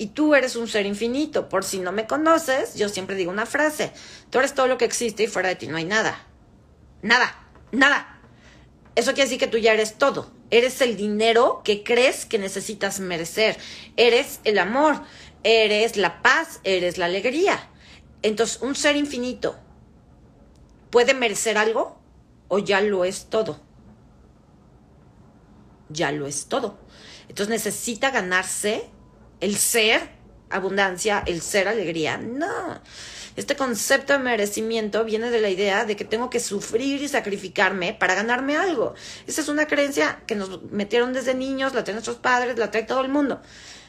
y 0.01 0.07
tú 0.07 0.35
eres 0.35 0.57
un 0.57 0.67
ser 0.67 0.87
infinito. 0.87 1.51
Por 1.51 1.63
si 1.63 1.79
no 1.79 1.93
me 1.93 2.07
conoces, 2.07 2.75
yo 2.75 2.89
siempre 2.89 3.17
digo 3.17 3.31
una 3.31 3.45
frase, 3.45 3.93
tú 4.31 4.39
eres 4.39 4.55
todo 4.55 4.67
lo 4.67 4.79
que 4.79 4.87
existe 4.87 5.25
y 5.25 5.27
fuera 5.27 5.51
de 5.51 5.57
ti 5.57 5.67
no 5.67 5.77
hay 5.77 5.85
nada. 5.85 6.27
Nada, 7.03 7.39
nada. 7.71 8.19
Eso 8.97 9.13
quiere 9.13 9.25
decir 9.25 9.39
que 9.39 9.47
tú 9.47 9.59
ya 9.59 9.75
eres 9.75 9.99
todo. 9.99 10.31
Eres 10.51 10.81
el 10.81 10.97
dinero 10.97 11.63
que 11.65 11.83
crees 11.83 12.27
que 12.27 12.39
necesitas 12.39 13.01
merecer. 13.01 13.57
Eres 13.97 14.41
el 14.45 14.59
amor, 14.59 15.03
eres 15.43 15.97
la 15.97 16.23
paz, 16.23 16.61
eres 16.65 16.99
la 16.99 17.07
alegría. 17.07 17.69
Entonces, 18.23 18.61
un 18.63 18.75
ser 18.75 18.97
infinito 18.97 19.57
puede 20.91 21.15
merecer 21.15 21.57
algo 21.57 21.99
o 22.49 22.59
ya 22.59 22.81
lo 22.81 23.05
es 23.05 23.27
todo. 23.31 23.61
Ya 25.89 26.13
lo 26.13 26.27
es 26.27 26.47
todo. 26.47 26.79
Entonces 27.29 27.49
necesita 27.49 28.11
ganarse 28.11 28.91
el 29.41 29.57
ser 29.57 30.11
abundancia, 30.51 31.23
el 31.27 31.41
ser 31.41 31.69
alegría. 31.69 32.19
No. 32.19 32.81
Este 33.37 33.57
concepto 33.57 34.13
de 34.13 34.19
merecimiento 34.19 35.05
viene 35.05 35.31
de 35.31 35.41
la 35.41 35.49
idea 35.49 35.85
de 35.85 35.97
que 35.97 36.05
tengo 36.05 36.31
que 36.31 36.41
sufrir 36.41 37.03
y 37.03 37.09
sacrificarme 37.09 37.95
para 37.95 38.15
ganarme 38.15 38.57
algo. 38.57 38.95
Esa 39.27 39.41
es 39.41 39.49
una 39.49 39.67
creencia 39.67 40.23
que 40.27 40.35
nos 40.35 40.63
metieron 40.71 41.13
desde 41.13 41.35
niños, 41.35 41.75
la 41.75 41.85
traen 41.85 41.97
nuestros 41.97 42.19
padres, 42.19 42.59
la 42.59 42.71
trae 42.71 42.83
todo 42.83 43.01
el 43.01 43.09
mundo. 43.09 43.41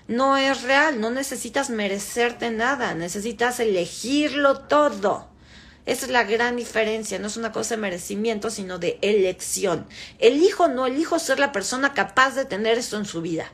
No 0.08 0.38
es 0.38 0.63
real, 0.63 0.99
no 0.99 1.10
necesitas 1.10 1.69
merecerte 1.69 2.51
nada, 2.51 2.93
necesitas 2.93 3.60
elegirlo 3.60 4.60
todo. 4.60 5.30
Esa 5.86 6.06
es 6.06 6.12
la 6.12 6.23
gran 6.23 6.58
diferencia, 6.58 7.17
no 7.17 7.27
es 7.27 7.38
una 7.38 7.51
cosa 7.51 7.75
de 7.75 7.82
merecimiento, 7.82 8.49
sino 8.49 8.77
de 8.77 8.99
elección. 9.01 9.88
Elijo 10.19 10.67
no 10.67 10.86
elijo 10.86 11.17
ser 11.17 11.39
la 11.39 11.51
persona 11.51 11.93
capaz 11.93 12.36
de 12.36 12.45
tener 12.45 12.77
esto 12.77 12.97
en 12.97 13.06
su 13.06 13.21
vida 13.21 13.51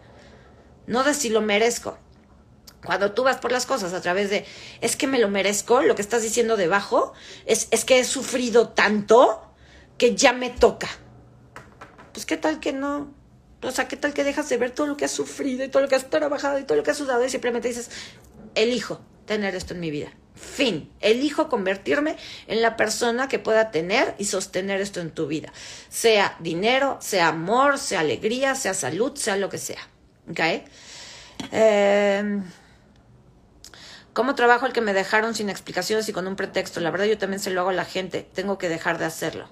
no 0.87 1.03
de 1.03 1.13
si 1.13 1.29
lo 1.29 1.41
merezco. 1.41 1.97
Cuando 2.87 3.11
tú 3.11 3.23
vas 3.23 3.37
por 3.37 3.51
las 3.51 3.65
cosas 3.65 3.93
a 3.93 4.01
través 4.01 4.29
de, 4.29 4.45
es 4.79 4.95
que 4.95 5.07
me 5.07 5.19
lo 5.19 5.27
merezco, 5.27 5.81
lo 5.81 5.93
que 5.93 6.01
estás 6.01 6.23
diciendo 6.23 6.55
debajo, 6.55 7.11
es, 7.45 7.67
es 7.71 7.83
que 7.83 7.99
he 7.99 8.05
sufrido 8.05 8.69
tanto 8.69 9.43
que 9.97 10.15
ya 10.15 10.31
me 10.31 10.49
toca. 10.49 10.87
Pues 12.13 12.25
qué 12.25 12.37
tal 12.37 12.61
que 12.61 12.71
no. 12.71 13.13
O 13.61 13.71
sea, 13.71 13.89
qué 13.89 13.97
tal 13.97 14.13
que 14.13 14.23
dejas 14.23 14.47
de 14.47 14.55
ver 14.55 14.71
todo 14.71 14.87
lo 14.87 14.95
que 14.95 15.03
has 15.03 15.11
sufrido 15.11 15.65
y 15.65 15.67
todo 15.67 15.83
lo 15.83 15.89
que 15.89 15.95
has 15.95 16.09
trabajado 16.09 16.59
y 16.59 16.63
todo 16.63 16.77
lo 16.77 16.83
que 16.83 16.91
has 16.91 16.97
sudado 16.97 17.25
y 17.25 17.29
simplemente 17.29 17.67
dices, 17.67 17.89
elijo 18.55 19.01
tener 19.25 19.53
esto 19.53 19.73
en 19.73 19.81
mi 19.81 19.91
vida. 19.91 20.13
Fin. 20.33 20.89
Elijo 21.01 21.49
convertirme 21.49 22.15
en 22.47 22.61
la 22.61 22.77
persona 22.77 23.27
que 23.27 23.37
pueda 23.37 23.69
tener 23.69 24.15
y 24.17 24.25
sostener 24.25 24.79
esto 24.79 25.01
en 25.01 25.11
tu 25.11 25.27
vida. 25.27 25.51
Sea 25.89 26.37
dinero, 26.39 26.97
sea 27.01 27.27
amor, 27.27 27.79
sea 27.79 27.99
alegría, 27.99 28.55
sea 28.55 28.73
salud, 28.73 29.15
sea 29.17 29.35
lo 29.35 29.49
que 29.49 29.57
sea. 29.57 29.89
¿Ok? 30.29 30.39
Em, 31.51 32.43
¿Cómo 34.17 34.33
trabajo 34.33 34.65
el 34.65 34.73
que 34.73 34.81
me 34.81 34.95
dejaron 34.95 35.35
sin 35.35 35.47
explicaciones 35.47 36.09
y 36.09 36.11
con 36.11 36.25
un 36.25 36.35
pretexto? 36.35 36.79
La 36.79 36.89
verdad 36.89 37.05
yo 37.05 37.19
también 37.19 37.39
se 37.39 37.51
lo 37.51 37.61
hago 37.61 37.69
a 37.69 37.73
la 37.73 37.85
gente. 37.85 38.27
Tengo 38.33 38.57
que 38.57 38.67
dejar 38.67 38.97
de 38.97 39.05
hacerlo. 39.05 39.47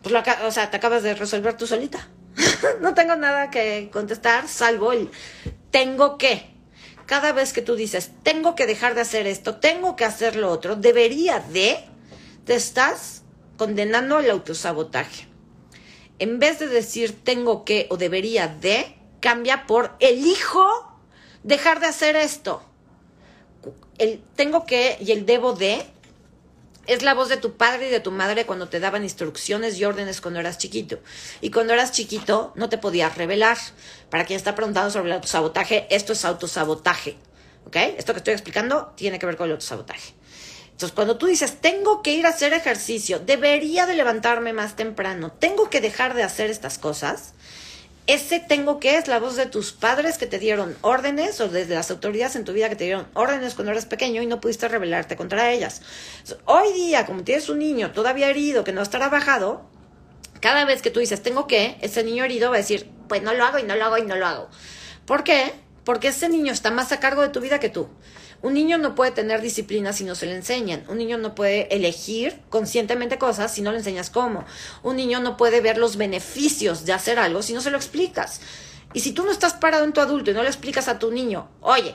Pues 0.00 0.14
o 0.44 0.50
sea, 0.52 0.70
te 0.70 0.76
acabas 0.76 1.02
de 1.02 1.16
resolver 1.16 1.56
tú 1.56 1.66
solita. 1.66 2.06
no 2.80 2.94
tengo 2.94 3.16
nada 3.16 3.50
que 3.50 3.90
contestar, 3.92 4.46
salvo 4.46 4.92
el 4.92 5.10
tengo 5.72 6.18
que. 6.18 6.54
Cada 7.04 7.32
vez 7.32 7.52
que 7.52 7.62
tú 7.62 7.74
dices, 7.74 8.12
tengo 8.22 8.54
que 8.54 8.66
dejar 8.66 8.94
de 8.94 9.00
hacer 9.00 9.26
esto, 9.26 9.56
tengo 9.56 9.96
que 9.96 10.04
hacer 10.04 10.36
lo 10.36 10.48
otro, 10.52 10.76
debería 10.76 11.40
de, 11.40 11.84
te 12.44 12.54
estás 12.54 13.24
condenando 13.56 14.18
al 14.18 14.30
autosabotaje 14.30 15.26
en 16.20 16.38
vez 16.38 16.60
de 16.60 16.68
decir 16.68 17.24
tengo 17.24 17.64
que 17.64 17.88
o 17.90 17.96
debería 17.96 18.46
de, 18.46 18.94
cambia 19.18 19.66
por 19.66 19.96
elijo 19.98 20.95
dejar 21.46 21.80
de 21.80 21.86
hacer 21.86 22.16
esto. 22.16 22.62
El 23.98 24.20
tengo 24.34 24.66
que 24.66 24.98
y 25.00 25.12
el 25.12 25.24
debo 25.24 25.54
de 25.54 25.86
es 26.86 27.02
la 27.02 27.14
voz 27.14 27.28
de 27.28 27.36
tu 27.36 27.56
padre 27.56 27.88
y 27.88 27.90
de 27.90 28.00
tu 28.00 28.12
madre 28.12 28.46
cuando 28.46 28.68
te 28.68 28.78
daban 28.78 29.02
instrucciones 29.02 29.78
y 29.78 29.84
órdenes 29.84 30.20
cuando 30.20 30.40
eras 30.40 30.58
chiquito. 30.58 30.98
Y 31.40 31.50
cuando 31.50 31.72
eras 31.72 31.92
chiquito 31.92 32.52
no 32.56 32.68
te 32.68 32.78
podías 32.78 33.16
revelar. 33.16 33.56
Para 34.10 34.24
quien 34.24 34.36
está 34.36 34.54
preguntando 34.54 34.90
sobre 34.90 35.08
el 35.08 35.14
autosabotaje, 35.14 35.86
esto 35.90 36.12
es 36.12 36.24
autosabotaje. 36.24 37.16
¿Ok? 37.66 37.76
Esto 37.96 38.12
que 38.12 38.18
estoy 38.18 38.34
explicando 38.34 38.92
tiene 38.96 39.18
que 39.18 39.26
ver 39.26 39.36
con 39.36 39.46
el 39.46 39.52
autosabotaje. 39.52 40.14
Entonces, 40.70 40.94
cuando 40.94 41.16
tú 41.16 41.26
dices, 41.26 41.60
tengo 41.60 42.02
que 42.02 42.12
ir 42.12 42.26
a 42.26 42.28
hacer 42.28 42.52
ejercicio, 42.52 43.18
debería 43.18 43.86
de 43.86 43.94
levantarme 43.94 44.52
más 44.52 44.76
temprano, 44.76 45.32
tengo 45.32 45.70
que 45.70 45.80
dejar 45.80 46.12
de 46.12 46.22
hacer 46.22 46.50
estas 46.50 46.76
cosas, 46.76 47.32
ese 48.06 48.38
tengo 48.38 48.78
que 48.78 48.96
es 48.96 49.08
la 49.08 49.18
voz 49.18 49.36
de 49.36 49.46
tus 49.46 49.72
padres 49.72 50.16
que 50.16 50.26
te 50.26 50.38
dieron 50.38 50.76
órdenes 50.82 51.40
o 51.40 51.48
desde 51.48 51.74
las 51.74 51.90
autoridades 51.90 52.36
en 52.36 52.44
tu 52.44 52.52
vida 52.52 52.68
que 52.68 52.76
te 52.76 52.84
dieron 52.84 53.08
órdenes 53.14 53.54
cuando 53.54 53.72
eras 53.72 53.86
pequeño 53.86 54.22
y 54.22 54.26
no 54.26 54.40
pudiste 54.40 54.68
rebelarte 54.68 55.16
contra 55.16 55.50
ellas. 55.52 55.82
hoy 56.44 56.72
día, 56.72 57.04
como 57.04 57.24
tienes 57.24 57.48
un 57.48 57.58
niño 57.58 57.92
todavía 57.92 58.30
herido 58.30 58.62
que 58.62 58.72
no 58.72 58.82
está 58.82 58.98
trabajado, 58.98 59.68
cada 60.40 60.64
vez 60.64 60.82
que 60.82 60.90
tú 60.90 61.00
dices 61.00 61.22
tengo 61.22 61.48
que, 61.48 61.78
ese 61.80 62.04
niño 62.04 62.24
herido 62.24 62.50
va 62.50 62.56
a 62.56 62.58
decir, 62.60 62.88
pues 63.08 63.22
no 63.22 63.34
lo 63.34 63.44
hago 63.44 63.58
y 63.58 63.64
no 63.64 63.74
lo 63.74 63.84
hago 63.84 63.98
y 63.98 64.02
no 64.02 64.14
lo 64.14 64.26
hago. 64.26 64.48
¿Por 65.04 65.24
qué? 65.24 65.52
Porque 65.84 66.08
ese 66.08 66.28
niño 66.28 66.52
está 66.52 66.70
más 66.70 66.92
a 66.92 67.00
cargo 67.00 67.22
de 67.22 67.28
tu 67.28 67.40
vida 67.40 67.58
que 67.58 67.70
tú. 67.70 67.88
Un 68.46 68.54
niño 68.54 68.78
no 68.78 68.94
puede 68.94 69.10
tener 69.10 69.40
disciplina 69.40 69.92
si 69.92 70.04
no 70.04 70.14
se 70.14 70.24
le 70.24 70.36
enseñan. 70.36 70.84
Un 70.88 70.98
niño 70.98 71.18
no 71.18 71.34
puede 71.34 71.66
elegir 71.74 72.38
conscientemente 72.48 73.18
cosas 73.18 73.52
si 73.52 73.60
no 73.60 73.72
le 73.72 73.78
enseñas 73.78 74.08
cómo. 74.08 74.44
Un 74.84 74.94
niño 74.94 75.18
no 75.18 75.36
puede 75.36 75.60
ver 75.60 75.78
los 75.78 75.96
beneficios 75.96 76.84
de 76.84 76.92
hacer 76.92 77.18
algo 77.18 77.42
si 77.42 77.54
no 77.54 77.60
se 77.60 77.72
lo 77.72 77.76
explicas. 77.76 78.40
Y 78.94 79.00
si 79.00 79.10
tú 79.10 79.24
no 79.24 79.32
estás 79.32 79.54
parado 79.54 79.84
en 79.84 79.92
tu 79.92 80.00
adulto 80.00 80.30
y 80.30 80.34
no 80.34 80.44
le 80.44 80.48
explicas 80.48 80.86
a 80.86 81.00
tu 81.00 81.10
niño, 81.10 81.48
oye, 81.60 81.92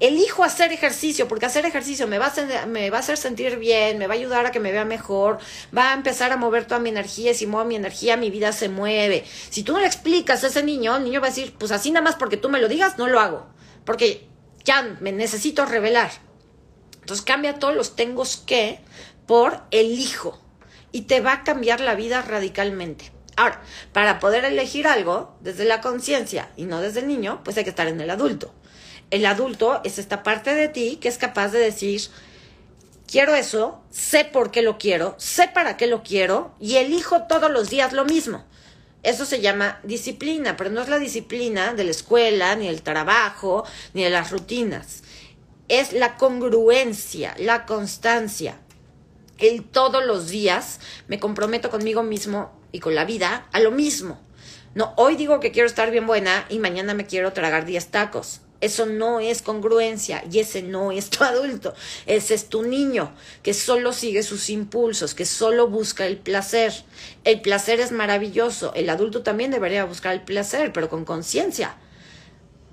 elijo 0.00 0.42
hacer 0.42 0.72
ejercicio 0.72 1.28
porque 1.28 1.46
hacer 1.46 1.64
ejercicio 1.64 2.08
me 2.08 2.18
va, 2.18 2.26
a 2.26 2.98
hacer, 2.98 3.16
sentir 3.16 3.60
bien, 3.60 3.98
me 3.98 4.08
va 4.08 4.14
a 4.14 4.16
ayudar 4.16 4.46
a 4.46 4.50
que 4.50 4.58
me 4.58 4.72
vea 4.72 4.84
mejor, 4.84 5.38
va 5.76 5.92
a 5.92 5.94
empezar 5.94 6.32
a 6.32 6.36
mover 6.36 6.64
toda 6.64 6.80
mi 6.80 6.88
energía 6.88 7.30
y 7.30 7.34
si 7.34 7.46
muevo 7.46 7.68
mi 7.68 7.76
energía 7.76 8.16
mi 8.16 8.30
vida 8.30 8.50
se 8.50 8.68
mueve. 8.68 9.24
Si 9.50 9.62
tú 9.62 9.74
no 9.74 9.78
le 9.78 9.86
explicas 9.86 10.42
a 10.42 10.48
ese 10.48 10.64
niño, 10.64 10.96
el 10.96 11.04
niño 11.04 11.20
va 11.20 11.28
a 11.28 11.30
decir, 11.30 11.54
pues 11.56 11.70
así 11.70 11.92
nada 11.92 12.02
más 12.02 12.16
porque 12.16 12.36
tú 12.36 12.48
me 12.48 12.58
lo 12.58 12.66
digas, 12.66 12.98
no 12.98 13.06
lo 13.06 13.20
hago. 13.20 13.46
Porque 13.84 14.28
ya 14.68 14.82
me 15.00 15.12
necesito 15.12 15.64
revelar. 15.64 16.10
Entonces 17.00 17.24
cambia 17.24 17.58
todos 17.58 17.74
los 17.74 17.96
tengo 17.96 18.22
que 18.44 18.80
por 19.26 19.62
elijo 19.70 20.38
y 20.92 21.02
te 21.02 21.22
va 21.22 21.32
a 21.32 21.42
cambiar 21.42 21.80
la 21.80 21.94
vida 21.94 22.20
radicalmente. 22.20 23.10
Ahora, 23.36 23.62
para 23.94 24.18
poder 24.18 24.44
elegir 24.44 24.86
algo 24.86 25.34
desde 25.40 25.64
la 25.64 25.80
conciencia 25.80 26.50
y 26.54 26.64
no 26.64 26.82
desde 26.82 27.00
el 27.00 27.08
niño, 27.08 27.40
pues 27.44 27.56
hay 27.56 27.64
que 27.64 27.70
estar 27.70 27.86
en 27.86 27.98
el 27.98 28.10
adulto. 28.10 28.52
El 29.10 29.24
adulto 29.24 29.80
es 29.84 29.98
esta 29.98 30.22
parte 30.22 30.54
de 30.54 30.68
ti 30.68 30.98
que 31.00 31.08
es 31.08 31.16
capaz 31.16 31.48
de 31.48 31.60
decir, 31.60 32.02
quiero 33.10 33.34
eso, 33.34 33.82
sé 33.90 34.26
por 34.26 34.50
qué 34.50 34.60
lo 34.60 34.76
quiero, 34.76 35.14
sé 35.16 35.48
para 35.48 35.78
qué 35.78 35.86
lo 35.86 36.02
quiero 36.02 36.54
y 36.60 36.76
elijo 36.76 37.22
todos 37.22 37.50
los 37.50 37.70
días 37.70 37.94
lo 37.94 38.04
mismo. 38.04 38.44
Eso 39.02 39.24
se 39.24 39.40
llama 39.40 39.80
disciplina, 39.84 40.56
pero 40.56 40.70
no 40.70 40.82
es 40.82 40.88
la 40.88 40.98
disciplina 40.98 41.74
de 41.74 41.84
la 41.84 41.90
escuela, 41.90 42.56
ni 42.56 42.68
el 42.68 42.82
trabajo, 42.82 43.64
ni 43.94 44.02
de 44.02 44.10
las 44.10 44.30
rutinas. 44.30 45.02
Es 45.68 45.92
la 45.92 46.16
congruencia, 46.16 47.34
la 47.38 47.64
constancia. 47.64 48.58
El 49.38 49.64
todos 49.64 50.04
los 50.04 50.28
días 50.28 50.80
me 51.06 51.20
comprometo 51.20 51.70
conmigo 51.70 52.02
mismo 52.02 52.50
y 52.72 52.80
con 52.80 52.94
la 52.94 53.04
vida 53.04 53.48
a 53.52 53.60
lo 53.60 53.70
mismo. 53.70 54.20
No, 54.74 54.94
hoy 54.96 55.16
digo 55.16 55.40
que 55.40 55.52
quiero 55.52 55.68
estar 55.68 55.90
bien 55.90 56.06
buena 56.06 56.44
y 56.48 56.58
mañana 56.58 56.94
me 56.94 57.06
quiero 57.06 57.32
tragar 57.32 57.64
10 57.64 57.88
tacos. 57.88 58.40
Eso 58.60 58.86
no 58.86 59.20
es 59.20 59.40
congruencia 59.40 60.24
y 60.30 60.40
ese 60.40 60.62
no 60.62 60.90
es 60.90 61.10
tu 61.10 61.22
adulto. 61.22 61.74
Ese 62.06 62.34
es 62.34 62.48
tu 62.48 62.62
niño 62.62 63.14
que 63.42 63.54
solo 63.54 63.92
sigue 63.92 64.22
sus 64.22 64.50
impulsos, 64.50 65.14
que 65.14 65.26
solo 65.26 65.68
busca 65.68 66.06
el 66.06 66.16
placer. 66.16 66.72
El 67.24 67.40
placer 67.40 67.78
es 67.78 67.92
maravilloso. 67.92 68.72
El 68.74 68.90
adulto 68.90 69.22
también 69.22 69.52
debería 69.52 69.84
buscar 69.84 70.12
el 70.14 70.22
placer, 70.22 70.72
pero 70.72 70.88
con 70.88 71.04
conciencia, 71.04 71.76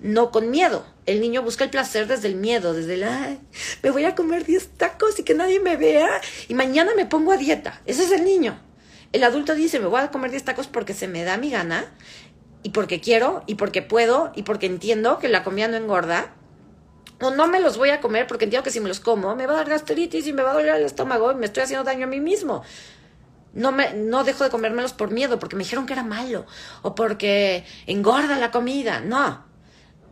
no 0.01 0.31
con 0.31 0.49
miedo. 0.49 0.86
El 1.05 1.21
niño 1.21 1.43
busca 1.43 1.63
el 1.63 1.69
placer 1.69 2.07
desde 2.07 2.29
el 2.29 2.36
miedo, 2.36 2.73
desde 2.73 2.95
el, 2.95 3.03
ay, 3.03 3.39
me 3.83 3.91
voy 3.91 4.05
a 4.05 4.15
comer 4.15 4.43
10 4.43 4.69
tacos 4.77 5.19
y 5.19 5.23
que 5.23 5.36
nadie 5.36 5.59
me 5.59 5.77
vea 5.77 6.19
y 6.47 6.55
mañana 6.55 6.93
me 6.95 7.05
pongo 7.05 7.31
a 7.31 7.38
dieta. 7.38 7.81
Ese 7.86 8.05
es 8.05 8.11
el 8.11 8.25
niño. 8.25 8.59
El 9.13 9.23
adulto 9.23 9.55
dice, 9.55 9.79
me 9.79 9.86
voy 9.86 10.01
a 10.01 10.11
comer 10.11 10.31
10 10.31 10.43
tacos 10.43 10.67
porque 10.67 10.93
se 10.93 11.07
me 11.07 11.23
da 11.23 11.38
mi 11.38 11.51
gana 11.51 11.93
y 12.66 12.70
porque 12.70 12.99
quiero 12.99 13.43
y 13.45 13.55
porque 13.55 13.84
puedo 13.84 14.32
y 14.34 14.41
porque 14.41 14.66
entiendo 14.66 15.20
que 15.20 15.30
la 15.30 15.43
comida 15.43 15.68
no 15.68 15.78
engorda. 15.78 16.34
O 17.22 17.30
no 17.30 17.47
me 17.47 17.59
los 17.59 17.78
voy 17.78 17.91
a 17.91 18.01
comer 18.01 18.26
porque 18.26 18.45
entiendo 18.45 18.63
que 18.63 18.72
si 18.72 18.80
me 18.80 18.88
los 18.88 18.99
como 18.99 19.36
me 19.36 19.45
va 19.45 19.53
a 19.53 19.57
dar 19.57 19.70
gastritis 19.70 20.26
y 20.26 20.34
me 20.34 20.41
va 20.41 20.49
a 20.49 20.53
doler 20.55 20.74
el 20.74 20.84
estómago 20.84 21.32
y 21.32 21.36
me 21.36 21.45
estoy 21.45 21.61
haciendo 21.61 21.84
daño 21.84 22.07
a 22.07 22.09
mí 22.09 22.20
mismo. 22.20 22.63
No, 23.53 23.72
me, 23.72 23.93
no 23.93 24.24
dejo 24.24 24.43
de 24.43 24.49
comérmelos 24.49 24.93
por 24.93 25.11
miedo, 25.11 25.38
porque 25.38 25.55
me 25.55 25.63
dijeron 25.63 25.86
que 25.86 25.93
era 25.93 26.01
malo 26.01 26.47
o 26.82 26.95
porque 26.95 27.66
engorda 27.86 28.36
la 28.39 28.49
comida. 28.49 28.99
No, 28.99 29.45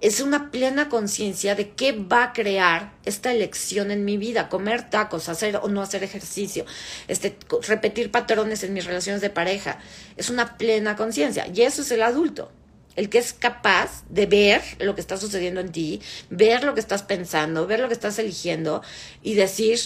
es 0.03 0.19
una 0.19 0.51
plena 0.51 0.89
conciencia 0.89 1.55
de 1.55 1.69
qué 1.69 1.93
va 1.93 2.23
a 2.23 2.33
crear 2.33 2.91
esta 3.05 3.31
elección 3.31 3.89
en 3.89 4.03
mi 4.03 4.17
vida, 4.17 4.49
comer 4.49 4.89
tacos, 4.89 5.29
hacer 5.29 5.55
o 5.55 5.69
no 5.69 5.81
hacer 5.81 6.03
ejercicio, 6.03 6.65
este, 7.07 7.37
repetir 7.65 8.11
patrones 8.11 8.63
en 8.63 8.73
mis 8.73 8.83
relaciones 8.83 9.21
de 9.21 9.29
pareja. 9.29 9.79
Es 10.17 10.29
una 10.29 10.57
plena 10.57 10.97
conciencia 10.97 11.47
y 11.47 11.61
eso 11.61 11.83
es 11.83 11.91
el 11.91 12.01
adulto, 12.01 12.51
el 12.97 13.09
que 13.09 13.17
es 13.17 13.31
capaz 13.31 14.03
de 14.09 14.25
ver 14.25 14.61
lo 14.79 14.93
que 14.93 14.99
está 14.99 15.15
sucediendo 15.15 15.61
en 15.61 15.71
ti, 15.71 16.01
ver 16.29 16.65
lo 16.65 16.73
que 16.73 16.81
estás 16.81 17.03
pensando, 17.03 17.65
ver 17.65 17.79
lo 17.79 17.87
que 17.87 17.93
estás 17.93 18.19
eligiendo 18.19 18.83
y 19.21 19.35
decir, 19.35 19.79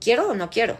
¿quiero 0.00 0.30
o 0.30 0.34
no 0.34 0.48
quiero? 0.48 0.78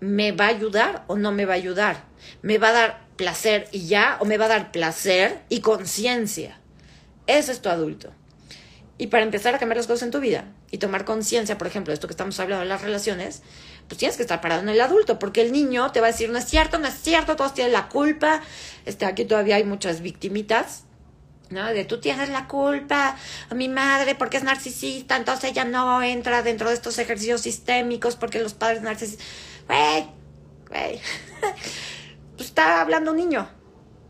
¿Me 0.00 0.32
va 0.32 0.46
a 0.46 0.48
ayudar 0.48 1.04
o 1.08 1.16
no 1.18 1.30
me 1.30 1.44
va 1.44 1.52
a 1.52 1.56
ayudar? 1.56 2.04
¿Me 2.40 2.56
va 2.56 2.70
a 2.70 2.72
dar 2.72 3.06
placer 3.16 3.68
y 3.70 3.86
ya 3.86 4.16
o 4.20 4.24
me 4.24 4.38
va 4.38 4.46
a 4.46 4.48
dar 4.48 4.72
placer 4.72 5.42
y 5.50 5.60
conciencia? 5.60 6.57
Ese 7.28 7.52
es 7.52 7.60
tu 7.60 7.68
adulto. 7.68 8.10
Y 8.96 9.06
para 9.08 9.22
empezar 9.22 9.54
a 9.54 9.58
cambiar 9.58 9.76
las 9.76 9.86
cosas 9.86 10.02
en 10.02 10.10
tu 10.10 10.18
vida 10.18 10.46
y 10.72 10.78
tomar 10.78 11.04
conciencia, 11.04 11.56
por 11.56 11.68
ejemplo, 11.68 11.92
de 11.92 11.94
esto 11.94 12.08
que 12.08 12.12
estamos 12.12 12.40
hablando 12.40 12.64
de 12.64 12.68
las 12.68 12.82
relaciones, 12.82 13.42
pues 13.86 13.96
tienes 13.98 14.16
que 14.16 14.22
estar 14.22 14.40
parado 14.40 14.62
en 14.62 14.68
el 14.68 14.80
adulto, 14.80 15.20
porque 15.20 15.42
el 15.42 15.52
niño 15.52 15.92
te 15.92 16.00
va 16.00 16.08
a 16.08 16.10
decir, 16.10 16.30
no 16.30 16.38
es 16.38 16.46
cierto, 16.46 16.78
no 16.78 16.88
es 16.88 16.94
cierto, 16.94 17.36
todos 17.36 17.54
tienen 17.54 17.72
la 17.72 17.88
culpa. 17.88 18.42
Este, 18.86 19.06
aquí 19.06 19.24
todavía 19.24 19.54
hay 19.54 19.62
muchas 19.62 20.00
victimitas, 20.00 20.82
¿no? 21.50 21.64
De 21.66 21.84
tú 21.84 22.00
tienes 22.00 22.28
la 22.30 22.48
culpa, 22.48 23.16
mi 23.54 23.68
madre, 23.68 24.16
porque 24.16 24.38
es 24.38 24.42
narcisista, 24.42 25.16
entonces 25.16 25.50
ella 25.50 25.64
no 25.64 26.02
entra 26.02 26.42
dentro 26.42 26.68
de 26.68 26.74
estos 26.74 26.98
ejercicios 26.98 27.42
sistémicos, 27.42 28.16
porque 28.16 28.40
los 28.40 28.54
padres 28.54 28.82
narcisistas. 28.82 29.24
Güey, 29.68 30.06
güey. 30.68 31.00
pues 32.36 32.48
está 32.48 32.80
hablando 32.80 33.12
un 33.12 33.18
niño. 33.18 33.57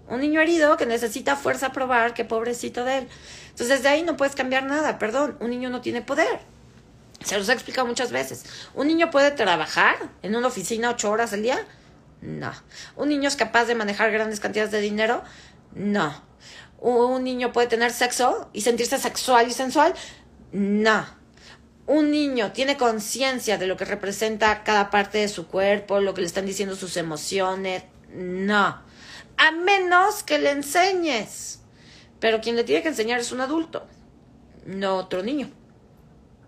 Un 0.08 0.20
niño 0.20 0.40
herido 0.40 0.76
que 0.78 0.86
necesita 0.86 1.36
fuerza 1.36 1.70
probar 1.70 2.14
que 2.14 2.24
pobrecito 2.24 2.84
de 2.84 2.98
él. 2.98 3.08
Entonces, 3.50 3.68
desde 3.68 3.88
ahí 3.88 4.02
no 4.02 4.16
puedes 4.16 4.34
cambiar 4.34 4.64
nada. 4.64 4.98
Perdón, 4.98 5.36
un 5.40 5.50
niño 5.50 5.68
no 5.68 5.82
tiene 5.82 6.00
poder. 6.00 6.40
Se 7.24 7.36
los 7.36 7.48
he 7.48 7.52
explicado 7.52 7.86
muchas 7.86 8.10
veces. 8.10 8.44
¿Un 8.74 8.86
niño 8.86 9.10
puede 9.10 9.30
trabajar 9.32 9.96
en 10.22 10.34
una 10.34 10.48
oficina 10.48 10.90
ocho 10.90 11.10
horas 11.10 11.34
al 11.34 11.42
día? 11.42 11.58
No. 12.22 12.52
¿Un 12.96 13.10
niño 13.10 13.28
es 13.28 13.36
capaz 13.36 13.66
de 13.66 13.74
manejar 13.74 14.10
grandes 14.10 14.40
cantidades 14.40 14.70
de 14.70 14.80
dinero? 14.80 15.22
No. 15.74 16.22
¿Un 16.78 17.22
niño 17.24 17.52
puede 17.52 17.66
tener 17.66 17.92
sexo 17.92 18.48
y 18.54 18.62
sentirse 18.62 18.96
sexual 18.96 19.48
y 19.48 19.52
sensual? 19.52 19.92
No. 20.52 21.04
¿Un 21.86 22.10
niño 22.10 22.52
tiene 22.52 22.78
conciencia 22.78 23.58
de 23.58 23.66
lo 23.66 23.76
que 23.76 23.84
representa 23.84 24.62
cada 24.62 24.88
parte 24.88 25.18
de 25.18 25.28
su 25.28 25.48
cuerpo, 25.48 26.00
lo 26.00 26.14
que 26.14 26.22
le 26.22 26.26
están 26.26 26.46
diciendo 26.46 26.76
sus 26.76 26.96
emociones? 26.96 27.82
No 28.14 28.87
a 29.38 29.52
menos 29.52 30.22
que 30.22 30.38
le 30.38 30.50
enseñes. 30.50 31.60
Pero 32.20 32.40
quien 32.40 32.56
le 32.56 32.64
tiene 32.64 32.82
que 32.82 32.88
enseñar 32.88 33.20
es 33.20 33.32
un 33.32 33.40
adulto, 33.40 33.86
no 34.66 34.96
otro 34.96 35.22
niño. 35.22 35.50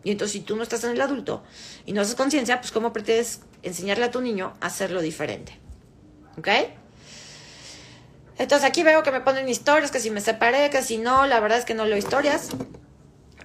Y 0.02 0.10
entonces 0.10 0.32
si 0.32 0.40
tú 0.40 0.56
no 0.56 0.62
estás 0.62 0.82
en 0.84 0.90
el 0.90 1.00
adulto 1.00 1.42
y 1.86 1.92
no 1.92 2.00
haces 2.00 2.14
conciencia, 2.14 2.60
pues 2.60 2.72
¿cómo 2.72 2.92
pretendes 2.92 3.40
enseñarle 3.62 4.04
a 4.04 4.10
tu 4.10 4.20
niño 4.20 4.54
a 4.60 4.66
hacerlo 4.66 5.00
diferente? 5.00 5.58
¿Ok? 6.38 6.48
Entonces 8.38 8.66
aquí 8.66 8.82
veo 8.82 9.02
que 9.02 9.12
me 9.12 9.20
ponen 9.20 9.48
historias, 9.48 9.90
que 9.90 10.00
si 10.00 10.10
me 10.10 10.22
separé, 10.22 10.70
que 10.70 10.82
si 10.82 10.96
no, 10.96 11.26
la 11.26 11.40
verdad 11.40 11.58
es 11.58 11.66
que 11.66 11.74
no 11.74 11.84
leo 11.84 11.98
historias. 11.98 12.48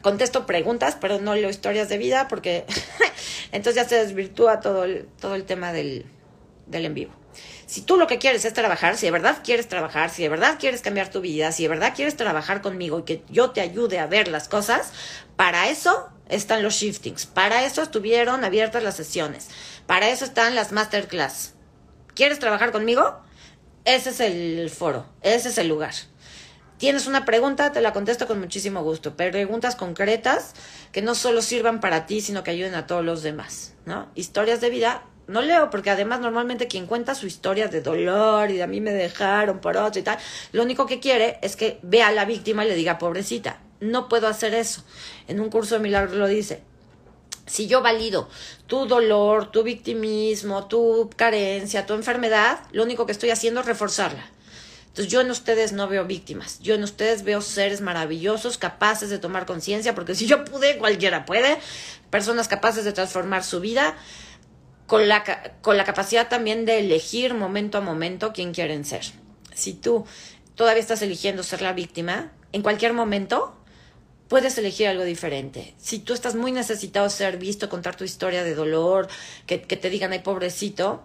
Contesto 0.01 0.45
preguntas, 0.45 0.97
pero 0.99 1.19
no 1.19 1.35
leo 1.35 1.49
historias 1.49 1.89
de 1.89 1.97
vida 1.97 2.27
porque 2.29 2.65
entonces 3.51 3.75
ya 3.75 3.89
se 3.89 3.95
desvirtúa 3.95 4.61
todo 4.61 4.85
el, 4.85 5.07
todo 5.19 5.35
el 5.35 5.43
tema 5.43 5.73
del, 5.73 6.05
del 6.67 6.85
en 6.85 6.93
vivo. 6.93 7.24
Si 7.65 7.81
tú 7.81 7.97
lo 7.97 8.05
que 8.07 8.19
quieres 8.19 8.45
es 8.45 8.53
trabajar, 8.53 8.95
si 8.95 9.07
de 9.07 9.11
verdad 9.11 9.39
quieres 9.43 9.67
trabajar, 9.67 10.09
si 10.09 10.21
de 10.21 10.29
verdad 10.29 10.57
quieres 10.59 10.81
cambiar 10.81 11.09
tu 11.09 11.21
vida, 11.21 11.51
si 11.51 11.63
de 11.63 11.69
verdad 11.69 11.93
quieres 11.95 12.15
trabajar 12.15 12.61
conmigo 12.61 12.99
y 12.99 13.03
que 13.03 13.23
yo 13.29 13.51
te 13.51 13.61
ayude 13.61 13.99
a 13.99 14.07
ver 14.07 14.27
las 14.27 14.47
cosas, 14.47 14.91
para 15.35 15.69
eso 15.69 16.09
están 16.29 16.61
los 16.61 16.75
shiftings, 16.75 17.25
para 17.25 17.65
eso 17.65 17.81
estuvieron 17.81 18.43
abiertas 18.43 18.83
las 18.83 18.95
sesiones, 18.95 19.49
para 19.87 20.09
eso 20.09 20.25
están 20.25 20.53
las 20.53 20.71
masterclass. 20.71 21.53
¿Quieres 22.13 22.39
trabajar 22.39 22.71
conmigo? 22.71 23.19
Ese 23.83 24.11
es 24.11 24.19
el 24.19 24.69
foro, 24.69 25.05
ese 25.21 25.49
es 25.49 25.57
el 25.57 25.67
lugar. 25.67 25.93
Tienes 26.77 27.07
una 27.07 27.23
pregunta, 27.23 27.71
te 27.71 27.81
la 27.81 27.93
contesto 27.93 28.27
con 28.27 28.39
muchísimo 28.39 28.83
gusto. 28.83 29.15
Preguntas 29.15 29.75
concretas 29.75 30.53
que 30.91 31.01
no 31.01 31.15
solo 31.15 31.41
sirvan 31.41 31.79
para 31.79 32.05
ti, 32.05 32.19
sino 32.19 32.43
que 32.43 32.51
ayuden 32.51 32.75
a 32.75 32.85
todos 32.85 33.03
los 33.03 33.23
demás, 33.23 33.73
¿no? 33.85 34.11
Historias 34.13 34.59
de 34.59 34.69
vida 34.69 35.03
no 35.27 35.41
leo, 35.41 35.69
porque 35.69 35.89
además 35.89 36.19
normalmente 36.19 36.67
quien 36.67 36.85
cuenta 36.85 37.15
su 37.15 37.27
historia 37.27 37.67
de 37.67 37.81
dolor 37.81 38.51
y 38.51 38.57
de 38.57 38.63
a 38.63 38.67
mí 38.67 38.81
me 38.81 38.93
dejaron 38.93 39.59
por 39.59 39.77
otro 39.77 39.99
y 39.99 40.03
tal, 40.03 40.17
lo 40.51 40.63
único 40.63 40.85
que 40.85 40.99
quiere 40.99 41.39
es 41.41 41.55
que 41.55 41.79
vea 41.81 42.07
a 42.07 42.11
la 42.11 42.25
víctima 42.25 42.65
y 42.65 42.67
le 42.67 42.75
diga, 42.75 42.97
pobrecita, 42.97 43.59
no 43.79 44.07
puedo 44.07 44.27
hacer 44.27 44.53
eso. 44.53 44.83
En 45.27 45.39
un 45.39 45.49
curso 45.49 45.75
de 45.75 45.81
milagros 45.81 46.15
lo 46.15 46.27
dice. 46.27 46.61
Si 47.47 47.67
yo 47.67 47.81
valido 47.81 48.27
tu 48.65 48.87
dolor, 48.87 49.51
tu 49.51 49.61
victimismo, 49.61 50.67
tu 50.67 51.09
carencia, 51.15 51.85
tu 51.85 51.93
enfermedad, 51.93 52.59
lo 52.71 52.83
único 52.83 53.05
que 53.05 53.11
estoy 53.11 53.29
haciendo 53.29 53.59
es 53.59 53.67
reforzarla. 53.67 54.31
Entonces 54.87 55.11
yo 55.11 55.19
en 55.19 55.29
ustedes 55.29 55.73
no 55.73 55.89
veo 55.89 56.05
víctimas, 56.05 56.59
yo 56.61 56.73
en 56.73 56.81
ustedes 56.81 57.23
veo 57.23 57.41
seres 57.41 57.81
maravillosos, 57.81 58.57
capaces 58.57 59.09
de 59.09 59.19
tomar 59.19 59.45
conciencia, 59.45 59.93
porque 59.93 60.15
si 60.15 60.25
yo 60.25 60.45
pude, 60.45 60.77
cualquiera 60.77 61.25
puede, 61.25 61.57
personas 62.09 62.47
capaces 62.47 62.85
de 62.85 62.93
transformar 62.93 63.43
su 63.43 63.59
vida, 63.59 63.97
con 64.87 65.07
la, 65.07 65.23
con 65.61 65.77
la 65.77 65.83
capacidad 65.83 66.27
también 66.27 66.65
de 66.65 66.79
elegir 66.79 67.33
momento 67.33 67.77
a 67.77 67.81
momento 67.81 68.33
quién 68.33 68.53
quieren 68.53 68.85
ser. 68.85 69.05
Si 69.53 69.73
tú 69.73 70.05
todavía 70.55 70.81
estás 70.81 71.01
eligiendo 71.01 71.43
ser 71.43 71.61
la 71.61 71.73
víctima, 71.73 72.31
en 72.51 72.61
cualquier 72.61 72.93
momento 72.93 73.55
puedes 74.27 74.57
elegir 74.57 74.87
algo 74.87 75.03
diferente. 75.03 75.75
Si 75.77 75.99
tú 75.99 76.13
estás 76.13 76.35
muy 76.35 76.51
necesitado 76.51 77.09
ser 77.09 77.37
visto, 77.37 77.69
contar 77.69 77.95
tu 77.95 78.03
historia 78.03 78.43
de 78.43 78.55
dolor, 78.55 79.07
que, 79.45 79.61
que 79.61 79.77
te 79.77 79.89
digan, 79.89 80.11
ay, 80.13 80.19
pobrecito, 80.19 81.03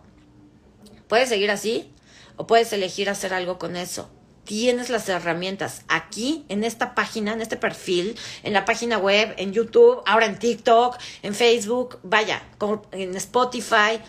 puedes 1.09 1.29
seguir 1.29 1.51
así 1.51 1.93
o 2.37 2.47
puedes 2.47 2.73
elegir 2.73 3.11
hacer 3.11 3.35
algo 3.35 3.59
con 3.59 3.77
eso 3.77 4.11
tienes 4.51 4.91
las 4.91 5.09
herramientas 5.09 5.83
aquí 5.87 6.45
en 6.49 6.65
esta 6.65 6.97
página, 6.97 7.33
en 7.33 7.41
este 7.41 7.57
perfil, 7.57 8.19
en 8.43 8.53
la 8.53 8.65
página 8.65 8.99
web, 8.99 9.33
en 9.37 9.53
YouTube, 9.53 10.03
ahora 10.07 10.27
en 10.27 10.41
TikTok, 10.41 10.99
en 11.23 11.37
Facebook, 11.37 12.01
vaya, 12.03 12.43
en 12.91 13.15
Spotify. 13.15 14.01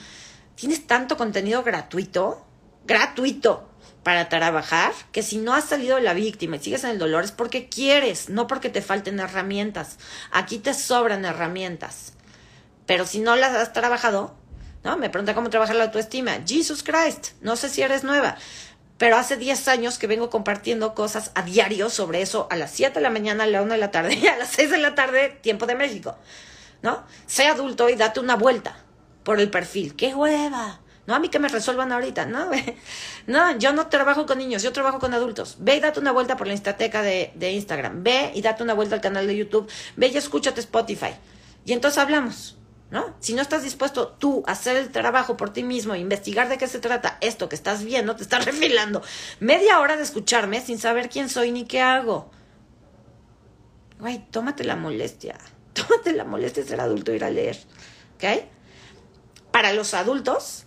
Tienes 0.56 0.88
tanto 0.88 1.16
contenido 1.16 1.62
gratuito, 1.62 2.44
gratuito 2.88 3.70
para 4.02 4.30
trabajar, 4.30 4.94
que 5.12 5.22
si 5.22 5.38
no 5.38 5.54
has 5.54 5.66
salido 5.66 5.98
de 5.98 6.02
la 6.02 6.16
víctima 6.16 6.56
y 6.56 6.60
sigues 6.60 6.86
en 6.86 6.90
el 6.90 6.98
dolor 6.98 7.24
es 7.24 7.32
porque 7.32 7.70
quieres, 7.70 8.30
no 8.30 8.48
porque 8.48 8.72
te 8.72 8.82
falten 8.82 9.20
herramientas. 9.20 10.00
Aquí 10.32 10.58
te 10.58 10.74
sobran 10.74 11.24
herramientas. 11.24 12.14
Pero 12.88 13.06
si 13.06 13.20
no 13.20 13.36
las 13.36 13.54
has 13.54 13.74
trabajado, 13.74 14.36
¿no? 14.84 14.98
Me 14.98 15.12
pregunta 15.12 15.36
cómo 15.36 15.52
trabajar 15.52 15.76
la 15.76 15.84
autoestima. 15.84 16.40
Jesus 16.48 16.82
Christ, 16.82 17.34
no 17.42 17.56
sé 17.56 17.70
si 17.70 17.84
eres 17.84 18.04
nueva 18.04 18.40
pero 19.02 19.18
hace 19.18 19.36
10 19.36 19.68
años 19.68 19.98
que 19.98 20.06
vengo 20.06 20.30
compartiendo 20.30 20.94
cosas 20.94 21.32
a 21.34 21.42
diario 21.42 21.90
sobre 21.90 22.22
eso 22.22 22.48
a 22.52 22.56
las 22.56 22.70
7 22.70 22.94
de 22.94 23.02
la 23.02 23.10
mañana, 23.10 23.46
a 23.46 23.48
la 23.48 23.64
1 23.64 23.74
de 23.74 23.80
la 23.80 23.90
tarde 23.90 24.14
y 24.14 24.28
a 24.28 24.38
las 24.38 24.50
6 24.50 24.70
de 24.70 24.78
la 24.78 24.94
tarde, 24.94 25.40
tiempo 25.42 25.66
de 25.66 25.74
México, 25.74 26.16
¿no? 26.84 27.04
Sé 27.26 27.48
adulto 27.48 27.90
y 27.90 27.96
date 27.96 28.20
una 28.20 28.36
vuelta 28.36 28.78
por 29.24 29.40
el 29.40 29.50
perfil. 29.50 29.96
¡Qué 29.96 30.14
hueva! 30.14 30.82
No, 31.08 31.16
a 31.16 31.20
mí 31.20 31.30
que 31.30 31.40
me 31.40 31.48
resuelvan 31.48 31.92
ahorita, 31.92 32.26
¿no? 32.26 32.52
no, 33.26 33.58
yo 33.58 33.74
no 33.74 33.88
trabajo 33.88 34.28
con 34.28 34.38
niños, 34.38 34.62
yo 34.62 34.72
trabajo 34.72 35.00
con 35.00 35.16
adultos. 35.16 35.56
Ve 35.58 35.78
y 35.78 35.80
date 35.80 36.00
una 36.00 36.12
vuelta 36.12 36.38
por 36.38 36.46
la 36.46 36.54
Instateca 36.54 37.02
de, 37.02 37.32
de 37.34 37.54
Instagram. 37.54 38.04
Ve 38.04 38.32
y 38.36 38.44
date 38.44 38.62
una 38.62 38.76
vuelta 38.76 38.94
al 38.94 39.02
canal 39.02 39.26
de 39.26 39.36
YouTube. 39.36 39.68
Ve 39.96 40.10
y 40.10 40.18
escúchate 40.18 40.60
Spotify. 40.60 41.16
Y 41.66 41.74
entonces 41.74 41.98
hablamos. 41.98 42.56
¿No? 42.92 43.16
Si 43.20 43.34
no 43.34 43.42
estás 43.42 43.64
dispuesto 43.64 44.10
tú 44.10 44.44
a 44.46 44.52
hacer 44.52 44.76
el 44.76 44.92
trabajo 44.92 45.38
por 45.38 45.52
ti 45.52 45.64
mismo, 45.64 45.96
investigar 45.96 46.50
de 46.50 46.58
qué 46.58 46.68
se 46.68 46.80
trata 46.80 47.18
esto 47.22 47.48
que 47.48 47.56
estás 47.56 47.84
viendo, 47.84 48.16
te 48.18 48.24
estás 48.24 48.46
refilando 48.52 49.02
media 49.40 49.80
hora 49.80 49.96
de 49.96 50.04
escucharme 50.04 50.62
sin 50.62 50.78
saber 50.78 51.10
quién 51.10 51.30
soy 51.30 51.52
ni 51.52 51.66
qué 51.66 51.82
hago. 51.82 52.30
Güey, 54.00 54.20
tómate 54.30 54.64
la 54.66 54.76
molestia. 54.76 55.38
Tómate 55.74 56.12
la 56.12 56.26
molestia 56.26 56.64
de 56.64 56.70
ser 56.70 56.82
adulto 56.82 57.12
e 57.12 57.16
ir 57.16 57.24
a 57.24 57.30
leer. 57.30 57.58
¿Ok? 58.16 58.44
Para 59.52 59.72
los 59.72 59.94
adultos 59.94 60.66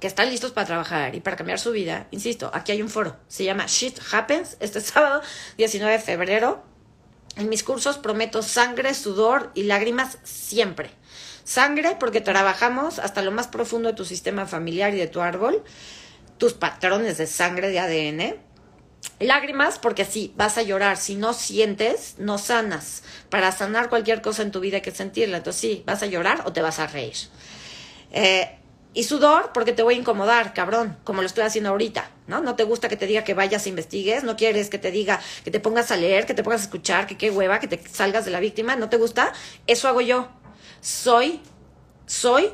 que 0.00 0.06
están 0.06 0.30
listos 0.30 0.52
para 0.52 0.66
trabajar 0.66 1.14
y 1.14 1.20
para 1.20 1.36
cambiar 1.36 1.58
su 1.58 1.72
vida, 1.72 2.06
insisto, 2.10 2.50
aquí 2.54 2.72
hay 2.72 2.80
un 2.80 2.88
foro. 2.88 3.16
Se 3.28 3.44
llama 3.44 3.66
Shit 3.66 3.98
Happens 4.12 4.56
este 4.60 4.80
sábado 4.80 5.20
19 5.58 5.92
de 5.92 5.98
febrero. 5.98 6.62
En 7.36 7.50
mis 7.50 7.62
cursos 7.62 7.98
prometo 7.98 8.42
sangre, 8.42 8.94
sudor 8.94 9.50
y 9.54 9.64
lágrimas 9.64 10.18
siempre 10.22 10.90
Sangre, 11.48 11.96
porque 11.98 12.20
trabajamos 12.20 12.98
hasta 12.98 13.22
lo 13.22 13.30
más 13.30 13.46
profundo 13.46 13.88
de 13.88 13.94
tu 13.94 14.04
sistema 14.04 14.44
familiar 14.44 14.92
y 14.92 14.98
de 14.98 15.06
tu 15.06 15.22
árbol, 15.22 15.64
tus 16.36 16.52
patrones 16.52 17.16
de 17.16 17.26
sangre, 17.26 17.70
de 17.70 17.78
ADN. 17.78 18.36
Lágrimas, 19.18 19.78
porque 19.78 20.04
sí, 20.04 20.34
vas 20.36 20.58
a 20.58 20.62
llorar. 20.62 20.98
Si 20.98 21.14
no 21.14 21.32
sientes, 21.32 22.16
no 22.18 22.36
sanas. 22.36 23.02
Para 23.30 23.50
sanar 23.50 23.88
cualquier 23.88 24.20
cosa 24.20 24.42
en 24.42 24.50
tu 24.50 24.60
vida 24.60 24.76
hay 24.76 24.82
que 24.82 24.90
sentirla. 24.90 25.38
Entonces 25.38 25.58
sí, 25.58 25.82
vas 25.86 26.02
a 26.02 26.06
llorar 26.06 26.42
o 26.44 26.52
te 26.52 26.60
vas 26.60 26.80
a 26.80 26.86
reír. 26.86 27.16
Eh, 28.12 28.58
y 28.92 29.04
sudor, 29.04 29.52
porque 29.54 29.72
te 29.72 29.82
voy 29.82 29.94
a 29.94 29.98
incomodar, 29.98 30.52
cabrón, 30.52 30.98
como 31.04 31.22
lo 31.22 31.26
estoy 31.26 31.44
haciendo 31.44 31.70
ahorita, 31.70 32.10
¿no? 32.26 32.40
No 32.40 32.56
te 32.56 32.64
gusta 32.64 32.88
que 32.88 32.96
te 32.96 33.06
diga 33.06 33.22
que 33.22 33.32
vayas 33.32 33.64
e 33.64 33.68
investigues, 33.70 34.24
no 34.24 34.36
quieres 34.36 34.68
que 34.68 34.78
te 34.78 34.90
diga 34.90 35.20
que 35.44 35.50
te 35.50 35.60
pongas 35.60 35.90
a 35.92 35.96
leer, 35.96 36.26
que 36.26 36.34
te 36.34 36.42
pongas 36.42 36.62
a 36.62 36.64
escuchar, 36.64 37.06
que 37.06 37.16
qué 37.16 37.30
hueva, 37.30 37.60
que 37.60 37.68
te 37.68 37.80
salgas 37.88 38.24
de 38.24 38.32
la 38.32 38.40
víctima, 38.40 38.76
¿no 38.76 38.88
te 38.88 38.96
gusta? 38.96 39.32
Eso 39.66 39.88
hago 39.88 40.00
yo 40.00 40.28
soy, 40.80 41.40
soy 42.06 42.52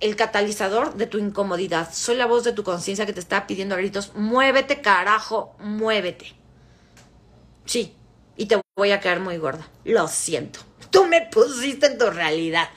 el 0.00 0.16
catalizador 0.16 0.94
de 0.94 1.06
tu 1.06 1.18
incomodidad. 1.18 1.88
Soy 1.92 2.16
la 2.16 2.26
voz 2.26 2.44
de 2.44 2.52
tu 2.52 2.64
conciencia 2.64 3.06
que 3.06 3.12
te 3.12 3.20
está 3.20 3.46
pidiendo 3.46 3.74
a 3.74 3.78
gritos, 3.78 4.12
muévete 4.14 4.80
carajo, 4.80 5.54
muévete. 5.58 6.34
Sí, 7.66 7.94
y 8.36 8.46
te 8.46 8.60
voy 8.76 8.90
a 8.90 9.00
caer 9.00 9.20
muy 9.20 9.36
gorda. 9.36 9.68
Lo 9.84 10.08
siento. 10.08 10.60
Tú 10.90 11.06
me 11.06 11.22
pusiste 11.22 11.86
en 11.86 11.98
tu 11.98 12.10
realidad 12.10 12.68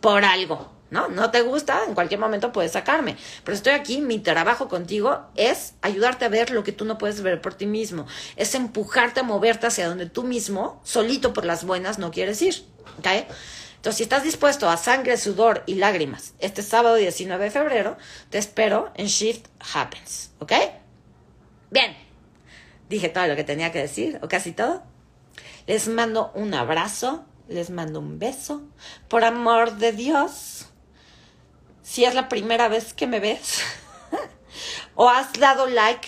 por 0.00 0.24
algo. 0.24 0.80
¿No? 0.90 1.06
No 1.06 1.30
te 1.30 1.42
gusta, 1.42 1.84
en 1.86 1.94
cualquier 1.94 2.18
momento 2.18 2.50
puedes 2.50 2.72
sacarme. 2.72 3.16
Pero 3.44 3.54
estoy 3.54 3.74
aquí, 3.74 4.00
mi 4.00 4.18
trabajo 4.18 4.68
contigo 4.68 5.20
es 5.36 5.74
ayudarte 5.82 6.24
a 6.24 6.28
ver 6.28 6.50
lo 6.50 6.64
que 6.64 6.72
tú 6.72 6.84
no 6.84 6.98
puedes 6.98 7.22
ver 7.22 7.40
por 7.40 7.54
ti 7.54 7.66
mismo. 7.66 8.08
Es 8.34 8.56
empujarte 8.56 9.20
a 9.20 9.22
moverte 9.22 9.68
hacia 9.68 9.88
donde 9.88 10.06
tú 10.06 10.24
mismo, 10.24 10.80
solito 10.82 11.32
por 11.32 11.44
las 11.44 11.62
buenas, 11.62 12.00
no 12.00 12.10
quieres 12.10 12.42
ir. 12.42 12.64
¿Ok? 12.98 13.06
Entonces, 13.80 13.96
si 13.96 14.02
estás 14.02 14.24
dispuesto 14.24 14.68
a 14.68 14.76
sangre, 14.76 15.16
sudor 15.16 15.62
y 15.64 15.76
lágrimas 15.76 16.34
este 16.38 16.62
sábado 16.62 16.96
19 16.96 17.44
de 17.44 17.50
febrero, 17.50 17.96
te 18.28 18.36
espero 18.36 18.92
en 18.94 19.06
Shift 19.06 19.46
Happens, 19.72 20.32
¿ok? 20.38 20.52
Bien, 21.70 21.96
dije 22.90 23.08
todo 23.08 23.26
lo 23.26 23.36
que 23.36 23.44
tenía 23.44 23.72
que 23.72 23.78
decir, 23.78 24.18
o 24.20 24.28
casi 24.28 24.52
todo. 24.52 24.82
Les 25.66 25.88
mando 25.88 26.30
un 26.34 26.52
abrazo, 26.52 27.24
les 27.48 27.70
mando 27.70 28.00
un 28.00 28.18
beso. 28.18 28.60
Por 29.08 29.24
amor 29.24 29.72
de 29.76 29.92
Dios, 29.92 30.66
si 31.82 32.04
es 32.04 32.14
la 32.14 32.28
primera 32.28 32.68
vez 32.68 32.92
que 32.92 33.06
me 33.06 33.18
ves 33.18 33.62
o 34.94 35.08
has 35.08 35.32
dado 35.32 35.66
like 35.66 36.06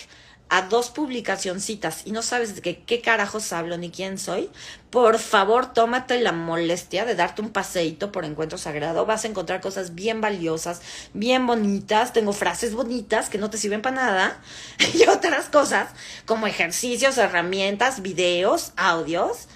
a 0.53 0.61
dos 0.61 0.91
publicacioncitas 0.91 2.05
y 2.05 2.11
no 2.11 2.21
sabes 2.21 2.53
de 2.53 2.61
qué, 2.61 2.83
qué 2.83 3.01
carajos 3.01 3.51
hablo 3.53 3.75
ni 3.79 3.89
quién 3.89 4.19
soy, 4.19 4.51
por 4.91 5.17
favor 5.17 5.73
tómate 5.73 6.21
la 6.21 6.31
molestia 6.31 7.05
de 7.05 7.15
darte 7.15 7.41
un 7.41 7.49
paseíto 7.49 8.11
por 8.11 8.23
Encuentro 8.23 8.59
Sagrado. 8.59 9.07
Vas 9.07 9.25
a 9.25 9.29
encontrar 9.29 9.61
cosas 9.61 9.95
bien 9.95 10.21
valiosas, 10.21 10.83
bien 11.15 11.47
bonitas. 11.47 12.13
Tengo 12.13 12.33
frases 12.33 12.75
bonitas 12.75 13.29
que 13.29 13.39
no 13.39 13.49
te 13.49 13.57
sirven 13.57 13.81
para 13.81 13.95
nada 13.95 14.41
y 14.93 15.07
otras 15.07 15.49
cosas 15.49 15.89
como 16.27 16.45
ejercicios, 16.45 17.17
herramientas, 17.17 18.03
videos, 18.03 18.73
audios 18.77 19.47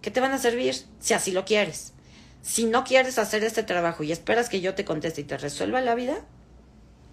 que 0.00 0.12
te 0.12 0.20
van 0.20 0.30
a 0.30 0.38
servir 0.38 0.76
si 1.00 1.14
así 1.14 1.32
lo 1.32 1.44
quieres. 1.44 1.92
Si 2.40 2.66
no 2.66 2.84
quieres 2.84 3.18
hacer 3.18 3.42
este 3.42 3.64
trabajo 3.64 4.04
y 4.04 4.12
esperas 4.12 4.48
que 4.48 4.60
yo 4.60 4.76
te 4.76 4.84
conteste 4.84 5.22
y 5.22 5.24
te 5.24 5.38
resuelva 5.38 5.80
la 5.80 5.96
vida, 5.96 6.14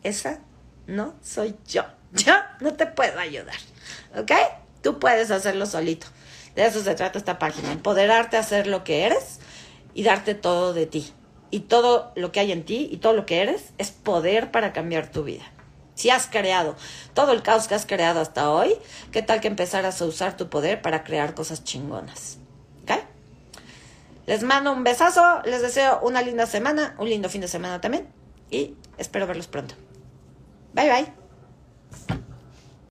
esa 0.03 0.37
no 0.85 1.15
soy 1.23 1.55
yo. 1.67 2.00
Yo 2.13 2.33
no 2.59 2.73
te 2.73 2.87
puedo 2.87 3.19
ayudar. 3.19 3.55
¿Ok? 4.17 4.31
Tú 4.81 4.99
puedes 4.99 5.31
hacerlo 5.31 5.65
solito. 5.65 6.07
De 6.55 6.65
eso 6.65 6.81
se 6.81 6.95
trata 6.95 7.17
esta 7.17 7.39
página. 7.39 7.71
Empoderarte 7.71 8.37
a 8.37 8.41
hacer 8.41 8.67
lo 8.67 8.83
que 8.83 9.05
eres 9.05 9.39
y 9.93 10.03
darte 10.03 10.35
todo 10.35 10.73
de 10.73 10.85
ti. 10.85 11.11
Y 11.49 11.61
todo 11.61 12.11
lo 12.15 12.31
que 12.31 12.39
hay 12.39 12.51
en 12.51 12.63
ti 12.63 12.89
y 12.91 12.97
todo 12.97 13.13
lo 13.13 13.25
que 13.25 13.41
eres 13.41 13.73
es 13.77 13.91
poder 13.91 14.51
para 14.51 14.73
cambiar 14.73 15.11
tu 15.11 15.23
vida. 15.23 15.43
Si 15.95 16.09
has 16.09 16.27
creado 16.27 16.75
todo 17.13 17.33
el 17.33 17.43
caos 17.43 17.67
que 17.67 17.75
has 17.75 17.85
creado 17.85 18.21
hasta 18.21 18.49
hoy, 18.49 18.75
¿qué 19.11 19.21
tal 19.21 19.41
que 19.41 19.47
empezaras 19.47 20.01
a 20.01 20.05
usar 20.05 20.37
tu 20.37 20.49
poder 20.49 20.81
para 20.81 21.03
crear 21.03 21.35
cosas 21.35 21.63
chingonas? 21.63 22.37
¿Ok? 22.83 23.03
Les 24.25 24.43
mando 24.43 24.71
un 24.71 24.83
besazo, 24.83 25.41
les 25.43 25.61
deseo 25.61 25.99
una 26.01 26.21
linda 26.21 26.45
semana, 26.45 26.95
un 26.97 27.09
lindo 27.09 27.29
fin 27.29 27.41
de 27.41 27.47
semana 27.47 27.81
también 27.81 28.07
y 28.49 28.75
espero 28.97 29.27
verlos 29.27 29.47
pronto. 29.47 29.75
Bye 30.73 30.89
bye. 30.89 31.20
Thank 31.91 32.21
you. 32.21 32.30